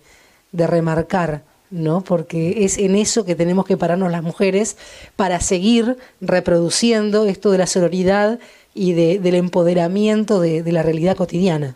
de 0.51 0.67
remarcar. 0.67 1.43
¿no? 1.69 2.01
Porque 2.01 2.63
es 2.63 2.77
en 2.77 2.95
eso 2.95 3.25
que 3.25 3.35
tenemos 3.35 3.65
que 3.65 3.75
pararnos 3.75 4.09
las 4.09 4.23
mujeres 4.23 4.77
para 5.17 5.41
seguir 5.41 5.97
reproduciendo 6.21 7.25
esto 7.25 7.51
de 7.51 7.57
la 7.57 7.67
sororidad 7.67 8.39
y 8.73 8.93
de, 8.93 9.19
del 9.19 9.35
empoderamiento 9.35 10.39
de, 10.39 10.63
de 10.63 10.71
la 10.71 10.81
realidad 10.81 11.17
cotidiana. 11.17 11.75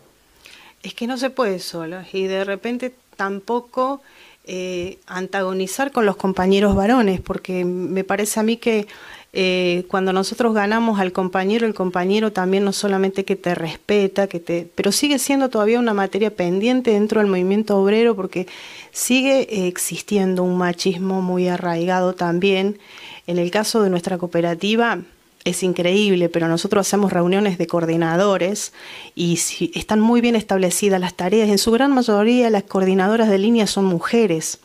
Es 0.82 0.94
que 0.94 1.06
no 1.06 1.18
se 1.18 1.28
puede 1.28 1.58
solo 1.58 1.98
y 2.10 2.24
de 2.24 2.44
repente 2.44 2.94
tampoco 3.16 4.00
eh, 4.44 4.98
antagonizar 5.06 5.92
con 5.92 6.04
los 6.04 6.16
compañeros 6.16 6.74
varones, 6.74 7.20
porque 7.20 7.64
me 7.64 8.02
parece 8.02 8.40
a 8.40 8.42
mí 8.42 8.56
que 8.56 8.88
eh, 9.34 9.84
cuando 9.88 10.12
nosotros 10.12 10.52
ganamos 10.52 11.00
al 11.00 11.12
compañero, 11.12 11.66
el 11.66 11.72
compañero 11.72 12.32
también 12.32 12.64
no 12.64 12.72
solamente 12.72 13.24
que 13.24 13.34
te 13.34 13.54
respeta, 13.54 14.26
que 14.26 14.40
te, 14.40 14.68
pero 14.74 14.92
sigue 14.92 15.18
siendo 15.18 15.48
todavía 15.48 15.78
una 15.78 15.94
materia 15.94 16.34
pendiente 16.34 16.90
dentro 16.90 17.20
del 17.20 17.30
movimiento 17.30 17.78
obrero, 17.78 18.14
porque 18.14 18.46
sigue 18.90 19.66
existiendo 19.66 20.42
un 20.42 20.58
machismo 20.58 21.22
muy 21.22 21.48
arraigado 21.48 22.14
también. 22.14 22.78
En 23.26 23.38
el 23.38 23.50
caso 23.50 23.82
de 23.82 23.88
nuestra 23.88 24.18
cooperativa, 24.18 24.98
es 25.44 25.62
increíble, 25.62 26.28
pero 26.28 26.46
nosotros 26.46 26.86
hacemos 26.86 27.12
reuniones 27.12 27.58
de 27.58 27.66
coordinadores 27.66 28.72
y 29.14 29.38
si 29.38 29.72
están 29.74 30.00
muy 30.00 30.20
bien 30.20 30.36
establecidas 30.36 31.00
las 31.00 31.14
tareas. 31.14 31.48
En 31.48 31.58
su 31.58 31.72
gran 31.72 31.92
mayoría 31.92 32.50
las 32.50 32.62
coordinadoras 32.64 33.28
de 33.28 33.38
línea 33.38 33.66
son 33.66 33.86
mujeres. 33.86 34.60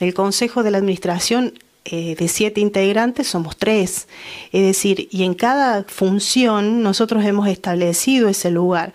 El 0.00 0.14
Consejo 0.14 0.62
de 0.62 0.70
la 0.70 0.78
Administración 0.78 1.54
eh, 1.84 2.14
de 2.16 2.28
siete 2.28 2.60
integrantes 2.60 3.26
somos 3.26 3.56
tres. 3.56 4.06
Es 4.52 4.62
decir, 4.62 5.08
y 5.10 5.24
en 5.24 5.34
cada 5.34 5.84
función 5.84 6.82
nosotros 6.82 7.24
hemos 7.24 7.48
establecido 7.48 8.28
ese 8.28 8.50
lugar, 8.50 8.92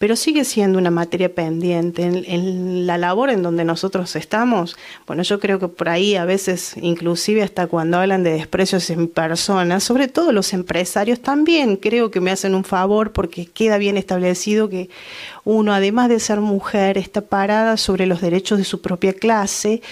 pero 0.00 0.16
sigue 0.16 0.46
siendo 0.46 0.78
una 0.78 0.90
materia 0.90 1.34
pendiente. 1.34 2.04
En, 2.04 2.86
la 2.86 2.96
labor 2.96 3.28
en 3.28 3.42
donde 3.42 3.66
nosotros 3.66 4.16
estamos, 4.16 4.74
bueno, 5.06 5.22
yo 5.22 5.38
creo 5.38 5.58
que 5.58 5.68
por 5.68 5.90
ahí 5.90 6.16
a 6.16 6.24
veces, 6.24 6.74
inclusive 6.80 7.42
hasta 7.42 7.66
cuando 7.66 7.98
hablan 7.98 8.22
de 8.22 8.30
desprecios 8.30 8.88
en 8.88 9.08
personas, 9.08 9.84
sobre 9.84 10.08
todo 10.08 10.32
los 10.32 10.54
empresarios 10.54 11.20
también 11.20 11.76
creo 11.76 12.10
que 12.10 12.22
me 12.22 12.30
hacen 12.30 12.54
un 12.54 12.64
favor 12.64 13.12
porque 13.12 13.44
queda 13.44 13.76
bien 13.76 13.98
establecido 13.98 14.70
que 14.70 14.88
uno, 15.44 15.74
además 15.74 16.08
de 16.08 16.18
ser 16.18 16.40
mujer, 16.40 16.96
está 16.96 17.20
parada 17.20 17.76
sobre 17.76 18.06
los 18.06 18.22
derechos 18.22 18.56
de 18.56 18.64
su 18.64 18.80
propia 18.80 19.12
clase 19.12 19.82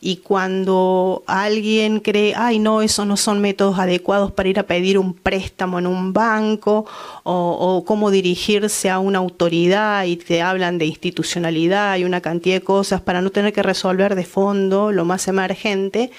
y 0.00 0.16
cuando 0.16 1.24
alguien 1.26 2.00
cree, 2.00 2.32
ay 2.34 2.58
no, 2.58 2.80
esos 2.80 3.06
no 3.06 3.18
son 3.18 3.42
métodos 3.42 3.78
adecuados 3.78 4.32
para 4.32 4.48
ir 4.48 4.58
a 4.58 4.62
pedir 4.62 4.98
un 4.98 5.12
préstamo 5.12 5.78
en 5.78 5.86
un 5.86 6.14
banco 6.14 6.86
o 7.24 7.84
cómo 7.86 8.10
dirigirse 8.10 8.88
a 8.88 8.98
una 8.98 9.18
autoridad 9.18 9.57
y 9.64 10.16
te 10.16 10.42
hablan 10.42 10.78
de 10.78 10.86
institucionalidad 10.86 11.96
y 11.96 12.04
una 12.04 12.20
cantidad 12.20 12.56
de 12.56 12.62
cosas 12.62 13.00
para 13.00 13.20
no 13.20 13.30
tener 13.30 13.52
que 13.52 13.62
resolver 13.62 14.14
de 14.14 14.24
fondo 14.24 14.92
lo 14.92 15.04
más 15.04 15.28
emergente, 15.28 16.10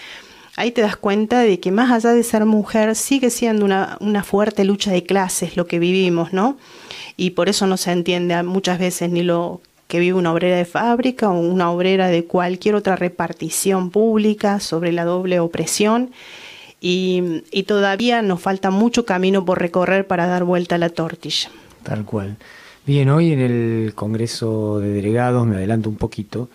ahí 0.55 0.71
te 0.71 0.81
das 0.81 0.97
cuenta 0.97 1.39
de 1.39 1.59
que 1.59 1.71
más 1.71 1.91
allá 1.91 2.13
de 2.13 2.23
ser 2.23 2.45
mujer 2.45 2.95
sigue 2.95 3.29
siendo 3.29 3.63
una, 3.65 3.97
una 4.01 4.23
fuerte 4.23 4.65
lucha 4.65 4.91
de 4.91 5.03
clases 5.03 5.55
lo 5.55 5.67
que 5.67 5.79
vivimos, 5.79 6.33
¿no? 6.33 6.57
Y 7.15 7.31
por 7.31 7.49
eso 7.49 7.65
no 7.65 7.77
se 7.77 7.91
entiende 7.91 8.41
muchas 8.43 8.79
veces 8.79 9.09
ni 9.09 9.23
lo 9.23 9.61
que 9.87 9.99
vive 9.99 10.17
una 10.17 10.31
obrera 10.31 10.57
de 10.57 10.65
fábrica 10.65 11.29
o 11.29 11.39
una 11.39 11.71
obrera 11.71 12.09
de 12.09 12.25
cualquier 12.25 12.75
otra 12.75 12.95
repartición 12.95 13.89
pública 13.89 14.59
sobre 14.59 14.91
la 14.91 15.03
doble 15.03 15.39
opresión. 15.39 16.11
Y, 16.81 17.43
y 17.51 17.63
todavía 17.63 18.21
nos 18.21 18.41
falta 18.41 18.69
mucho 18.69 19.03
camino 19.03 19.43
por 19.43 19.59
recorrer 19.59 20.07
para 20.07 20.27
dar 20.27 20.43
vuelta 20.43 20.75
a 20.75 20.77
la 20.77 20.89
tortilla. 20.89 21.49
Tal 21.83 22.05
cual. 22.05 22.37
Bien, 22.89 23.07
hoy 23.09 23.33
en 23.33 23.39
el 23.39 23.93
Congreso 23.93 24.79
de 24.79 24.89
Delegados, 24.89 25.45
me 25.45 25.57
adelanto 25.57 25.91
un 25.91 25.97
poquito, 25.97 26.49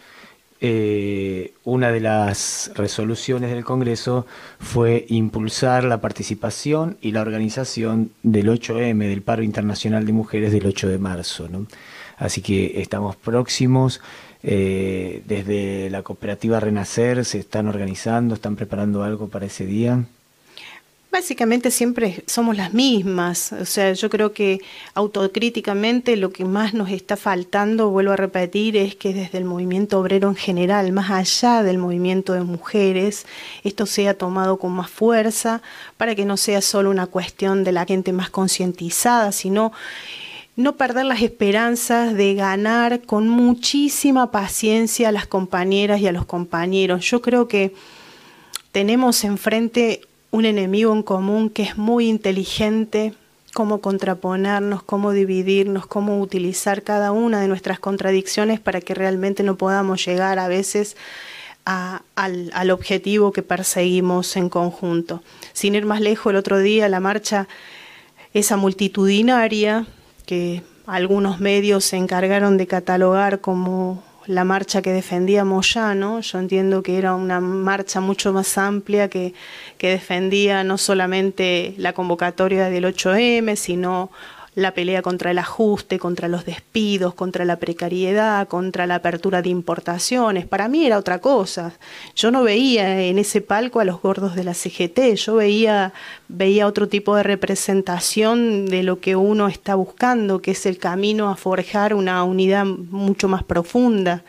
eh, 0.61 1.55
una 1.63 1.93
de 1.93 2.01
las 2.01 2.73
resoluciones 2.75 3.53
del 3.53 3.65
Congreso 3.65 4.27
fue 4.59 5.07
impulsar 5.11 5.85
la 5.85 6.01
participación 6.01 6.99
y 7.01 7.13
la 7.13 7.21
organización 7.21 8.11
del 8.25 8.49
8M, 8.49 9.07
del 9.07 9.23
paro 9.23 9.45
internacional 9.45 10.07
de 10.07 10.13
mujeres 10.13 10.51
del 10.51 10.67
8 10.67 10.89
de 10.89 10.99
marzo. 10.99 11.49
¿no? 11.49 11.69
Así 12.17 12.43
que 12.43 12.81
estamos 12.81 13.15
próximos. 13.15 14.01
Eh, 14.43 15.23
desde 15.29 15.89
la 15.89 16.03
cooperativa 16.03 16.59
Renacer 16.59 17.25
se 17.25 17.39
están 17.39 17.69
organizando, 17.69 18.35
están 18.35 18.57
preparando 18.57 19.05
algo 19.05 19.29
para 19.29 19.47
ese 19.47 19.67
día. 19.67 20.05
Básicamente 21.15 21.71
siempre 21.71 22.25
somos 22.27 22.57
las 22.57 22.75
mismas, 22.75 23.53
o 23.53 23.65
sea, 23.67 23.93
yo 23.93 24.11
creo 24.11 24.33
que 24.33 24.61
autocríticamente 24.95 26.17
lo 26.17 26.33
que 26.33 26.45
más 26.45 26.75
nos 26.75 26.91
está 26.91 27.17
faltando, 27.17 27.91
vuelvo 27.91 28.11
a 28.11 28.17
repetir, 28.17 28.77
es 28.77 28.97
que 28.97 29.15
desde 29.15 29.39
el 29.39 29.45
movimiento 29.45 30.01
obrero 30.01 30.29
en 30.29 30.35
general, 30.35 30.91
más 30.91 31.13
allá 31.13 31.63
del 31.63 31.79
movimiento 31.79 32.33
de 32.33 32.41
mujeres, 32.41 33.27
esto 33.63 33.87
sea 33.87 34.19
tomado 34.19 34.59
con 34.59 34.73
más 34.73 34.91
fuerza 34.91 35.63
para 35.97 36.17
que 36.17 36.25
no 36.25 36.37
sea 36.37 36.61
solo 36.61 36.91
una 36.91 37.07
cuestión 37.07 37.63
de 37.63 37.71
la 37.71 37.87
gente 37.87 38.13
más 38.13 38.29
concientizada, 38.29 39.31
sino 39.31 39.71
no 40.57 40.75
perder 40.75 41.05
las 41.05 41.23
esperanzas 41.23 42.15
de 42.15 42.35
ganar 42.35 43.03
con 43.03 43.29
muchísima 43.29 44.33
paciencia 44.33 45.11
a 45.11 45.13
las 45.13 45.29
compañeras 45.29 46.01
y 46.01 46.09
a 46.09 46.13
los 46.13 46.27
compañeros. 46.27 47.09
Yo 47.09 47.23
creo 47.23 47.47
que 47.47 47.73
tenemos 48.73 49.23
enfrente 49.23 50.01
un 50.35 50.47
enemigo 50.47 50.93
en 50.93 51.05
común 51.05 51.49
que 51.49 51.63
es 51.63 51.79
muy 51.79 52.09
inteligente, 52.09 53.15
cómo 53.53 53.81
contraponernos, 53.81 54.83
cómo 54.83 55.13
dividirnos, 55.13 55.87
cómo 55.87 56.21
utilizar 56.21 56.83
cada 56.83 57.13
una 57.13 57.41
de 57.41 57.47
nuestras 57.47 57.79
contradicciones 57.79 58.59
para 58.59 58.81
que 58.81 58.95
realmente 58.95 59.45
no 59.45 59.55
podamos 59.55 60.05
llegar 60.05 60.41
a 60.41 60.49
veces 60.49 60.97
al, 61.65 62.03
al, 62.53 62.71
objetivo 62.73 63.31
que 63.31 63.45
perseguimos 63.45 64.37
en 64.37 64.49
conjunto. 64.49 65.23
Sin 65.53 65.77
ir 65.77 65.87
más 65.87 66.01
lejos, 66.01 66.33
el 66.33 66.37
otro 66.37 66.59
día 66.59 66.89
la 66.89 66.99
marcha, 66.99 67.47
esa 68.33 68.57
multitudinaria 68.57 69.87
que 70.27 70.65
algunos 70.89 71.39
medios 71.39 71.85
se 71.85 71.97
encargaron 71.97 72.57
de 72.57 72.67
catalogar 72.67 73.41
como 73.41 74.03
la 74.27 74.45
marcha 74.45 74.83
que 74.83 74.93
defendía 74.93 75.45
Moyano, 75.45 76.21
yo 76.21 76.39
entiendo 76.39 76.83
que 76.83 76.99
era 76.99 77.15
una 77.15 77.41
marcha 77.41 78.01
mucho 78.01 78.33
más 78.33 78.57
amplia 78.59 79.09
que, 79.09 79.35
que 79.79 79.91
defendía 79.91 80.65
no 80.65 80.79
solamente 80.79 81.75
la 81.77 81.93
convocatoria 81.93 82.71
del 82.71 82.85
8M, 82.85 83.57
sino 83.57 84.11
la 84.55 84.73
pelea 84.73 85.03
contra 85.03 85.31
el 85.31 85.39
ajuste, 85.39 85.99
contra 85.99 86.29
los 86.29 86.45
despidos, 86.45 87.15
contra 87.15 87.45
la 87.45 87.57
precariedad, 87.57 88.47
contra 88.47 88.87
la 88.87 88.97
apertura 88.97 89.43
de 89.43 89.49
importaciones. 89.49 90.47
Para 90.47 90.69
mí 90.69 90.87
era 90.87 90.99
otra 90.99 91.19
cosa. 91.19 91.73
Yo 92.15 92.31
no 92.31 92.43
veía 92.43 93.03
en 93.03 93.19
ese 93.19 93.41
palco 93.41 93.81
a 93.81 93.85
los 93.85 94.01
gordos 94.01 94.35
de 94.37 94.45
la 94.45 94.55
CGT, 94.55 95.15
yo 95.17 95.37
veía, 95.37 95.93
veía 96.29 96.67
otro 96.67 96.89
tipo 96.89 97.17
de 97.17 97.25
representación 97.25 98.67
de 98.67 98.83
lo 98.83 99.01
que 99.01 99.17
uno 99.17 99.49
está 99.49 99.75
buscando, 99.75 100.41
que 100.41 100.53
es 100.53 100.67
el 100.67 100.79
camino 100.79 101.31
a 101.31 101.37
forjar 101.37 101.95
una 101.95 102.23
unidad 102.23 102.65
mucho 102.65 103.29
más 103.29 103.43
profunda 103.43 104.23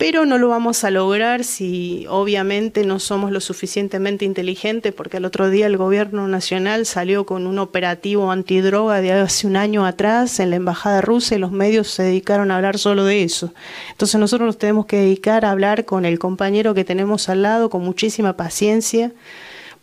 pero 0.00 0.24
no 0.24 0.38
lo 0.38 0.48
vamos 0.48 0.82
a 0.84 0.90
lograr 0.90 1.44
si 1.44 2.06
obviamente 2.08 2.86
no 2.86 2.98
somos 3.00 3.32
lo 3.32 3.40
suficientemente 3.42 4.24
inteligentes, 4.24 4.94
porque 4.94 5.18
el 5.18 5.26
otro 5.26 5.50
día 5.50 5.66
el 5.66 5.76
gobierno 5.76 6.26
nacional 6.26 6.86
salió 6.86 7.26
con 7.26 7.46
un 7.46 7.58
operativo 7.58 8.30
antidroga 8.32 9.02
de 9.02 9.12
hace 9.12 9.46
un 9.46 9.56
año 9.56 9.84
atrás 9.84 10.40
en 10.40 10.48
la 10.48 10.56
embajada 10.56 11.02
rusa 11.02 11.34
y 11.34 11.38
los 11.38 11.52
medios 11.52 11.88
se 11.88 12.02
dedicaron 12.02 12.50
a 12.50 12.56
hablar 12.56 12.78
solo 12.78 13.04
de 13.04 13.24
eso. 13.24 13.52
Entonces 13.90 14.18
nosotros 14.18 14.46
nos 14.46 14.56
tenemos 14.56 14.86
que 14.86 14.96
dedicar 14.96 15.44
a 15.44 15.50
hablar 15.50 15.84
con 15.84 16.06
el 16.06 16.18
compañero 16.18 16.72
que 16.72 16.86
tenemos 16.86 17.28
al 17.28 17.42
lado 17.42 17.68
con 17.68 17.84
muchísima 17.84 18.38
paciencia 18.38 19.12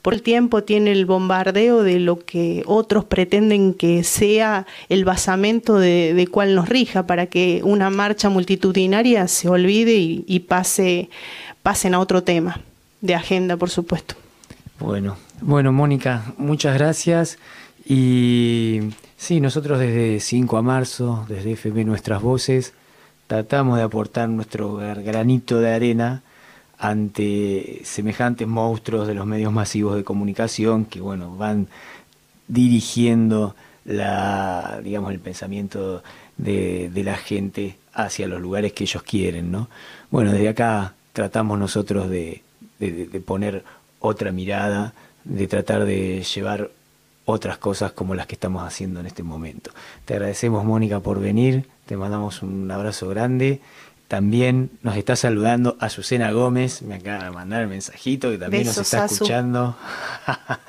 por 0.08 0.14
el 0.14 0.22
tiempo 0.22 0.64
tiene 0.64 0.94
el 0.94 1.06
bombardeo 1.06 1.84
de 1.84 2.00
lo 2.00 2.20
que 2.20 2.64
otros 2.66 3.04
pretenden 3.04 3.74
que 3.74 4.06
sea 4.06 4.66
el 4.88 5.04
basamento 5.04 5.80
de, 5.80 6.14
de 6.14 6.28
cuál 6.28 6.56
nos 6.56 6.70
rija 6.70 7.06
para 7.06 7.26
que 7.26 7.60
una 7.66 7.90
marcha 7.90 8.30
multitudinaria 8.30 9.28
se 9.28 9.50
olvide 9.50 9.96
y, 9.96 10.24
y 10.26 10.40
pase, 10.40 11.10
pasen 11.62 11.94
a 11.94 12.00
otro 12.00 12.24
tema 12.24 12.62
de 13.02 13.16
agenda, 13.16 13.58
por 13.58 13.70
supuesto. 13.70 14.16
Bueno, 14.80 15.18
bueno, 15.42 15.74
Mónica, 15.74 16.24
muchas 16.38 16.76
gracias. 16.76 17.38
Y 17.86 18.80
sí, 19.18 19.42
nosotros 19.42 19.78
desde 19.78 20.22
5 20.22 20.56
a 20.56 20.62
marzo, 20.62 21.26
desde 21.28 21.52
FM 21.52 21.84
Nuestras 21.84 22.22
Voces, 22.22 22.74
tratamos 23.28 23.76
de 23.76 23.84
aportar 23.84 24.30
nuestro 24.30 24.78
granito 24.78 25.60
de 25.60 25.74
arena 25.74 26.24
ante 26.78 27.82
semejantes 27.84 28.48
monstruos 28.48 29.08
de 29.08 29.14
los 29.16 29.26
medios 29.26 29.52
masivos 29.52 29.96
de 29.96 30.04
comunicación 30.04 30.86
que 30.86 31.00
bueno 31.02 31.36
van 31.38 31.68
dirigiendo 32.48 33.56
la, 33.86 34.80
digamos, 34.84 35.12
el 35.12 35.20
pensamiento 35.20 36.04
de, 36.38 36.90
de 36.94 37.04
la 37.04 37.16
gente 37.18 37.78
hacia 37.94 38.28
los 38.28 38.42
lugares 38.42 38.74
que 38.74 38.84
ellos 38.84 39.02
quieren, 39.04 39.52
¿no? 39.52 39.70
Bueno, 40.12 40.32
desde 40.32 40.50
acá 40.50 40.94
tratamos 41.14 41.58
nosotros 41.58 42.10
de, 42.10 42.44
de- 42.80 43.08
de 43.08 43.20
poner 43.22 43.64
otra 44.00 44.32
mirada, 44.32 44.94
de 45.24 45.48
tratar 45.48 45.86
de 45.86 46.24
llevar 46.24 46.70
otras 47.26 47.58
cosas 47.58 47.92
como 47.92 48.16
las 48.16 48.28
que 48.28 48.36
estamos 48.36 48.64
haciendo 48.64 49.00
en 49.00 49.08
este 49.08 49.24
momento. 49.24 49.72
Te 50.06 50.14
agradecemos, 50.14 50.64
Mónica, 50.64 51.00
por 51.00 51.20
venir, 51.20 51.66
te 51.86 51.98
mandamos 51.98 52.42
un 52.44 52.70
abrazo 52.72 53.10
grande. 53.10 53.60
También 54.08 54.70
nos 54.84 54.96
está 54.96 55.18
saludando 55.18 55.76
Azucena 55.82 56.32
Gómez, 56.32 56.82
me 56.82 56.96
acaba 56.96 57.26
de 57.26 57.32
mandar 57.32 57.64
el 57.64 57.68
mensajito 57.68 58.32
que 58.32 58.38
también 58.38 58.66
nos 58.66 58.78
está 58.78 59.04
Azu. 59.04 59.16
escuchando. 59.16 59.76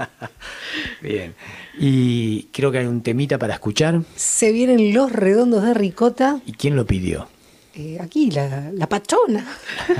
Bien, 1.02 1.34
y 1.78 2.44
creo 2.52 2.72
que 2.72 2.78
hay 2.78 2.86
un 2.86 3.02
temita 3.02 3.38
para 3.38 3.54
escuchar. 3.54 4.02
Se 4.16 4.50
vienen 4.50 4.92
los 4.92 5.12
redondos 5.12 5.62
de 5.62 5.74
ricota. 5.74 6.40
¿Y 6.46 6.52
quién 6.52 6.74
lo 6.74 6.84
pidió? 6.84 7.28
Eh, 7.74 7.98
aquí, 8.00 8.28
la, 8.32 8.72
la 8.72 8.88
patrona. 8.88 9.46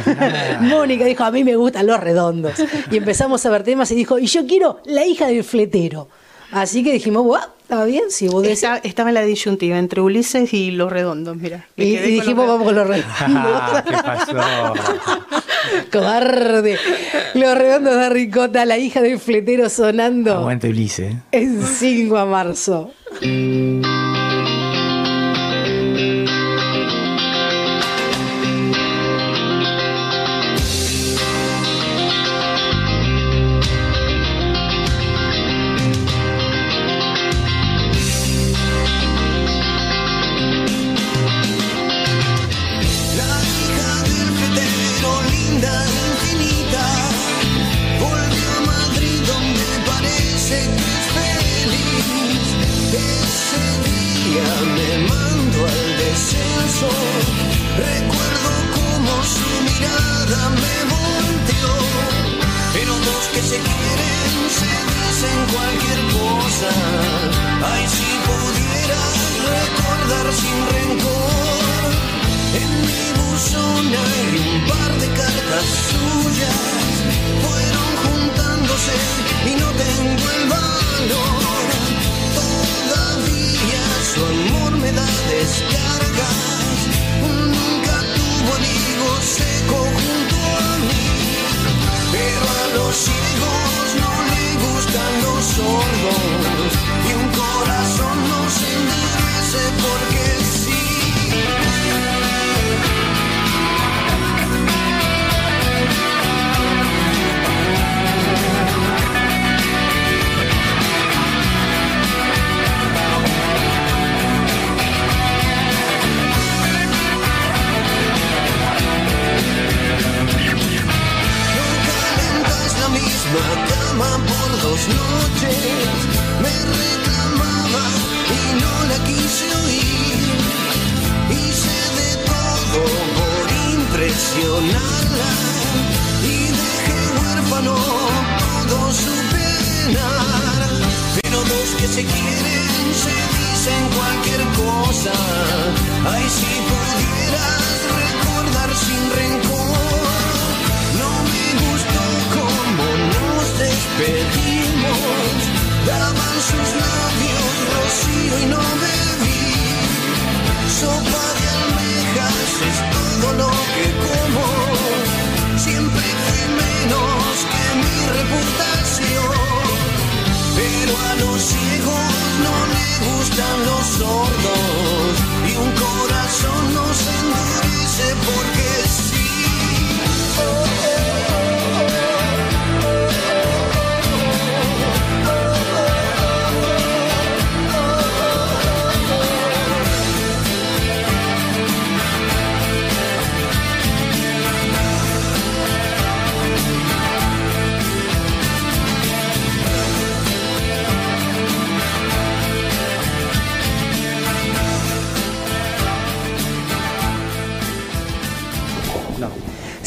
Mónica 0.62 1.05
dijo, 1.05 1.22
a 1.22 1.30
mí 1.30 1.45
me 1.45 1.55
gustan 1.55 1.86
los 1.86 2.01
redondos. 2.01 2.55
Y 2.91 2.97
empezamos 2.97 3.47
a 3.47 3.51
ver 3.51 3.62
temas 3.62 3.89
y 3.93 3.95
dijo, 3.95 4.18
y 4.18 4.26
yo 4.26 4.49
quiero 4.49 4.80
la 4.84 5.07
hija 5.07 5.28
del 5.28 5.45
fletero. 5.45 6.09
Así 6.53 6.82
que 6.82 6.92
dijimos, 6.92 7.24
"Buah, 7.24 7.46
está 7.62 7.84
bien, 7.84 8.05
si 8.09 8.28
vos 8.28 8.42
decís. 8.42 8.64
Estaba 8.82 9.11
en 9.11 9.14
la 9.14 9.22
disyuntiva 9.22 9.78
entre 9.78 10.01
Ulises 10.01 10.55
y 10.55 10.70
los 10.70 10.90
redondos, 10.90 11.36
mira. 11.36 11.66
Y, 11.76 11.96
dijimos, 11.96 12.46
vamos 12.49 12.64
con 12.64 12.74
los 12.74 12.86
redondos. 12.86 13.82
¿Qué 13.86 13.92
pasó? 13.92 14.32
Cobarde. 15.92 16.78
Los 17.34 17.59
redondos 17.59 17.94
de 17.96 18.09
ricota, 18.09 18.64
la 18.64 18.78
hija 18.78 19.03
del 19.03 19.18
fletero 19.18 19.68
sonando 19.68 20.34
Aguante 20.34 20.68
Ulises. 20.70 21.14
en 21.30 21.62
5 21.62 22.16
a 22.16 22.24
marzo. 22.24 22.90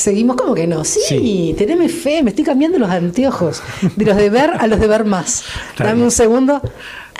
Seguimos 0.02 0.36
como 0.36 0.56
que 0.56 0.66
no. 0.68 0.84
Sí, 0.84 1.00
Sí. 1.08 1.56
teneme 1.58 1.88
fe, 1.90 2.24
me 2.24 2.32
estoy 2.32 2.44
cambiando 2.44 2.80
los 2.80 2.90
anteojos. 2.90 3.62
De 3.96 4.06
los 4.06 4.18
de 4.18 4.30
ver 4.30 4.52
a 4.60 4.68
los 4.68 4.80
de 4.80 4.88
ver 4.88 5.06
más. 5.06 5.44
Está 5.72 5.84
Dame 5.86 5.96
bien. 5.96 6.06
un 6.06 6.12
segundo. 6.12 6.62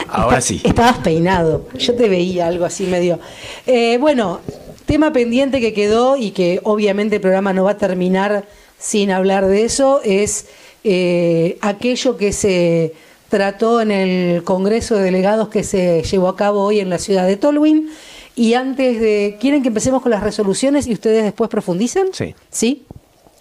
Ahora 0.10 0.40
Está- 0.40 0.48
sí. 0.48 0.62
Estabas 0.64 0.98
peinado. 1.00 1.68
Yo 1.78 1.94
te 1.96 2.10
veía 2.10 2.48
algo 2.48 2.66
así 2.66 2.86
medio. 2.86 3.20
Eh, 3.68 3.98
bueno, 4.00 4.40
tema 4.86 5.14
pendiente 5.14 5.60
que 5.62 5.74
quedó 5.74 6.18
y 6.18 6.32
que 6.32 6.60
obviamente 6.64 7.16
el 7.18 7.22
programa 7.22 7.54
no 7.54 7.66
va 7.66 7.72
a 7.72 7.78
terminar 7.78 8.46
sin 8.80 9.12
hablar 9.12 9.46
de 9.48 9.64
eso 9.64 10.02
es 10.04 10.48
eh, 10.84 11.58
aquello 11.62 12.18
que 12.18 12.34
se 12.34 12.94
trató 13.30 13.80
en 13.82 13.92
el 13.92 14.44
Congreso 14.44 14.96
de 14.96 15.04
Delegados 15.04 15.50
que 15.50 15.64
se 15.64 16.02
llevó 16.02 16.28
a 16.30 16.36
cabo 16.36 16.64
hoy 16.64 16.80
en 16.80 16.90
la 16.90 16.98
ciudad 16.98 17.28
de 17.28 17.38
Tolwyn. 17.38 17.90
Y 18.36 18.54
antes 18.54 19.00
de. 19.00 19.38
¿Quieren 19.40 19.62
que 19.62 19.68
empecemos 19.68 20.02
con 20.02 20.12
las 20.12 20.24
resoluciones 20.24 20.88
y 20.88 20.94
ustedes 20.94 21.24
después 21.24 21.50
profundicen? 21.50 22.08
Sí. 22.14 22.36
¿Sí? 22.50 22.86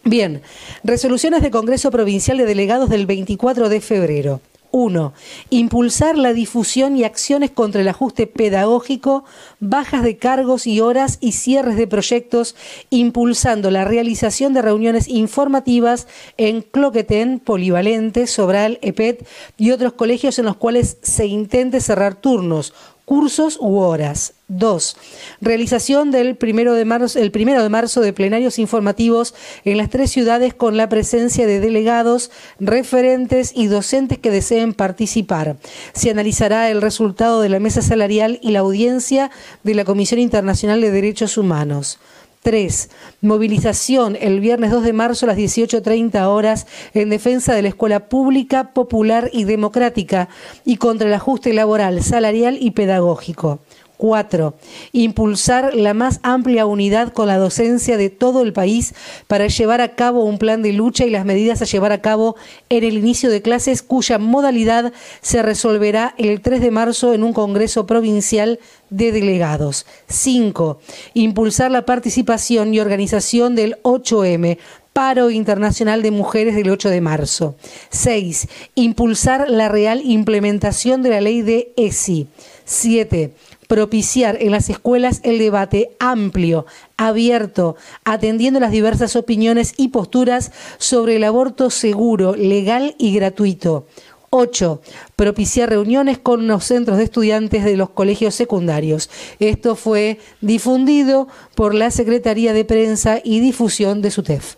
Bien. 0.05 0.43
Resoluciones 0.83 1.43
de 1.43 1.51
Congreso 1.51 1.91
Provincial 1.91 2.39
de 2.39 2.47
Delegados 2.47 2.89
del 2.89 3.07
24 3.07 3.69
de 3.69 3.81
febrero. 3.81 4.41
1. 4.73 5.13
Impulsar 5.51 6.17
la 6.17 6.33
difusión 6.33 6.97
y 6.97 7.05
acciones 7.05 7.51
contra 7.51 7.81
el 7.81 7.89
ajuste 7.89 8.27
pedagógico, 8.27 9.25
bajas 9.59 10.03
de 10.03 10.17
cargos 10.17 10.67
y 10.67 10.81
horas 10.81 11.19
y 11.21 11.33
cierres 11.33 11.77
de 11.77 11.87
proyectos, 11.87 12.55
impulsando 12.91 13.71
la 13.71 13.85
realización 13.85 14.53
de 14.55 14.63
reuniones 14.63 15.09
informativas 15.09 16.07
en 16.37 16.63
Cloquetén, 16.63 17.41
Polivalente, 17.41 18.27
Sobral, 18.27 18.79
EPET 18.83 19.27
y 19.57 19.73
otros 19.73 19.95
colegios 19.95 20.39
en 20.39 20.45
los 20.47 20.57
cuales 20.57 20.99
se 21.03 21.27
intente 21.27 21.81
cerrar 21.81 22.15
turnos 22.15 22.73
cursos 23.11 23.59
u 23.61 23.79
horas. 23.79 24.35
2. 24.47 24.97
Realización 25.41 26.13
del 26.13 26.37
primero 26.37 26.75
de 26.75 26.85
marzo, 26.85 27.19
el 27.19 27.33
primero 27.33 27.61
de 27.61 27.69
marzo 27.69 28.01
de 28.03 28.13
plenarios 28.13 28.61
informativos 28.61 29.35
en 29.65 29.79
las 29.79 29.91
tres 29.91 30.13
ciudades 30.13 30.55
con 30.55 30.77
la 30.77 30.89
presencia 30.89 31.45
de 31.45 31.59
delegados, 31.59 32.31
referentes 32.61 33.51
y 33.53 33.67
docentes 33.67 34.19
que 34.21 34.31
deseen 34.31 34.75
participar. 34.75 35.57
Se 35.93 36.13
analizará 36.13 36.71
el 36.71 36.81
resultado 36.81 37.41
de 37.41 37.49
la 37.49 37.59
mesa 37.59 37.83
salarial 37.83 38.39
y 38.43 38.53
la 38.53 38.61
audiencia 38.61 39.33
de 39.65 39.75
la 39.75 39.85
Comisión 39.85 40.21
Internacional 40.21 40.81
de 40.81 40.93
Derechos 40.93 41.37
Humanos. 41.37 41.99
3. 42.43 42.91
Movilización 43.21 44.17
el 44.19 44.41
viernes 44.41 44.71
2 44.71 44.83
de 44.83 44.93
marzo 44.93 45.27
a 45.27 45.29
las 45.29 45.37
18.30 45.37 46.27
horas 46.27 46.67
en 46.95 47.11
defensa 47.11 47.55
de 47.55 47.63
la 47.63 47.69
escuela 47.69 48.09
pública, 48.09 48.73
popular 48.73 49.29
y 49.33 49.45
democrática 49.45 50.29
y 50.65 50.77
contra 50.77 51.09
el 51.09 51.15
ajuste 51.15 51.53
laboral, 51.53 52.03
salarial 52.03 52.57
y 52.59 52.71
pedagógico. 52.71 53.61
4. 54.01 54.55
Impulsar 54.93 55.75
la 55.75 55.93
más 55.93 56.21
amplia 56.23 56.65
unidad 56.65 57.13
con 57.13 57.29
la 57.29 57.37
docencia 57.37 57.99
de 57.99 58.09
todo 58.09 58.41
el 58.43 58.55
país 58.55 58.95
para 59.27 59.47
llevar 59.47 59.83
a 59.83 59.95
cabo 59.95 60.25
un 60.25 60.39
plan 60.39 60.63
de 60.63 60.73
lucha 60.73 61.05
y 61.05 61.11
las 61.11 61.27
medidas 61.27 61.61
a 61.61 61.67
llevar 61.67 61.93
a 61.93 62.01
cabo 62.01 62.35
en 62.71 62.83
el 62.83 62.97
inicio 62.97 63.31
de 63.31 63.43
clases 63.43 63.83
cuya 63.83 64.19
modalidad 64.19 64.95
se 65.21 65.43
resolverá 65.43 66.15
el 66.17 66.41
3 66.41 66.63
de 66.63 66.71
marzo 66.71 67.13
en 67.13 67.23
un 67.23 67.35
Congreso 67.35 67.87
Provincial 67.87 68.59
de 68.89 69.13
Delegados. 69.13 69.85
5. 70.09 70.81
Impulsar 71.13 71.71
la 71.71 71.85
participación 71.85 72.73
y 72.73 72.81
organización 72.81 73.55
del 73.55 73.77
8M, 73.83 74.57
Paro 74.95 75.31
Internacional 75.31 76.03
de 76.03 76.11
Mujeres 76.11 76.57
del 76.57 76.71
8 76.71 76.89
de 76.89 77.01
marzo. 77.03 77.55
6. 77.91 78.49
Impulsar 78.77 79.51
la 79.51 79.69
real 79.69 80.01
implementación 80.05 81.03
de 81.03 81.11
la 81.11 81.21
ley 81.21 81.43
de 81.43 81.73
ESI. 81.77 82.29
7 82.65 83.35
propiciar 83.71 84.37
en 84.41 84.51
las 84.51 84.69
escuelas 84.69 85.21
el 85.23 85.39
debate 85.39 85.93
amplio, 86.01 86.67
abierto, 86.97 87.77
atendiendo 88.05 88.59
las 88.59 88.73
diversas 88.73 89.15
opiniones 89.15 89.75
y 89.77 89.89
posturas 89.91 90.51
sobre 90.79 91.15
el 91.15 91.23
aborto 91.23 91.71
seguro, 91.71 92.35
legal 92.35 92.97
y 92.99 93.15
gratuito. 93.15 93.87
8. 94.31 94.83
Propiciar 95.15 95.69
reuniones 95.69 96.19
con 96.19 96.49
los 96.49 96.65
centros 96.65 96.99
de 96.99 97.05
estudiantes 97.05 97.63
de 97.63 97.77
los 97.77 97.91
colegios 97.91 98.35
secundarios. 98.35 99.09
Esto 99.39 99.77
fue 99.77 100.19
difundido 100.41 101.29
por 101.55 101.73
la 101.73 101.93
Secretaría 101.93 102.53
de 102.53 102.65
Prensa 102.65 103.21
y 103.23 103.39
Difusión 103.39 104.03
de 104.03 104.11
SUTEF. 104.11 104.57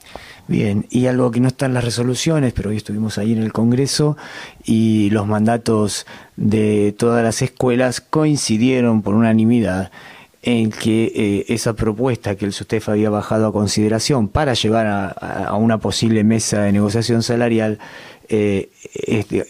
Bien, 0.48 0.86
y 0.90 1.06
algo 1.06 1.30
que 1.30 1.40
no 1.40 1.48
está 1.48 1.66
en 1.66 1.74
las 1.74 1.84
resoluciones, 1.84 2.52
pero 2.52 2.70
hoy 2.70 2.76
estuvimos 2.76 3.16
ahí 3.16 3.32
en 3.32 3.42
el 3.42 3.52
Congreso 3.52 4.16
y 4.64 5.08
los 5.10 5.26
mandatos 5.26 6.04
de 6.36 6.94
todas 6.98 7.22
las 7.22 7.42
escuelas 7.42 8.00
coincidieron 8.00 9.02
por 9.02 9.14
unanimidad 9.14 9.92
en 10.42 10.70
que 10.70 11.12
eh, 11.14 11.44
esa 11.48 11.74
propuesta 11.74 12.34
que 12.34 12.44
el 12.44 12.52
SUTEF 12.52 12.88
había 12.88 13.10
bajado 13.10 13.46
a 13.46 13.52
consideración 13.52 14.28
para 14.28 14.54
llevar 14.54 14.86
a, 14.88 15.54
una 15.54 15.78
posible 15.78 16.24
mesa 16.24 16.62
de 16.62 16.72
negociación 16.72 17.22
salarial 17.22 17.78
eh, 18.28 18.70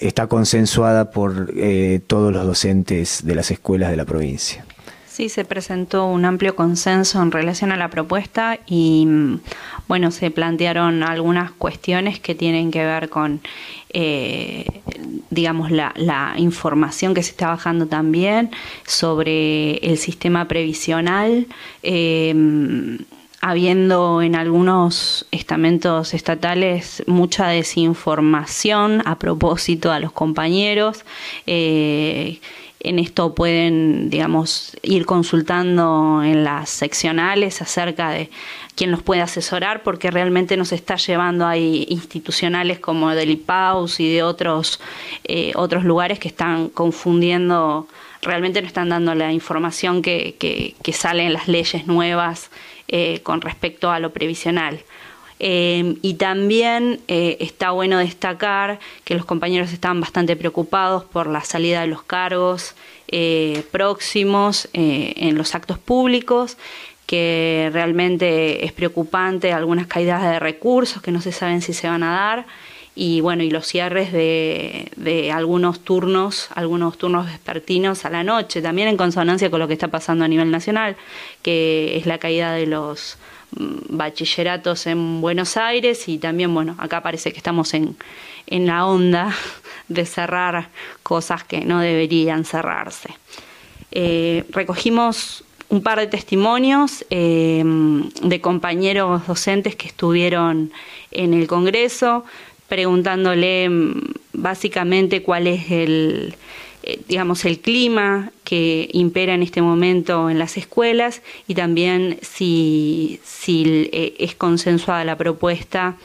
está 0.01 0.27
consensuada 0.27 1.11
por 1.11 1.53
eh, 1.57 2.01
todos 2.07 2.33
los 2.33 2.45
docentes 2.45 3.25
de 3.25 3.35
las 3.35 3.51
escuelas 3.51 3.91
de 3.91 3.97
la 3.97 4.05
provincia. 4.05 4.67
Sí, 5.13 5.29
se 5.29 5.45
presentó 5.45 6.07
un 6.07 6.25
amplio 6.25 6.57
consenso 6.57 7.21
en 7.21 7.33
relación 7.33 7.71
a 7.71 7.77
la 7.77 7.91
propuesta 7.91 8.59
y 8.67 9.05
mm, 9.05 9.41
bueno, 9.87 10.11
se 10.11 10.31
plantearon 10.31 11.03
algunas 11.03 11.51
cuestiones 11.51 12.19
que 12.19 12.35
tienen 12.35 12.71
que 12.71 12.83
ver 12.83 13.11
con, 13.11 13.43
eh, 13.91 14.65
digamos, 15.29 15.71
la, 15.71 15.93
información 16.39 17.13
que 17.13 17.23
se 17.23 17.33
está 17.33 17.49
bajando 17.49 17.89
también 17.89 18.53
sobre 18.87 19.77
el 19.87 19.99
sistema 19.99 20.49
previsional. 20.49 21.47
Eh, 21.83 22.35
habiendo 23.43 24.23
en 24.23 24.37
algunos 24.37 25.27
estamentos 25.33 26.15
estatales 26.15 27.03
mucha 27.09 27.49
desinformación 27.49 29.03
a 29.05 29.19
propósito 29.19 29.91
a 29.93 29.99
los 29.99 30.13
compañeros. 30.13 31.05
Eh, 31.47 32.41
en 32.85 32.99
esto 32.99 33.35
pueden, 33.35 34.11
digamos, 34.11 34.77
ir 34.83 35.07
consultando 35.07 36.23
en 36.25 36.43
las 36.43 36.69
seccionales 36.69 37.63
acerca 37.63 38.11
de 38.11 38.29
quién 38.75 38.91
los 38.91 39.03
puede 39.03 39.21
asesorar, 39.21 39.83
porque 39.83 40.11
realmente 40.11 40.57
nos 40.57 40.73
está 40.73 40.97
llevando 40.97 41.47
a 41.47 41.57
institucionales 41.57 42.81
como 42.81 43.11
del 43.11 43.31
IPAUS 43.31 44.01
y 44.01 44.13
de 44.13 44.23
otros, 44.23 44.81
eh, 45.25 45.53
otros 45.55 45.85
lugares 45.85 46.19
que 46.19 46.29
están 46.29 46.69
confundiendo, 46.69 47.87
realmente 48.21 48.61
no 48.61 48.67
están 48.67 48.89
dando 48.89 49.15
la 49.15 49.33
información 49.33 50.03
que, 50.03 50.35
que, 50.39 50.93
sale 50.93 51.25
en 51.25 51.33
las 51.33 51.49
leyes 51.49 51.87
nuevas 51.87 52.51
eh, 52.89 53.21
con 53.23 53.41
respecto 53.41 53.91
a 53.91 54.01
lo 54.01 54.13
previsional. 54.13 54.81
Eh, 55.39 55.97
y 56.03 56.15
también 56.15 57.01
está 57.09 57.73
bueno 57.73 57.99
destacar 57.99 58.79
que 59.05 59.15
los 59.15 59.25
compañeros 59.25 59.73
están 59.73 60.01
bastante 60.01 60.37
preocupados 60.37 61.05
por 61.05 61.27
la 61.27 61.43
salida 61.43 61.81
de 61.81 61.89
los 61.89 62.03
cargos 62.03 62.75
próximos 63.71 64.69
en 64.73 65.37
los 65.37 65.55
actos 65.55 65.79
públicos 65.79 66.57
que 67.13 67.69
realmente 67.75 68.65
es 68.65 68.73
preocupante, 68.73 69.53
algunas 69.53 69.87
caídas 69.87 70.23
de 70.23 70.39
recursos 70.39 71.03
que 71.03 71.11
no 71.11 71.21
se 71.21 71.31
saben 71.31 71.61
si 71.61 71.75
se 71.75 71.87
van 71.87 72.03
a 72.03 72.13
dar. 72.13 72.47
Y 72.95 73.21
bueno, 73.21 73.43
y 73.43 73.51
los 73.51 73.67
cierres 73.67 74.13
de, 74.13 74.91
de, 74.97 75.31
algunos 75.31 75.81
turnos, 75.81 76.49
algunos 76.55 76.97
turnos 76.97 77.27
vespertinos 77.27 78.07
a 78.07 78.11
la 78.11 78.25
noche, 78.25 78.63
también 78.63 78.89
en 78.89 78.97
consonancia 78.97 79.51
con 79.51 79.61
lo 79.61 79.69
que 79.69 79.75
está 79.75 79.89
pasando 79.89 80.25
a 80.25 80.29
nivel 80.29 80.51
nacional, 80.51 80.97
que 81.43 81.99
es 81.99 82.07
la 82.07 82.17
caída 82.17 82.53
de 82.53 82.67
los 82.67 83.19
bachilleratos 83.57 84.87
en 84.87 85.21
Buenos 85.21 85.57
Aires 85.57 86.09
y 86.09 86.19
también, 86.19 86.53
bueno, 86.55 86.75
acá 86.79 87.03
parece 87.03 87.33
que 87.33 87.39
estamos 87.39 87.75
en, 87.75 87.97
en 88.47 88.67
la 88.67 88.87
onda 88.87 89.35
de 89.89 90.07
cerrar 90.07 90.69
cosas 91.03 91.45
que 91.45 91.61
no 91.63 91.81
deberían 91.81 92.45
cerrarse. 92.45 93.11
Eh, 93.91 94.45
recogimos 94.51 95.45
un 95.69 95.83
par 95.83 95.99
de 95.99 96.07
testimonios 96.07 97.05
eh, 97.11 97.63
de 98.23 98.41
compañeros 98.41 99.27
docentes 99.27 99.77
que 99.77 99.89
estuvieron 99.89 100.71
en 101.11 101.35
el 101.35 101.47
Congreso, 101.47 102.25
preguntándole 102.69 103.69
mm, 103.69 104.13
básicamente 104.33 105.23
cuál 105.23 105.47
es 105.47 105.71
el, 105.71 106.35
eh, 106.83 107.01
digamos, 107.09 107.45
el 107.45 107.61
clima 107.61 108.33
que 108.45 108.89
impera 108.93 109.35
en 109.35 109.43
este 109.43 109.63
momento 109.63 110.29
en 110.31 110.39
las 110.39 110.57
escuelas 110.57 111.23
y 111.47 111.55
también 111.55 112.19
si, 112.23 113.21
si 113.25 113.89
eh, 113.93 114.15
es 114.19 114.35
consensuada 114.35 115.05
la 115.05 115.17
propuesta 115.17 115.97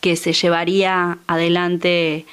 que 0.00 0.16
se 0.16 0.32
llevaría 0.32 1.18
adelante 1.26 2.24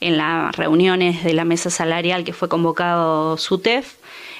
en 0.00 0.16
las 0.16 0.56
reuniones 0.56 1.22
de 1.22 1.34
la 1.34 1.44
mesa 1.44 1.70
salarial 1.70 2.24
que 2.24 2.32
fue 2.32 2.48
convocado 2.48 3.36
SUTEF 3.36 3.96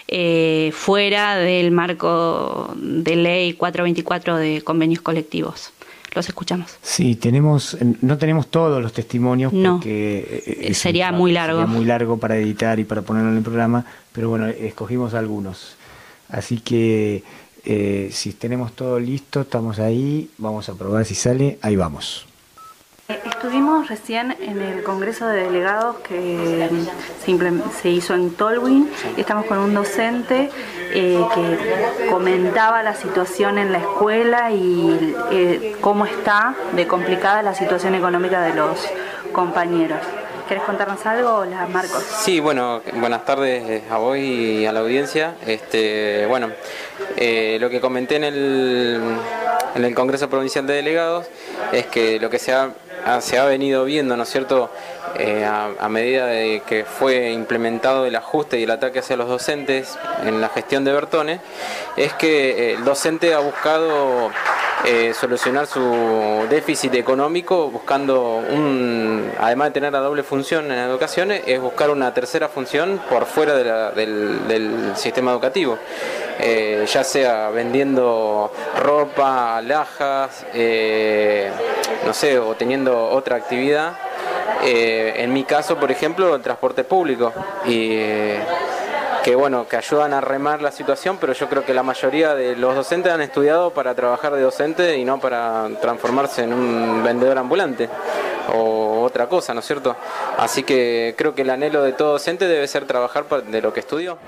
eh, 0.09 0.73
fuera 0.75 1.37
del 1.37 1.70
marco 1.70 2.73
de 2.77 3.16
ley 3.16 3.53
424 3.53 4.37
de 4.37 4.62
convenios 4.62 5.01
colectivos. 5.01 5.73
Los 6.14 6.28
escuchamos. 6.28 6.76
Sí, 6.82 7.16
tenemos, 7.16 7.76
no 8.00 8.18
tenemos 8.18 8.48
todos 8.48 8.82
los 8.82 8.92
testimonios 8.92 9.52
porque 9.52 10.44
eh, 10.46 10.74
sería 10.74 11.10
muy 11.12 11.32
largo. 11.32 11.60
Sería 11.60 11.74
muy 11.74 11.84
largo 11.84 12.18
para 12.18 12.36
editar 12.36 12.78
y 12.78 12.84
para 12.84 13.02
ponerlo 13.02 13.30
en 13.30 13.38
el 13.38 13.42
programa, 13.42 13.84
pero 14.12 14.28
bueno, 14.28 14.46
escogimos 14.46 15.14
algunos. 15.14 15.76
Así 16.28 16.60
que 16.60 17.22
eh, 17.64 18.10
si 18.12 18.32
tenemos 18.32 18.72
todo 18.72 18.98
listo, 18.98 19.42
estamos 19.42 19.78
ahí, 19.78 20.30
vamos 20.38 20.68
a 20.68 20.74
probar 20.74 21.04
si 21.04 21.14
sale, 21.14 21.58
ahí 21.62 21.76
vamos. 21.76 22.26
Estuvimos 23.24 23.88
recién 23.88 24.36
en 24.40 24.62
el 24.62 24.82
Congreso 24.82 25.26
de 25.26 25.44
Delegados 25.44 25.96
que 25.98 26.68
se, 27.82 27.90
hizo 27.90 28.14
en 28.14 28.34
Tolwyn. 28.34 28.88
Estamos 29.16 29.46
con 29.46 29.58
un 29.58 29.74
docente 29.74 30.50
eh, 30.92 31.22
que 31.34 32.06
comentaba 32.08 32.82
la 32.82 32.94
situación 32.94 33.58
en 33.58 33.72
la 33.72 33.78
escuela 33.78 34.50
y 34.50 35.14
eh, 35.30 35.76
cómo 35.80 36.06
está 36.06 36.54
de 36.74 36.86
complicada 36.86 37.42
la 37.42 37.54
situación 37.54 37.94
económica 37.94 38.40
de 38.42 38.54
los 38.54 38.78
compañeros. 39.32 39.98
¿Querés 40.48 40.64
contarnos 40.64 41.04
algo, 41.06 41.44
Marcos? 41.70 42.02
Sí, 42.20 42.40
bueno, 42.40 42.82
buenas 42.94 43.24
tardes 43.24 43.82
a 43.90 43.98
vos 43.98 44.16
y 44.16 44.64
a 44.66 44.72
la 44.72 44.80
audiencia. 44.80 45.34
Este, 45.46 46.26
bueno, 46.26 46.50
eh, 47.16 47.58
lo 47.60 47.68
que 47.68 47.80
comenté 47.80 48.16
en 48.16 48.24
el, 48.24 49.00
en 49.74 49.84
el 49.84 49.94
Congreso 49.94 50.28
Provincial 50.28 50.66
de 50.66 50.74
Delegados 50.74 51.26
es 51.72 51.86
que 51.86 52.18
lo 52.18 52.28
que 52.28 52.38
se 52.38 52.52
ha 52.52 52.70
se 53.20 53.38
ha 53.38 53.44
venido 53.44 53.84
viendo, 53.84 54.16
¿no 54.16 54.22
es 54.22 54.30
cierto?, 54.30 54.70
eh, 55.18 55.44
a, 55.44 55.88
medida 55.88 56.26
de 56.26 56.62
que 56.66 56.84
fue 56.84 57.32
implementado 57.32 58.07
el 58.07 58.16
ajuste 58.16 58.59
y 58.59 58.62
el 58.62 58.70
ataque 58.70 59.00
hacia 59.00 59.16
los 59.16 59.28
docentes 59.28 59.98
en 60.24 60.40
la 60.40 60.48
gestión 60.48 60.84
de 60.84 60.92
Bertone, 60.92 61.40
es 61.96 62.14
que 62.14 62.74
el 62.74 62.84
docente 62.84 63.34
ha 63.34 63.40
buscado 63.40 64.30
eh, 64.85 65.14
solucionar 65.14 65.66
su 65.68 66.45
déficit 66.51 66.95
económico 66.95 67.70
buscando 67.70 68.39
un, 68.39 69.30
además 69.39 69.68
de 69.68 69.72
tener 69.72 69.93
la 69.93 70.01
doble 70.01 70.24
función 70.24 70.72
en 70.72 70.78
educación, 70.78 71.30
es 71.30 71.61
buscar 71.61 71.91
una 71.91 72.12
tercera 72.12 72.49
función 72.49 73.01
por 73.09 73.26
fuera 73.26 73.55
del, 73.93 74.93
sistema 74.97 75.30
educativo, 75.30 75.78
eh, 76.41 76.85
ya 76.87 77.05
sea 77.05 77.51
vendiendo 77.51 78.53
ropa, 78.80 79.57
alhajas, 79.57 80.45
eh, 80.53 81.51
no 82.05 82.12
sé, 82.12 82.39
o 82.39 82.55
teniendo 82.55 83.09
otra 83.11 83.37
actividad. 83.37 83.95
en 84.64 85.33
mi 85.33 85.45
caso, 85.45 85.76
por 85.76 85.91
ejemplo, 85.91 86.35
el 86.37 86.43
transporte 86.43 86.85
público. 86.85 87.33
Y 87.66 87.99
que 89.23 89.35
bueno, 89.37 89.68
que 89.68 89.77
ayudan 89.77 90.12
a 90.12 90.20
remar 90.20 90.62
la 90.62 90.73
situación, 90.73 91.18
pero 91.20 91.33
yo 91.33 91.49
creo 91.49 91.64
que 91.64 91.73
la 91.73 91.83
mayoría 91.83 92.35
de 92.35 92.57
los 92.57 92.75
docentes 92.75 93.12
han 93.12 93.20
estudiado 93.20 93.70
para 93.70 93.95
trabajar 93.95 94.35
de 94.35 94.43
docente 94.43 94.97
y 94.99 95.05
no 95.05 95.20
para 95.20 95.68
transformarse 95.81 96.43
en 96.43 96.53
un 96.53 97.05
vendedor 97.05 97.39
ambulante 97.39 97.89
o 98.53 99.03
otra 99.03 99.29
cosa, 99.29 99.55
¿no 99.55 99.61
es 99.61 99.66
cierto? 99.66 99.95
Así 100.39 100.64
que 100.64 101.14
creo 101.16 101.35
que 101.35 101.43
el 101.43 101.51
anhelo 101.51 101.83
de 101.83 101.93
todo 101.93 102.12
docente 102.12 102.49
debe 102.49 102.66
ser 102.66 102.87
trabajar 102.87 103.27
de 103.29 103.62
lo 103.62 103.73
que 103.73 103.81
estudió. 103.81 104.18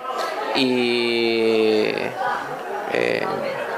Y 0.55 1.87
eh, 2.93 3.27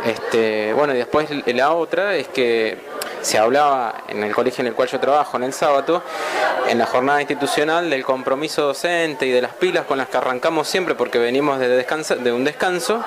este, 0.05 0.73
bueno, 0.75 0.95
y 0.95 0.99
después 0.99 1.29
la 1.47 1.73
otra 1.73 2.15
es 2.17 2.29
que 2.29 2.77
se 3.23 3.39
hablaba 3.39 4.03
en 4.09 4.23
el 4.23 4.35
colegio 4.35 4.63
en 4.63 4.69
el 4.69 4.75
cual 4.75 4.89
yo 4.89 5.01
trabajo 5.01 5.37
en 5.37 5.45
el 5.45 5.53
sábado, 5.53 6.03
en 6.69 6.79
la 6.79 6.87
jornada 6.87 7.21
institucional 7.21 7.91
del 7.91 8.05
compromiso 8.05 8.63
docente 8.63 9.27
y 9.27 9.31
de 9.31 9.43
las 9.43 9.53
pilas 9.55 9.85
con 9.87 9.99
las 9.99 10.09
que 10.09 10.17
arrancamos 10.17 10.69
siempre 10.69 10.95
porque 10.95 11.19
venimos 11.19 11.59
de, 11.59 11.69
de 11.69 12.33
un 12.33 12.45
descanso, 12.45 13.03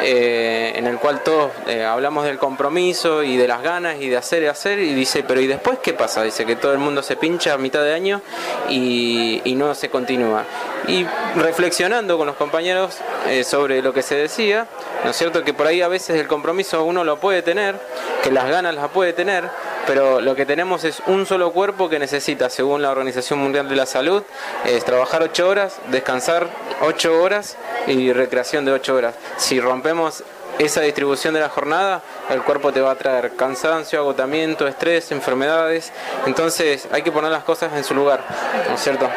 eh, 0.00 0.72
en 0.76 0.86
el 0.86 0.98
cual 0.98 1.22
todos 1.22 1.50
eh, 1.66 1.84
hablamos 1.84 2.24
del 2.24 2.38
compromiso 2.38 3.22
y 3.22 3.36
de 3.36 3.48
las 3.48 3.62
ganas 3.62 4.00
y 4.00 4.08
de 4.08 4.16
hacer 4.16 4.42
y 4.42 4.46
hacer, 4.46 4.78
y 4.78 4.94
dice, 4.94 5.24
pero 5.26 5.40
¿y 5.40 5.46
después 5.46 5.78
qué 5.82 5.92
pasa? 5.92 6.22
Dice 6.22 6.44
que 6.44 6.56
todo 6.56 6.72
el 6.72 6.78
mundo 6.78 7.02
se 7.02 7.16
pincha 7.16 7.54
a 7.54 7.58
mitad 7.58 7.82
de 7.82 7.94
año 7.94 8.20
y, 8.68 9.40
no 9.52 9.74
se 9.74 9.90
continúa. 9.90 10.44
Y 10.88 11.06
reflexionando 11.36 12.18
con 12.18 12.26
los 12.26 12.36
compañeros 12.36 12.98
eh, 13.28 13.44
sobre 13.44 13.82
lo 13.82 13.92
que 13.92 14.02
se 14.02 14.16
decía, 14.16 14.66
¿no 15.04 15.10
es 15.10 15.16
cierto? 15.16 15.44
Que 15.44 15.54
por 15.54 15.66
ahí 15.66 15.80
a 15.80 15.88
veces 15.88 16.18
el 16.18 16.26
compromiso 16.26 16.84
uno 16.84 17.04
lo 17.04 17.18
puede 17.18 17.42
tener, 17.42 17.78
que 18.22 18.30
las 18.30 18.48
ganas 18.48 18.74
las 18.74 18.88
puede 18.88 19.12
tener, 19.12 19.48
pero 19.86 20.20
lo 20.20 20.34
que 20.34 20.46
tenemos 20.46 20.84
es 20.84 21.02
un 21.06 21.26
solo 21.26 21.52
cuerpo 21.52 21.88
que 21.88 21.98
necesita, 21.98 22.50
según 22.50 22.82
la 22.82 22.90
Organización 22.90 23.38
Mundial 23.38 23.68
de 23.68 23.76
la 23.76 23.86
Salud, 23.86 24.22
es 24.64 24.84
trabajar 24.84 25.22
ocho 25.22 25.48
horas, 25.48 25.78
descansar 25.88 26.48
ocho 26.80 27.20
horas 27.22 27.56
y 27.86 28.12
recreación 28.12 28.64
de 28.64 28.72
ocho 28.72 28.94
horas. 28.94 29.14
Si 29.36 29.60
rompemos 29.60 30.24
esa 30.58 30.82
distribución 30.82 31.34
de 31.34 31.40
la 31.40 31.48
jornada, 31.48 32.02
el 32.30 32.42
cuerpo 32.42 32.72
te 32.72 32.80
va 32.80 32.92
a 32.92 32.94
traer 32.94 33.34
cansancio, 33.36 33.98
agotamiento, 33.98 34.68
estrés, 34.68 35.10
enfermedades. 35.10 35.92
Entonces 36.26 36.88
hay 36.92 37.02
que 37.02 37.10
poner 37.10 37.30
las 37.30 37.44
cosas 37.44 37.72
en 37.74 37.84
su 37.84 37.94
lugar, 37.94 38.22
¿no 38.68 38.74
es 38.74 38.80
cierto? 38.80 39.08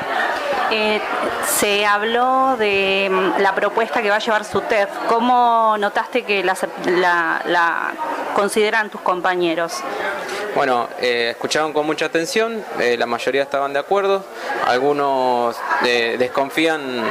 Eh, 0.72 1.02
se 1.46 1.86
habló 1.86 2.56
de 2.58 3.10
mm, 3.12 3.42
la 3.42 3.54
propuesta 3.54 4.02
que 4.02 4.10
va 4.10 4.16
a 4.16 4.20
llevar 4.20 4.44
su 4.46 4.62
TEF. 4.62 4.90
¿Cómo 5.08 5.76
notaste 5.78 6.24
que 6.24 6.44
la, 6.44 6.56
la 7.46 7.94
consideran 8.34 8.90
tus 8.90 9.02
compañeros? 9.02 9.84
Bueno, 10.56 10.88
eh, 11.02 11.32
escucharon 11.32 11.74
con 11.74 11.86
mucha 11.86 12.06
atención, 12.06 12.64
eh, 12.80 12.96
la 12.98 13.06
mayoría 13.06 13.44
estaban 13.44 13.74
de 13.74 13.80
acuerdo, 13.80 14.24
algunos 14.66 15.58
eh, 15.86 16.16
desconfían, 16.18 17.04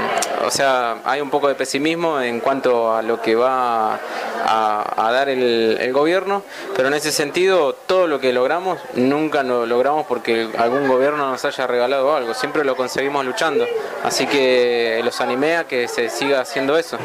o 0.46 0.50
sea, 0.50 0.96
hay 1.04 1.20
un 1.20 1.28
poco 1.28 1.48
de 1.48 1.54
pesimismo 1.54 2.18
en 2.22 2.40
cuanto 2.40 2.96
a 2.96 3.02
lo 3.02 3.20
que 3.20 3.34
va 3.34 3.98
a, 4.44 5.10
dar 5.12 5.28
el, 5.28 5.92
gobierno, 5.92 6.42
pero 6.76 6.88
en 6.88 6.94
ese 6.94 7.12
sentido 7.12 7.74
todo 7.74 8.06
lo 8.06 8.18
que 8.18 8.32
logramos 8.32 8.78
nunca 8.94 9.42
lo 9.42 9.64
logramos 9.64 10.06
porque 10.06 10.48
algún 10.58 10.88
gobierno 10.88 11.30
nos 11.30 11.44
haya 11.44 11.66
regalado 11.66 12.14
algo, 12.14 12.34
siempre 12.34 12.64
lo 12.64 12.76
conseguimos 12.76 13.24
luchando, 13.24 13.66
así 14.02 14.26
que 14.26 15.00
los 15.04 15.20
animé 15.20 15.56
a 15.56 15.64
que 15.64 15.88
se 15.88 16.08
siga 16.08 16.40
haciendo 16.40 16.76
eso. 16.76 16.98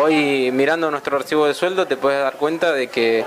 Hoy 0.00 0.50
mirando 0.52 0.90
nuestro 0.90 1.18
recibo 1.18 1.46
de 1.46 1.54
sueldo 1.54 1.86
te 1.86 1.96
puedes 1.96 2.22
dar 2.22 2.34
cuenta 2.34 2.72
de 2.72 2.88
que 2.88 3.24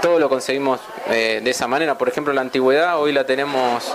todo 0.00 0.18
lo 0.18 0.28
conseguimos 0.28 0.80
de 1.08 1.50
esa 1.50 1.66
manera. 1.66 1.96
Por 1.98 2.08
ejemplo, 2.08 2.32
la 2.32 2.40
antigüedad 2.40 3.00
hoy 3.00 3.12
la 3.12 3.24
tenemos 3.24 3.92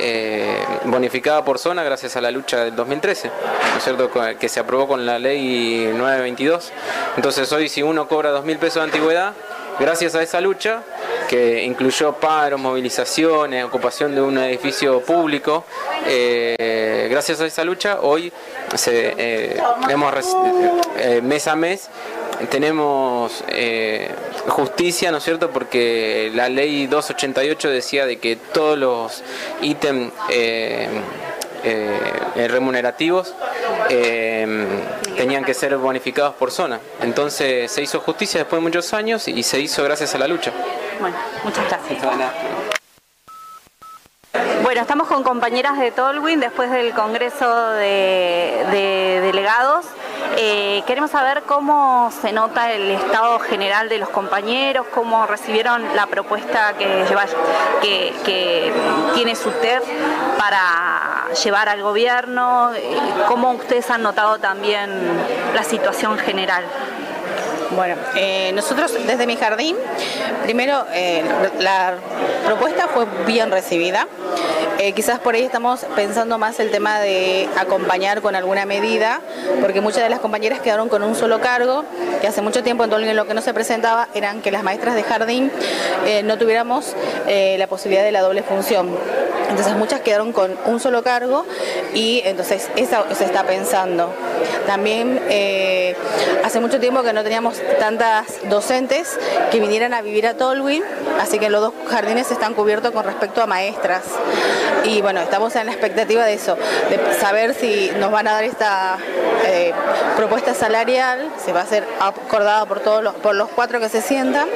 eh, 0.00 0.64
bonificada 0.84 1.44
por 1.44 1.58
zona 1.58 1.82
gracias 1.82 2.16
a 2.16 2.20
la 2.20 2.30
lucha 2.30 2.64
del 2.64 2.74
2013, 2.74 3.28
¿no 3.28 3.78
es 3.78 3.84
cierto? 3.84 4.10
Que 4.38 4.48
se 4.48 4.60
aprobó 4.60 4.88
con 4.88 5.06
la 5.06 5.18
ley 5.18 5.90
922. 5.94 6.72
Entonces 7.16 7.52
hoy 7.52 7.68
si 7.68 7.82
uno 7.82 8.08
cobra 8.08 8.30
dos 8.30 8.44
mil 8.44 8.58
pesos 8.58 8.76
de 8.76 8.82
antigüedad, 8.82 9.34
gracias 9.78 10.14
a 10.14 10.22
esa 10.22 10.40
lucha, 10.40 10.82
que 11.28 11.62
incluyó 11.64 12.14
paros, 12.14 12.60
movilizaciones, 12.60 13.64
ocupación 13.64 14.14
de 14.14 14.20
un 14.20 14.38
edificio 14.38 15.00
público, 15.02 15.64
eh, 16.06 17.06
gracias 17.10 17.40
a 17.40 17.46
esa 17.46 17.64
lucha 17.64 17.98
hoy 18.00 18.32
se, 18.74 19.14
eh, 19.16 19.60
hemos, 19.88 20.12
mes 21.22 21.46
a 21.46 21.56
mes 21.56 21.88
tenemos 22.48 23.44
eh, 23.48 24.10
justicia, 24.48 25.10
¿no 25.10 25.18
es 25.18 25.24
cierto? 25.24 25.50
Porque 25.50 26.30
la 26.34 26.48
ley 26.48 26.86
288 26.86 27.68
decía 27.68 28.06
de 28.06 28.18
que 28.18 28.36
todos 28.36 28.78
los 28.78 29.22
ítems 29.60 30.12
eh, 30.30 30.88
eh, 31.64 32.48
remunerativos 32.48 33.34
tenían 35.16 35.44
que 35.44 35.52
ser 35.52 35.76
bonificados 35.76 36.34
por 36.34 36.50
zona. 36.50 36.80
Entonces 37.02 37.70
se 37.70 37.82
hizo 37.82 38.00
justicia 38.00 38.40
después 38.40 38.60
de 38.60 38.62
muchos 38.62 38.92
años 38.94 39.28
y 39.28 39.42
se 39.42 39.60
hizo 39.60 39.84
gracias 39.84 40.14
a 40.14 40.18
la 40.18 40.28
lucha. 40.28 40.52
Bueno, 41.00 41.16
muchas 41.44 41.68
gracias. 41.68 42.59
Bueno, 44.32 44.82
estamos 44.82 45.08
con 45.08 45.24
compañeras 45.24 45.76
de 45.76 45.90
Tolwyn 45.90 46.38
después 46.38 46.70
del 46.70 46.92
Congreso 46.94 47.70
de 47.70 49.20
Delegados. 49.22 49.86
Eh, 50.36 50.84
queremos 50.86 51.10
saber 51.10 51.42
cómo 51.42 52.12
se 52.22 52.32
nota 52.32 52.72
el 52.72 52.92
estado 52.92 53.40
general 53.40 53.88
de 53.88 53.98
los 53.98 54.08
compañeros, 54.10 54.86
cómo 54.94 55.26
recibieron 55.26 55.82
la 55.96 56.06
propuesta 56.06 56.74
que, 56.78 57.04
que, 58.24 58.72
tiene 59.14 59.34
su 59.34 59.50
TEF 59.50 59.82
para 60.38 61.26
llevar 61.42 61.68
al 61.68 61.82
gobierno, 61.82 62.72
eh, 62.72 62.96
cómo 63.26 63.50
ustedes 63.52 63.90
han 63.90 64.02
notado 64.02 64.38
también 64.38 64.90
la 65.54 65.64
situación 65.64 66.16
general. 66.18 66.64
Bueno, 67.76 67.94
eh, 68.16 68.52
nosotros 68.52 68.92
desde 69.06 69.26
mi 69.26 69.36
jardín, 69.36 69.76
primero 70.42 70.84
la 71.58 71.94
propuesta 72.44 72.88
fue 72.88 73.06
bien 73.26 73.50
recibida. 73.50 74.08
Eh, 74.78 74.92
quizás 74.92 75.18
por 75.18 75.34
ahí 75.34 75.42
estamos 75.42 75.84
pensando 75.94 76.38
más 76.38 76.58
el 76.58 76.70
tema 76.70 77.00
de 77.00 77.50
acompañar 77.58 78.22
con 78.22 78.34
alguna 78.34 78.64
medida, 78.64 79.20
porque 79.60 79.82
muchas 79.82 80.02
de 80.02 80.08
las 80.08 80.20
compañeras 80.20 80.60
quedaron 80.60 80.88
con 80.88 81.02
un 81.02 81.14
solo 81.14 81.38
cargo, 81.40 81.84
que 82.22 82.26
hace 82.26 82.40
mucho 82.40 82.62
tiempo 82.62 82.84
en 82.84 83.16
lo 83.16 83.26
que 83.26 83.34
no 83.34 83.42
se 83.42 83.52
presentaba 83.52 84.08
eran 84.14 84.40
que 84.40 84.50
las 84.50 84.62
maestras 84.62 84.94
de 84.94 85.02
jardín 85.02 85.52
eh, 86.06 86.22
no 86.22 86.38
tuviéramos 86.38 86.94
eh, 87.28 87.56
la 87.58 87.66
posibilidad 87.66 88.04
de 88.04 88.12
la 88.12 88.22
doble 88.22 88.42
función. 88.42 88.88
Entonces 89.50 89.76
muchas 89.76 90.00
quedaron 90.00 90.32
con 90.32 90.56
un 90.64 90.80
solo 90.80 91.02
cargo 91.02 91.44
y 91.92 92.22
entonces 92.24 92.70
eso 92.74 93.04
se 93.12 93.24
está 93.26 93.44
pensando. 93.44 94.14
También 94.66 95.20
hace 96.44 96.60
mucho 96.60 96.80
tiempo 96.80 97.02
que 97.02 97.12
no 97.12 97.22
teníamos 97.22 97.60
tantas 97.78 98.26
docentes 98.48 99.18
que 99.50 99.60
vinieran 99.60 99.94
a 99.94 100.02
vivir 100.02 100.26
a 100.26 100.34
Tolwyn, 100.34 100.82
así 101.20 101.38
que 101.38 101.50
los 101.50 101.60
dos 101.60 101.72
jardines 101.88 102.30
están 102.30 102.54
cubiertos 102.54 102.92
con 102.92 103.04
respecto 103.04 103.42
a 103.42 103.46
maestras. 103.46 104.02
Y 104.84 105.02
bueno, 105.02 105.20
estamos 105.20 105.54
en 105.56 105.66
la 105.66 105.72
expectativa 105.72 106.24
de 106.24 106.34
eso, 106.34 106.56
de 106.88 107.14
saber 107.18 107.54
si 107.54 107.90
nos 107.98 108.10
van 108.10 108.28
a 108.28 108.32
dar 108.32 108.44
esta 108.44 108.98
eh, 109.46 109.72
propuesta 110.16 110.54
salarial, 110.54 111.30
se 111.44 111.52
va 111.52 111.60
a 111.60 111.66
ser 111.66 111.86
acordada 112.00 112.64
por 112.66 112.80
todos 112.80 113.14
por 113.16 113.34
los 113.34 113.48
cuatro 113.50 113.80
que 113.80 113.88
se 113.88 114.00
sientan 114.00 114.48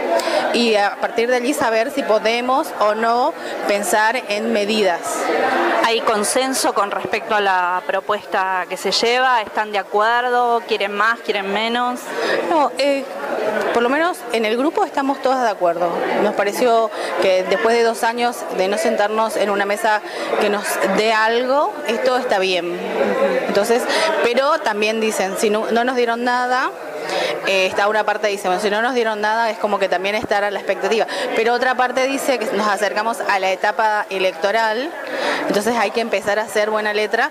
y 0.55 0.77
a 0.77 0.97
partir 1.01 1.29
de 1.29 1.37
allí 1.37 1.53
saber 1.53 1.91
si 1.91 2.03
podemos 2.03 2.69
o 2.81 2.95
no 2.95 3.35
pensar 3.69 4.23
en 4.29 4.53
medidas. 4.53 5.01
¿Hay 5.85 6.01
consenso 6.01 6.73
con 6.73 6.91
respecto 6.91 7.35
a 7.35 7.41
la 7.41 7.83
propuesta 7.87 8.65
que 8.69 8.77
se 8.77 8.91
lleva? 8.91 9.43
¿Están 9.43 9.73
de 9.73 9.79
acuerdo? 9.79 10.63
¿Quieren 10.67 10.93
más? 10.93 11.21
¿Quieren 11.21 11.53
menos? 11.53 12.01
No, 12.49 12.71
eh, 12.79 13.05
por 13.75 13.83
lo 13.83 13.89
menos 13.89 14.19
en 14.33 14.45
el 14.45 14.57
grupo 14.57 14.85
estamos 14.85 15.21
todas 15.21 15.43
de 15.43 15.51
acuerdo. 15.51 15.91
Nos 16.23 16.35
pareció 16.35 16.91
que 17.21 17.43
después 17.45 17.77
de 17.77 17.83
dos 17.83 18.05
años 18.05 18.37
de 18.57 18.69
no 18.69 18.79
sentarnos 18.79 19.37
en 19.37 19.51
una 19.51 19.67
mesa 19.67 20.01
que 20.41 20.49
nos 20.49 20.65
dé 20.97 21.13
algo, 21.13 21.73
esto 21.87 22.17
está 22.17 22.39
bien. 22.39 22.79
Entonces, 23.49 23.83
pero 24.23 24.61
también 24.61 25.01
dicen, 25.01 25.35
si 25.39 25.51
no, 25.51 25.71
nos 25.71 25.97
dieron 25.97 26.25
nada, 26.25 26.71
eh, 27.47 27.67
está 27.67 27.89
una 27.89 28.05
parte 28.05 28.29
dice, 28.29 28.49
bueno, 28.49 28.63
si 28.63 28.71
no 28.71 28.83
nos 28.83 28.95
dieron 28.95 29.21
nada 29.21 29.51
es 29.51 29.59
como 29.59 29.79
que 29.79 29.89
también 29.89 30.15
estar 30.15 30.45
a 30.45 30.51
la 30.51 30.59
expectativa. 30.59 31.07
Pero 31.37 31.53
otra 31.53 31.75
parte 31.75 32.07
dice 32.07 32.39
que 32.39 32.47
nos 32.53 32.69
acercamos 32.69 33.19
a 33.29 33.39
la 33.39 33.51
etapa 33.51 34.07
electoral, 34.11 34.91
entonces 35.47 35.77
hay 35.77 35.91
que 35.91 36.01
empezar 36.01 36.39
a 36.39 36.43
hacer 36.43 36.71
buena 36.71 36.93
letra 36.93 37.31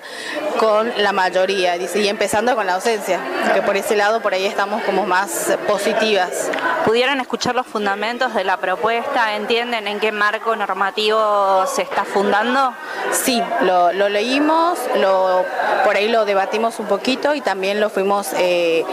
con 0.59 0.91
la 0.97 1.11
mayoría, 1.11 1.77
dice, 1.77 1.99
y 1.99 2.07
empezando 2.07 2.55
con 2.55 2.65
la 2.65 2.75
ausencia, 2.75 3.19
que 3.53 3.61
por 3.61 3.75
ese 3.77 3.95
lado 3.95 4.21
por 4.21 4.33
ahí 4.33 4.45
estamos 4.45 4.83
como 4.83 5.05
más 5.05 5.57
positivas. 5.67 6.49
¿Pudieron 6.85 7.19
escuchar 7.19 7.55
los 7.55 7.65
fundamentos 7.65 8.33
de 8.33 8.43
la 8.43 8.57
propuesta? 8.57 9.35
¿Entienden 9.35 9.87
en 9.87 9.99
qué 9.99 10.11
marco 10.11 10.55
normativo 10.55 11.65
se 11.65 11.81
está 11.81 12.03
fundando? 12.03 12.73
Sí, 13.11 13.41
lo, 13.61 13.93
lo 13.93 14.09
leímos, 14.09 14.79
lo, 14.95 15.45
por 15.83 15.95
ahí 15.95 16.09
lo 16.09 16.25
debatimos 16.25 16.79
un 16.79 16.87
poquito 16.87 17.35
y 17.35 17.41
también 17.41 17.79
lo 17.79 17.89
fuimos 17.89 18.33
eh, 18.37 18.85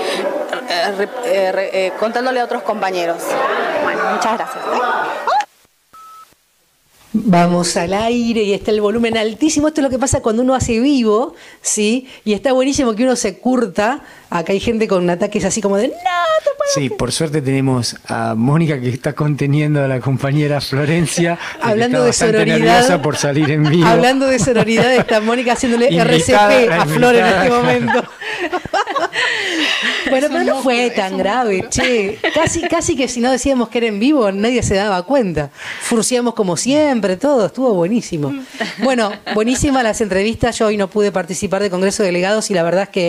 eh, 0.88 1.08
eh, 1.24 1.70
eh, 1.72 1.92
contándole 1.98 2.40
a 2.40 2.44
otros 2.44 2.62
compañeros. 2.62 3.22
Bueno, 3.82 4.00
muchas 4.14 4.34
gracias. 4.36 4.64
Vamos 7.12 7.76
al 7.76 7.92
aire 7.92 8.44
y 8.44 8.52
está 8.52 8.70
el 8.70 8.80
volumen 8.80 9.16
altísimo. 9.16 9.66
Esto 9.66 9.80
es 9.80 9.84
lo 9.84 9.90
que 9.90 9.98
pasa 9.98 10.22
cuando 10.22 10.42
uno 10.42 10.54
hace 10.54 10.78
vivo, 10.78 11.34
¿sí? 11.60 12.08
Y 12.24 12.34
está 12.34 12.52
buenísimo 12.52 12.94
que 12.94 13.02
uno 13.02 13.16
se 13.16 13.38
curta. 13.38 14.02
Acá 14.30 14.52
hay 14.52 14.60
gente 14.60 14.86
con 14.86 15.10
ataques 15.10 15.44
así 15.44 15.60
como 15.60 15.76
de 15.76 15.88
¡No! 15.88 15.94
te 15.94 16.50
puedo 16.56 16.70
Sí, 16.72 16.88
por 16.88 17.10
suerte 17.10 17.42
tenemos 17.42 17.96
a 18.06 18.36
Mónica 18.36 18.80
que 18.80 18.90
está 18.90 19.12
conteniendo 19.12 19.82
a 19.82 19.88
la 19.88 19.98
compañera 19.98 20.60
Florencia. 20.60 21.36
Hablando 21.60 22.04
de 22.04 22.12
sororidad. 22.12 22.58
nerviosa 22.58 23.02
por 23.02 23.16
salir 23.16 23.50
en 23.50 23.64
vivo. 23.68 23.86
Hablando 23.88 24.26
de 24.26 24.38
sororidad, 24.38 24.94
está 24.94 25.20
Mónica 25.20 25.54
haciéndole 25.54 25.86
Invitada, 25.90 26.54
RCP 26.54 26.70
a 26.70 26.86
Flor 26.86 27.16
en 27.16 27.26
este 27.26 27.50
momento. 27.50 28.04
bueno, 30.10 30.26
pero 30.30 30.44
no 30.44 30.62
fue 30.62 30.90
tan 30.90 31.16
grave, 31.16 31.66
che. 31.68 32.18
Casi, 32.34 32.62
casi 32.62 32.96
que 32.96 33.08
si 33.08 33.20
no 33.20 33.30
decíamos 33.30 33.68
que 33.68 33.78
era 33.78 33.86
en 33.86 33.98
vivo, 33.98 34.30
nadie 34.32 34.62
se 34.62 34.74
daba 34.74 35.02
cuenta. 35.04 35.50
Furciamos 35.82 36.34
como 36.34 36.56
siempre, 36.56 37.16
todo, 37.16 37.46
estuvo 37.46 37.74
buenísimo. 37.74 38.32
Bueno, 38.82 39.12
buenísimas 39.34 39.82
las 39.82 40.00
entrevistas. 40.00 40.58
Yo 40.58 40.66
hoy 40.66 40.76
no 40.76 40.88
pude 40.88 41.12
participar 41.12 41.62
de 41.62 41.70
Congreso 41.70 42.02
de 42.02 42.08
Delegados 42.08 42.50
y 42.50 42.54
la 42.54 42.62
verdad 42.62 42.84
es 42.84 42.88
que 42.88 43.08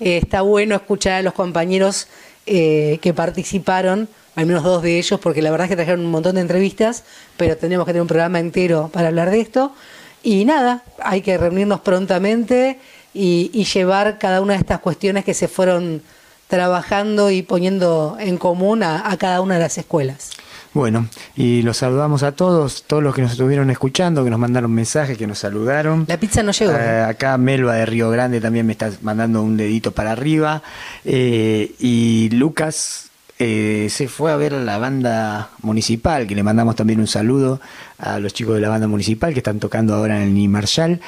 eh, 0.00 0.18
está 0.18 0.42
bueno 0.42 0.74
escuchar 0.74 1.14
a 1.14 1.22
los 1.22 1.32
compañeros 1.32 2.08
eh, 2.46 2.98
que 3.00 3.14
participaron, 3.14 4.08
al 4.34 4.46
menos 4.46 4.62
dos 4.62 4.82
de 4.82 4.98
ellos, 4.98 5.18
porque 5.20 5.42
la 5.42 5.50
verdad 5.50 5.64
es 5.64 5.70
que 5.70 5.76
trajeron 5.76 6.04
un 6.04 6.10
montón 6.10 6.34
de 6.34 6.42
entrevistas, 6.42 7.04
pero 7.36 7.56
tenemos 7.56 7.86
que 7.86 7.92
tener 7.92 8.02
un 8.02 8.08
programa 8.08 8.38
entero 8.38 8.90
para 8.92 9.08
hablar 9.08 9.30
de 9.30 9.40
esto. 9.40 9.74
Y 10.22 10.44
nada, 10.44 10.82
hay 11.02 11.22
que 11.22 11.38
reunirnos 11.38 11.80
prontamente 11.80 12.78
y, 13.14 13.50
y 13.54 13.64
llevar 13.64 14.18
cada 14.18 14.40
una 14.40 14.54
de 14.54 14.60
estas 14.60 14.80
cuestiones 14.80 15.24
que 15.24 15.34
se 15.34 15.48
fueron 15.48 16.02
trabajando 16.48 17.30
y 17.30 17.42
poniendo 17.42 18.16
en 18.20 18.38
común 18.38 18.82
a, 18.82 19.10
a 19.10 19.16
cada 19.16 19.40
una 19.40 19.54
de 19.54 19.60
las 19.60 19.78
escuelas. 19.78 20.30
Bueno, 20.76 21.08
y 21.34 21.62
los 21.62 21.78
saludamos 21.78 22.22
a 22.22 22.32
todos, 22.32 22.84
todos 22.86 23.02
los 23.02 23.14
que 23.14 23.22
nos 23.22 23.32
estuvieron 23.32 23.70
escuchando, 23.70 24.22
que 24.24 24.28
nos 24.28 24.38
mandaron 24.38 24.70
mensajes, 24.72 25.16
que 25.16 25.26
nos 25.26 25.38
saludaron. 25.38 26.04
La 26.06 26.20
pizza 26.20 26.42
no 26.42 26.52
llegó. 26.52 26.72
Eh, 26.72 27.02
acá 27.02 27.38
Melba 27.38 27.76
de 27.76 27.86
Río 27.86 28.10
Grande 28.10 28.42
también 28.42 28.66
me 28.66 28.72
está 28.72 28.90
mandando 29.00 29.42
un 29.42 29.56
dedito 29.56 29.92
para 29.92 30.12
arriba. 30.12 30.62
Eh, 31.06 31.74
y 31.78 32.28
Lucas 32.28 33.08
eh, 33.38 33.86
se 33.88 34.06
fue 34.06 34.30
a 34.32 34.36
ver 34.36 34.52
a 34.52 34.60
la 34.60 34.76
banda 34.76 35.48
municipal, 35.62 36.26
que 36.26 36.34
le 36.34 36.42
mandamos 36.42 36.76
también 36.76 37.00
un 37.00 37.06
saludo 37.06 37.58
a 37.96 38.18
los 38.18 38.34
chicos 38.34 38.54
de 38.56 38.60
la 38.60 38.68
banda 38.68 38.86
municipal 38.86 39.32
que 39.32 39.40
están 39.40 39.58
tocando 39.58 39.94
ahora 39.94 40.18
en 40.18 40.24
el 40.24 40.34
Ni 40.34 40.46
Marshall. 40.46 41.00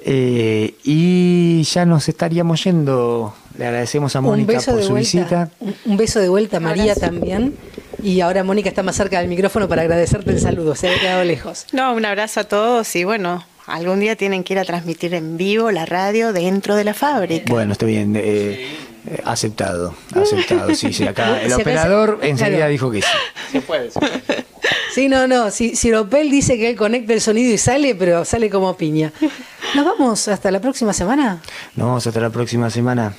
Eh, 0.00 0.74
y 0.82 1.62
ya 1.62 1.86
nos 1.86 2.08
estaríamos 2.08 2.64
yendo. 2.64 3.36
Le 3.58 3.66
agradecemos 3.66 4.14
a 4.16 4.20
Mónica 4.20 4.54
por 4.54 4.62
su 4.62 4.70
vuelta. 4.72 4.94
visita. 4.94 5.50
Un, 5.60 5.74
un 5.84 5.96
beso 5.96 6.20
de 6.20 6.28
vuelta 6.28 6.56
a 6.56 6.60
María 6.60 6.94
también. 6.94 7.54
Y 8.02 8.20
ahora 8.20 8.42
Mónica 8.44 8.68
está 8.68 8.82
más 8.82 8.96
cerca 8.96 9.18
del 9.20 9.28
micrófono 9.28 9.68
para 9.68 9.82
agradecerte 9.82 10.30
el 10.32 10.40
saludo. 10.40 10.74
Se 10.74 10.88
había 10.88 11.00
quedado 11.00 11.24
lejos. 11.24 11.66
No, 11.72 11.92
un 11.94 12.04
abrazo 12.04 12.40
a 12.40 12.44
todos 12.44 12.94
y 12.96 13.04
bueno, 13.04 13.44
algún 13.66 14.00
día 14.00 14.16
tienen 14.16 14.42
que 14.42 14.54
ir 14.54 14.58
a 14.58 14.64
transmitir 14.64 15.14
en 15.14 15.36
vivo 15.36 15.70
la 15.70 15.86
radio 15.86 16.32
dentro 16.32 16.74
de 16.76 16.84
la 16.84 16.94
fábrica. 16.94 17.44
Bueno, 17.52 17.72
está 17.72 17.86
bien. 17.86 18.16
eh, 18.16 18.66
eh, 19.04 19.20
aceptado, 19.24 19.94
aceptado. 20.14 20.74
Sí, 20.74 20.92
sí, 20.92 21.06
acá 21.06 21.40
el 21.42 21.52
operador 21.52 22.18
hace- 22.20 22.30
enseguida 22.30 22.56
claro. 22.58 22.70
dijo 22.72 22.90
que 22.90 23.02
sí. 23.02 23.08
Se 23.52 23.60
puede, 23.60 23.90
se 23.90 24.00
puede. 24.00 24.22
Sí, 24.94 25.08
no, 25.08 25.26
no. 25.26 25.50
Si, 25.50 25.74
si 25.74 25.90
Opel 25.94 26.30
dice 26.30 26.58
que 26.58 26.68
él 26.68 26.76
conecta 26.76 27.14
el 27.14 27.20
sonido 27.22 27.50
y 27.50 27.56
sale, 27.56 27.94
pero 27.94 28.26
sale 28.26 28.50
como 28.50 28.76
piña. 28.76 29.10
¿Nos 29.74 29.86
vamos 29.86 30.28
hasta 30.28 30.50
la 30.50 30.60
próxima 30.60 30.92
semana? 30.92 31.40
Nos 31.76 31.86
vemos 31.86 32.06
hasta 32.06 32.20
la 32.20 32.28
próxima 32.28 32.68
semana. 32.68 33.14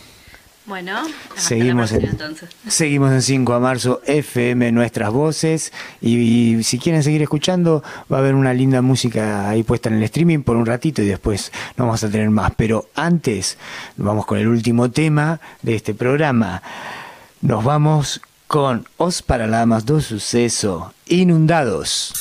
Bueno, 0.66 1.02
Seguimos 1.36 1.92
en, 1.92 2.06
entonces. 2.06 2.50
seguimos 2.68 3.12
en 3.12 3.22
5 3.22 3.54
de 3.54 3.60
marzo, 3.60 4.02
FM 4.06 4.72
Nuestras 4.72 5.12
Voces. 5.12 5.74
Y, 6.02 6.18
y 6.56 6.64
si 6.64 6.80
quieren 6.80 7.04
seguir 7.04 7.22
escuchando, 7.22 7.84
va 8.12 8.18
a 8.18 8.20
haber 8.22 8.34
una 8.34 8.54
linda 8.54 8.82
música 8.82 9.50
ahí 9.50 9.64
puesta 9.64 9.90
en 9.90 9.96
el 9.96 10.04
streaming 10.04 10.40
por 10.40 10.56
un 10.56 10.66
ratito 10.66 11.02
y 11.02 11.06
después 11.06 11.52
no 11.76 11.86
vamos 11.86 12.04
a 12.04 12.10
tener 12.10 12.30
más. 12.30 12.54
Pero 12.56 12.88
antes, 12.96 13.58
vamos 13.98 14.26
con 14.26 14.38
el 14.40 14.48
último 14.48 14.90
tema 14.90 15.42
de 15.62 15.76
este 15.76 15.94
programa. 15.94 16.62
Nos 17.42 17.64
vamos 17.64 18.22
con 18.48 18.88
Os 18.98 19.22
Paralamas 19.22 19.86
do 19.86 20.00
Suceso, 20.00 20.94
Inundados. 21.08 22.14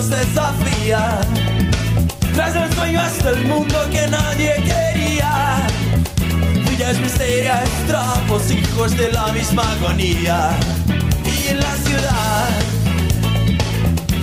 Los 0.00 0.08
desafía. 0.08 1.20
Tras 2.34 2.56
el 2.56 2.72
sueño 2.74 3.00
hasta 3.00 3.30
el 3.30 3.44
mundo 3.46 3.76
que 3.90 4.06
nadie 4.08 4.54
quería. 4.54 5.66
Villas 6.68 6.98
misterias, 7.00 7.68
trapos, 7.86 8.50
hijos 8.50 8.96
de 8.96 9.12
la 9.12 9.26
misma 9.32 9.62
agonía. 9.72 10.50
Y 11.24 11.48
en 11.48 11.58
la 11.60 11.74
ciudad, 11.84 12.48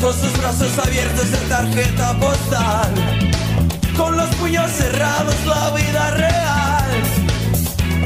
con 0.02 0.14
sus 0.14 0.36
brazos 0.40 0.80
abiertos 0.80 1.32
de 1.32 1.38
tarjeta 1.48 2.20
postal. 2.20 2.92
Con 3.96 4.18
los 4.18 4.30
puños 4.36 4.72
cerrados, 4.72 5.36
la 5.46 5.70
vida 5.72 6.12
real 6.12 6.48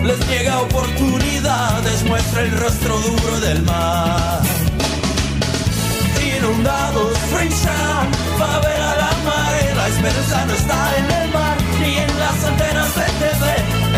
les 0.04 0.28
niega 0.28 0.60
oportunidades, 0.62 2.04
muestra 2.06 2.42
el 2.42 2.52
rostro 2.52 2.98
duro 3.00 3.40
del 3.40 3.62
mar. 3.62 4.61
Inundados, 6.52 7.18
Freisham, 7.32 8.12
favela 8.38 8.96
la 8.98 9.12
mar, 9.24 9.54
la 9.74 9.88
esperanza 9.88 10.46
no 10.46 10.54
está 10.54 10.98
en 10.98 11.06
el 11.22 11.30
mar, 11.32 11.58
ni 11.80 11.98
en 11.98 12.20
las 12.20 12.44
antenas 12.44 12.94
de 12.94 13.06
TV, 13.22 13.44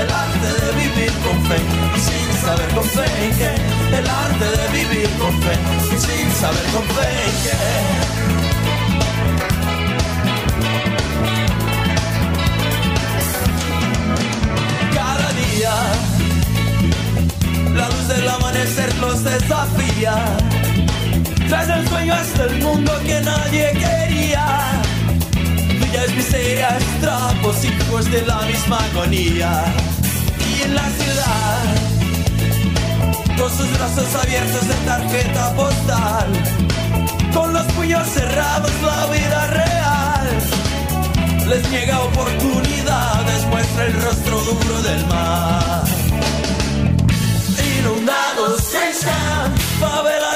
el 0.01 0.09
arte 0.11 0.49
de 0.61 0.69
vivir 0.81 1.11
con 1.25 1.43
fe, 1.47 1.57
y 1.95 1.99
sin 1.99 2.27
saber 2.45 2.69
con 2.75 2.83
fe 2.83 3.05
en 3.25 3.93
el 3.95 4.07
arte 4.07 4.45
de 4.57 4.67
vivir 4.77 5.09
con 5.17 5.33
fe, 5.41 5.55
y 5.95 5.97
sin 5.99 6.31
saber 6.31 6.65
con 6.73 6.83
fe 6.95 7.07
en 7.25 7.35
qué. 7.43 7.57
La 17.73 17.87
luz 17.89 18.07
del 18.07 18.29
amanecer 18.29 18.95
los 18.97 19.23
desafía. 19.23 20.62
Tras 21.53 21.69
el 21.69 21.87
sueño 21.87 22.15
hasta 22.15 22.45
el 22.45 22.63
mundo 22.63 22.91
que 23.05 23.21
nadie 23.21 23.71
quería. 23.73 24.81
Villas 25.79 26.15
miserias, 26.15 26.81
trapos, 26.99 27.63
hijos 27.63 28.11
de 28.11 28.23
la 28.23 28.41
misma 28.41 28.79
agonía. 28.85 29.63
Y 30.49 30.63
en 30.63 30.73
la 30.73 30.89
ciudad, 30.89 31.63
con 33.37 33.51
sus 33.55 33.71
brazos 33.77 34.15
abiertos 34.15 34.67
de 34.67 34.73
tarjeta 34.83 35.53
postal. 35.55 36.27
Con 37.35 37.53
los 37.53 37.65
puños 37.73 38.07
cerrados, 38.09 38.71
la 38.81 39.05
vida 39.13 39.47
real 39.47 40.29
les 41.49 41.69
niega 41.69 42.01
oportunidades, 42.01 43.45
muestra 43.45 43.85
el 43.85 43.93
rostro 44.01 44.39
duro 44.39 44.81
del 44.81 45.05
mar. 45.05 45.83
Inundados 47.77 48.73
están, 48.73 49.53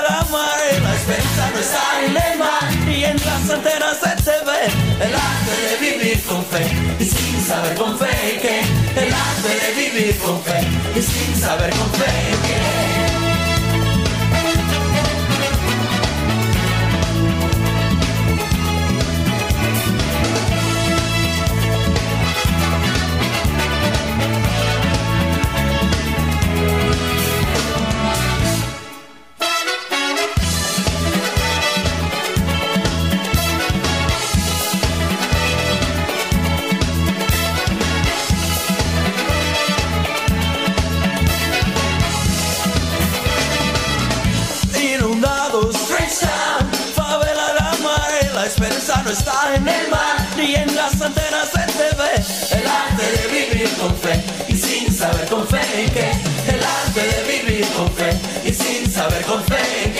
la 0.09 0.25
mar, 0.31 0.59
la 0.83 0.95
esperanza 0.95 1.49
no 1.53 1.59
está 1.59 2.05
en 2.05 2.17
el 2.17 2.39
mar, 2.39 2.89
y 2.89 3.03
en 3.03 3.17
las 3.17 3.49
antenas 3.49 4.01
de 4.01 4.23
TV, 4.23 4.51
el 5.05 5.13
arte 5.15 5.53
de 5.65 5.91
vivir 5.91 6.23
con 6.23 6.45
fe, 6.45 6.65
y 6.99 7.05
sin 7.05 7.41
saber 7.45 7.75
con 7.75 7.97
fe 7.97 8.39
que, 8.41 8.59
el 9.01 9.13
arte 9.13 9.51
de 9.63 9.69
vivir 9.81 10.17
con 10.19 10.41
fe, 10.43 10.59
y 10.95 11.01
sin 11.01 11.35
saber 11.35 11.69
con 11.71 11.89
fe 11.93 12.11
que. 12.45 13.06
teatro 49.07 49.11
está 49.11 49.55
en 49.55 49.67
el 49.67 49.89
mar 49.89 50.27
y 50.37 50.55
en 50.55 50.75
las 50.75 51.01
antenas 51.01 51.49
se 51.49 51.61
te 51.73 51.95
ve. 51.95 52.59
El 52.59 52.67
arte 52.67 53.03
de 53.03 53.27
vivir 53.27 53.69
con 53.77 53.95
fe 53.97 54.23
y 54.47 54.57
sin 54.57 54.93
saber 54.93 55.25
con 55.27 55.47
fe 55.47 55.61
en 55.75 55.89
qué. 55.91 56.11
El 56.47 56.63
arte 56.63 57.01
de 57.01 57.23
vivir 57.31 57.67
con 57.75 57.91
fe 57.93 58.09
y 58.43 58.53
sin 58.53 58.91
saber 58.91 59.23
con 59.25 59.43
fe 59.45 59.57
en 59.85 59.93
qué. 59.93 59.96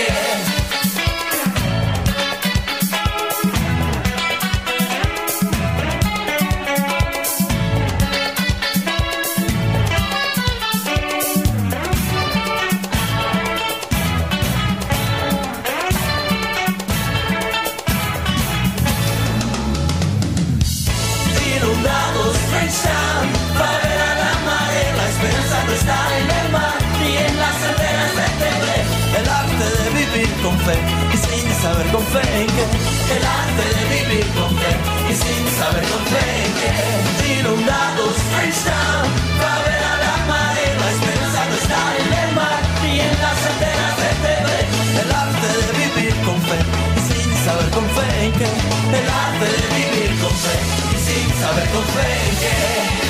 saber 51.47 51.69
con 51.69 51.83
fe 51.85 53.07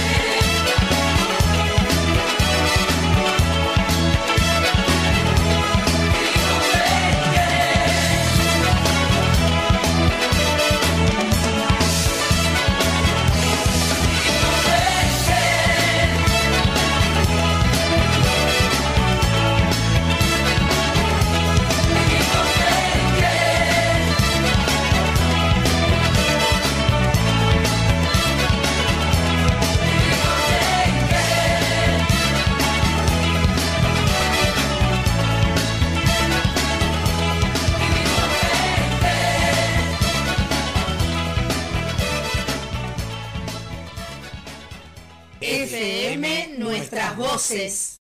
Six. 47.48 47.87